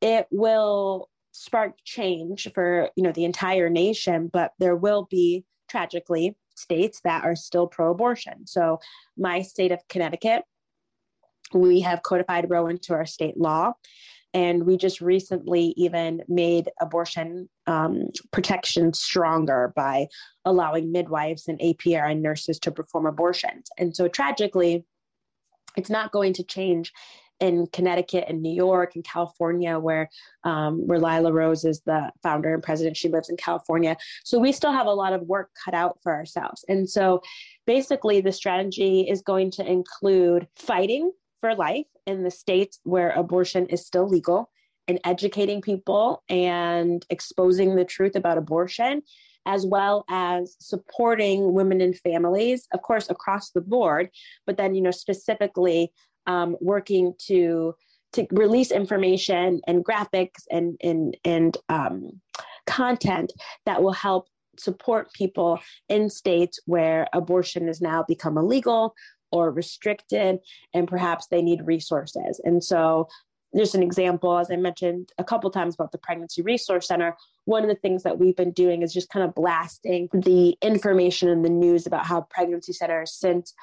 it 0.00 0.26
will 0.30 1.08
spark 1.32 1.74
change 1.84 2.48
for 2.54 2.90
you 2.96 3.02
know 3.02 3.12
the 3.12 3.24
entire 3.24 3.68
nation 3.68 4.28
but 4.32 4.52
there 4.58 4.76
will 4.76 5.06
be 5.10 5.44
tragically 5.68 6.36
states 6.54 7.00
that 7.04 7.24
are 7.24 7.36
still 7.36 7.66
pro-abortion 7.66 8.46
so 8.46 8.78
my 9.18 9.42
state 9.42 9.72
of 9.72 9.80
connecticut 9.88 10.42
we 11.52 11.80
have 11.80 12.02
codified 12.02 12.48
roe 12.50 12.66
into 12.66 12.94
our 12.94 13.06
state 13.06 13.36
law 13.36 13.72
and 14.36 14.64
we 14.64 14.76
just 14.76 15.00
recently 15.00 15.72
even 15.78 16.22
made 16.28 16.68
abortion 16.80 17.48
um, 17.66 18.08
protection 18.32 18.92
stronger 18.92 19.72
by 19.74 20.08
allowing 20.44 20.92
midwives 20.92 21.48
and 21.48 21.58
APRN 21.58 22.20
nurses 22.20 22.58
to 22.58 22.70
perform 22.70 23.06
abortions. 23.06 23.70
And 23.78 23.96
so 23.96 24.08
tragically, 24.08 24.84
it's 25.76 25.90
not 25.90 26.12
going 26.12 26.32
to 26.34 26.44
change 26.44 26.92
in 27.38 27.66
Connecticut 27.66 28.24
and 28.28 28.40
New 28.40 28.54
York 28.54 28.94
and 28.94 29.04
California, 29.04 29.78
where 29.78 30.08
um, 30.44 30.86
where 30.86 30.98
Lila 30.98 31.32
Rose 31.32 31.64
is 31.64 31.82
the 31.82 32.10
founder 32.22 32.54
and 32.54 32.62
president. 32.62 32.96
She 32.96 33.08
lives 33.08 33.28
in 33.28 33.36
California, 33.36 33.96
so 34.24 34.38
we 34.38 34.52
still 34.52 34.72
have 34.72 34.86
a 34.86 34.94
lot 34.94 35.12
of 35.12 35.22
work 35.22 35.50
cut 35.64 35.74
out 35.74 35.98
for 36.02 36.12
ourselves. 36.14 36.64
And 36.68 36.88
so, 36.88 37.20
basically, 37.66 38.20
the 38.20 38.32
strategy 38.32 39.00
is 39.02 39.20
going 39.22 39.50
to 39.52 39.70
include 39.70 40.48
fighting 40.56 41.12
for 41.40 41.54
life 41.54 41.86
in 42.06 42.22
the 42.22 42.30
states 42.30 42.80
where 42.84 43.10
abortion 43.10 43.66
is 43.66 43.84
still 43.84 44.08
legal, 44.08 44.50
and 44.88 45.00
educating 45.04 45.60
people 45.60 46.22
and 46.28 47.04
exposing 47.10 47.76
the 47.76 47.84
truth 47.84 48.16
about 48.16 48.38
abortion 48.38 49.02
as 49.46 49.64
well 49.64 50.04
as 50.10 50.56
supporting 50.58 51.52
women 51.54 51.80
and 51.80 51.98
families, 51.98 52.66
of 52.72 52.82
course, 52.82 53.08
across 53.08 53.50
the 53.50 53.60
board, 53.60 54.10
but 54.44 54.56
then, 54.56 54.74
you 54.74 54.82
know, 54.82 54.90
specifically 54.90 55.92
um, 56.26 56.56
working 56.60 57.14
to 57.26 57.74
to 58.12 58.26
release 58.30 58.70
information 58.70 59.60
and 59.66 59.84
graphics 59.84 60.44
and 60.50 60.76
and 60.82 61.16
and 61.24 61.56
um, 61.68 62.20
content 62.66 63.32
that 63.64 63.82
will 63.82 63.92
help 63.92 64.28
support 64.58 65.12
people 65.12 65.60
in 65.88 66.08
states 66.08 66.58
where 66.64 67.06
abortion 67.12 67.66
has 67.66 67.80
now 67.80 68.02
become 68.02 68.38
illegal 68.38 68.94
or 69.32 69.50
restricted 69.50 70.38
and 70.72 70.88
perhaps 70.88 71.26
they 71.26 71.42
need 71.42 71.66
resources. 71.66 72.40
And 72.44 72.62
so 72.62 73.08
just 73.56 73.74
an 73.74 73.82
example 73.82 74.38
as 74.38 74.50
i 74.50 74.56
mentioned 74.56 75.12
a 75.18 75.24
couple 75.24 75.50
times 75.50 75.74
about 75.74 75.92
the 75.92 75.98
pregnancy 75.98 76.42
resource 76.42 76.88
center 76.88 77.16
one 77.44 77.62
of 77.62 77.68
the 77.68 77.76
things 77.76 78.02
that 78.02 78.18
we've 78.18 78.36
been 78.36 78.52
doing 78.52 78.82
is 78.82 78.92
just 78.92 79.08
kind 79.08 79.24
of 79.24 79.34
blasting 79.34 80.08
the 80.12 80.56
information 80.62 81.28
in 81.28 81.42
the 81.42 81.48
news 81.48 81.86
about 81.86 82.06
how 82.06 82.20
pregnancy 82.22 82.72
centers 82.72 83.12
since 83.12 83.54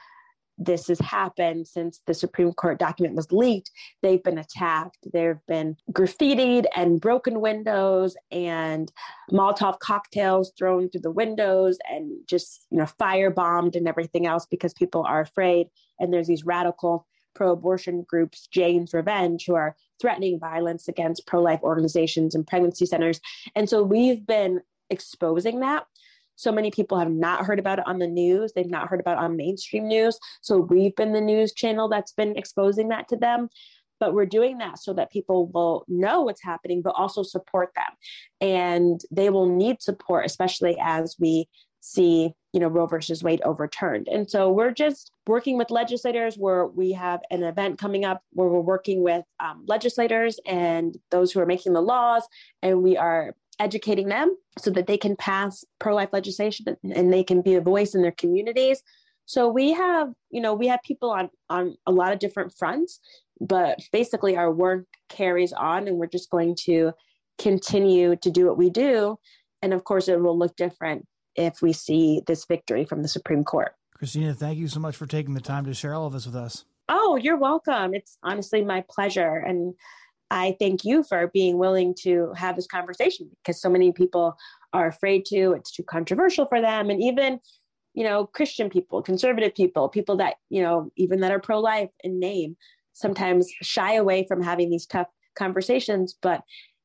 this 0.58 0.88
has 0.88 1.00
happened 1.00 1.68
since 1.68 2.02
the 2.06 2.14
Supreme 2.14 2.54
Court 2.54 2.78
document 2.78 3.16
was 3.16 3.32
leaked. 3.32 3.72
They've 4.02 4.24
been 4.24 4.38
attacked. 4.38 5.00
There 5.12 5.34
have 5.34 5.46
been 5.48 5.78
graffitied 5.92 6.66
and 6.76 7.02
broken 7.02 7.42
windows 7.42 8.16
and 8.32 8.92
Molotov 9.32 9.80
cocktails 9.80 10.52
thrown 10.58 10.90
through 10.90 11.02
the 11.02 11.12
windows 11.12 11.78
and 11.90 12.12
just, 12.28 12.68
you 12.70 12.78
know, 12.78 12.88
firebombed 13.00 13.76
and 13.76 13.88
everything 13.88 14.28
else 14.28 14.46
because 14.46 14.74
people 14.74 15.04
are 15.04 15.22
afraid. 15.22 15.68
And 16.00 16.14
there's 16.14 16.28
these 16.28 16.46
radical 16.46 17.08
pro 17.34 17.52
abortion 17.52 18.06
groups, 18.08 18.48
Jane's 18.48 18.94
Revenge, 18.94 19.46
who 19.46 19.56
are 19.56 19.76
threatening 20.02 20.40
violence 20.40 20.88
against 20.88 21.28
pro 21.28 21.42
life 21.42 21.62
organizations 21.64 22.36
and 22.36 22.46
pregnancy 22.46 22.86
centers. 22.86 23.20
And 23.56 23.70
so 23.70 23.84
we've 23.84 24.26
been 24.26 24.62
exposing 24.90 25.62
that 25.62 25.86
so 26.36 26.52
many 26.52 26.72
people 26.72 26.98
have 26.98 27.12
not 27.12 27.46
heard 27.46 27.60
about 27.60 27.80
it 27.80 27.88
on 27.88 28.00
the 28.00 28.08
news. 28.08 28.54
They've 28.54 28.70
not 28.70 28.88
heard 28.88 29.00
about 29.00 29.18
it 29.18 29.24
on 29.24 29.38
mainstream 29.38 29.88
news. 29.88 30.18
So 30.42 30.58
we've 30.58 30.96
been 30.96 31.14
the 31.14 31.22
news 31.22 31.54
channel 31.54 31.88
that's 31.88 32.14
been 32.14 32.36
exposing 32.38 32.90
that 32.90 33.08
to 33.10 33.18
them. 33.18 33.50
But 34.00 34.14
we're 34.14 34.26
doing 34.26 34.58
that 34.58 34.80
so 34.80 34.94
that 34.94 35.12
people 35.12 35.48
will 35.48 35.86
know 35.88 36.24
what's 36.24 36.44
happening, 36.44 36.82
but 36.82 36.96
also 36.98 37.24
support 37.24 37.72
them. 37.76 37.86
And 38.42 39.00
they 39.12 39.30
will 39.30 39.48
need 39.48 39.82
support, 39.82 40.26
especially 40.26 40.78
as 40.82 41.16
we 41.20 41.48
see 41.86 42.34
you 42.54 42.62
know 42.62 42.70
roe 42.70 42.86
versus 42.86 43.24
wade 43.24 43.42
overturned. 43.44 44.08
And 44.08 44.30
so 44.30 44.50
we're 44.50 44.72
just 44.72 45.12
working 45.28 45.58
with 45.58 45.70
legislators 45.70 46.38
where 46.38 46.66
we 46.66 46.94
have 46.94 47.20
an 47.30 47.44
event 47.44 47.78
coming 47.78 48.06
up 48.06 48.24
where 48.32 48.48
we're 48.48 48.62
working 48.62 49.04
with 49.04 49.26
um, 49.42 49.66
legislators 49.68 50.40
and 50.46 50.98
those 51.12 51.34
who 51.34 51.42
are 51.42 51.46
making 51.46 51.74
the 51.74 51.82
laws 51.82 52.24
and 52.62 52.82
we 52.82 52.96
are 52.96 53.36
educating 53.60 54.08
them 54.08 54.34
so 54.58 54.72
that 54.72 54.88
they 54.88 54.98
can 54.98 55.18
pass 55.18 55.66
pro-life 55.80 56.10
legislation 56.14 56.66
and 56.96 57.12
they 57.12 57.24
can 57.24 57.42
be 57.42 57.56
a 57.56 57.62
voice 57.62 57.96
in 57.96 58.02
their 58.02 58.14
communities. 58.14 58.82
So 59.26 59.50
we 59.50 59.74
have 59.74 60.08
you 60.30 60.40
know 60.40 60.54
we 60.54 60.68
have 60.68 60.82
people 60.84 61.10
on 61.10 61.30
on 61.50 61.76
a 61.86 61.92
lot 61.92 62.14
of 62.14 62.20
different 62.20 62.54
fronts 62.58 63.02
but 63.42 63.80
basically 63.92 64.38
our 64.38 64.52
work 64.54 64.86
carries 65.10 65.52
on 65.52 65.90
and 65.90 65.98
we're 65.98 66.08
just 66.08 66.30
going 66.30 66.56
to 66.62 66.94
continue 67.38 68.16
to 68.18 68.32
do 68.32 68.46
what 68.46 68.58
we 68.58 68.70
do. 68.70 69.18
And 69.62 69.74
of 69.74 69.84
course 69.84 70.08
it 70.08 70.22
will 70.22 70.38
look 70.38 70.56
different 70.56 71.06
if 71.36 71.62
we 71.62 71.74
see 71.74 72.22
this 72.28 72.46
victory 72.46 72.86
from 72.86 73.02
the 73.02 73.08
Supreme 73.08 73.44
Court. 73.44 73.76
Christina, 73.96 74.34
thank 74.34 74.58
you 74.58 74.68
so 74.68 74.80
much 74.80 74.96
for 74.96 75.06
taking 75.06 75.34
the 75.34 75.42
time 75.42 75.66
to 75.66 75.74
share 75.74 75.94
all 75.94 76.08
of 76.08 76.14
this 76.14 76.26
with 76.26 76.36
us. 76.36 76.66
Oh, 76.90 77.16
you're 77.16 77.38
welcome. 77.38 77.94
It's 77.94 78.18
honestly 78.24 78.62
my 78.62 78.84
pleasure. 78.90 79.38
And 79.38 79.74
I 80.30 80.56
thank 80.60 80.84
you 80.84 81.04
for 81.04 81.28
being 81.28 81.58
willing 81.58 81.96
to 82.00 82.34
have 82.36 82.56
this 82.56 82.68
conversation 82.68 83.30
because 83.38 83.62
so 83.62 83.70
many 83.70 83.92
people 83.92 84.36
are 84.74 84.88
afraid 84.88 85.26
to, 85.28 85.54
it's 85.54 85.72
too 85.72 85.84
controversial 85.84 86.46
for 86.48 86.60
them. 86.60 86.90
And 86.90 87.02
even, 87.02 87.40
you 87.94 88.04
know, 88.04 88.26
Christian 88.26 88.70
people, 88.70 89.02
conservative 89.02 89.54
people, 89.56 89.88
people 89.88 90.18
that, 90.18 90.36
you 90.50 90.62
know, 90.62 90.92
even 90.96 91.20
that 91.22 91.32
are 91.32 91.40
pro 91.40 91.60
life 91.60 91.92
in 92.04 92.20
name, 92.20 92.58
sometimes 92.94 93.50
shy 93.62 93.94
away 93.94 94.26
from 94.28 94.42
having 94.42 94.70
these 94.70 94.86
tough 94.86 95.08
conversations. 95.36 96.18
But 96.22 96.42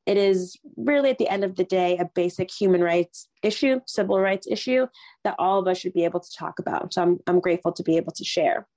it 0.09 0.17
is 0.17 0.57
really, 0.75 1.11
at 1.11 1.19
the 1.19 1.29
end 1.29 1.43
of 1.43 1.55
the 1.55 1.63
day, 1.63 1.95
a 1.99 2.05
basic 2.15 2.49
human 2.49 2.83
rights 2.83 3.27
issue, 3.43 3.79
civil 3.85 4.19
rights 4.19 4.47
issue 4.49 4.87
that 5.23 5.35
all 5.37 5.59
of 5.59 5.67
us 5.67 5.77
should 5.77 5.93
be 5.93 6.03
able 6.03 6.19
to 6.19 6.35
talk 6.35 6.57
about. 6.57 6.95
So 6.95 7.03
I'm, 7.03 7.19
I'm 7.27 7.39
grateful 7.39 7.71
to 7.73 7.83
be 7.83 7.95
able 7.95 8.13
to 8.13 8.23
share. 8.23 8.67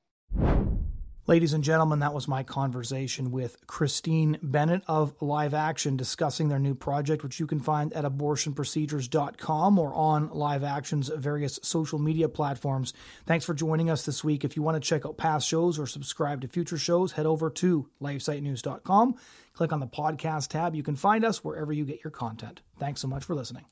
Ladies 1.26 1.54
and 1.54 1.64
gentlemen, 1.64 2.00
that 2.00 2.12
was 2.12 2.28
my 2.28 2.42
conversation 2.42 3.30
with 3.30 3.66
Christina 3.66 4.40
Bennett 4.42 4.82
of 4.86 5.14
Live 5.22 5.54
Action 5.54 5.96
discussing 5.96 6.48
their 6.48 6.58
new 6.58 6.74
project, 6.74 7.22
which 7.22 7.40
you 7.40 7.46
can 7.46 7.60
find 7.60 7.94
at 7.94 8.04
abortionprocedures.com 8.04 9.78
or 9.78 9.94
on 9.94 10.28
Live 10.30 10.64
Action's 10.64 11.08
various 11.08 11.58
social 11.62 11.98
media 11.98 12.28
platforms. 12.28 12.92
Thanks 13.24 13.46
for 13.46 13.54
joining 13.54 13.88
us 13.88 14.04
this 14.04 14.22
week. 14.22 14.44
If 14.44 14.54
you 14.54 14.62
want 14.62 14.82
to 14.82 14.86
check 14.86 15.06
out 15.06 15.16
past 15.16 15.48
shows 15.48 15.78
or 15.78 15.86
subscribe 15.86 16.42
to 16.42 16.48
future 16.48 16.76
shows, 16.76 17.12
head 17.12 17.24
over 17.24 17.48
to 17.48 17.88
lifesitenews.com. 18.02 19.14
Click 19.52 19.72
on 19.72 19.80
the 19.80 19.86
podcast 19.86 20.48
tab. 20.48 20.74
You 20.74 20.82
can 20.82 20.96
find 20.96 21.24
us 21.24 21.44
wherever 21.44 21.72
you 21.72 21.84
get 21.84 22.02
your 22.04 22.10
content. 22.10 22.62
Thanks 22.78 23.00
so 23.00 23.08
much 23.08 23.24
for 23.24 23.34
listening. 23.34 23.64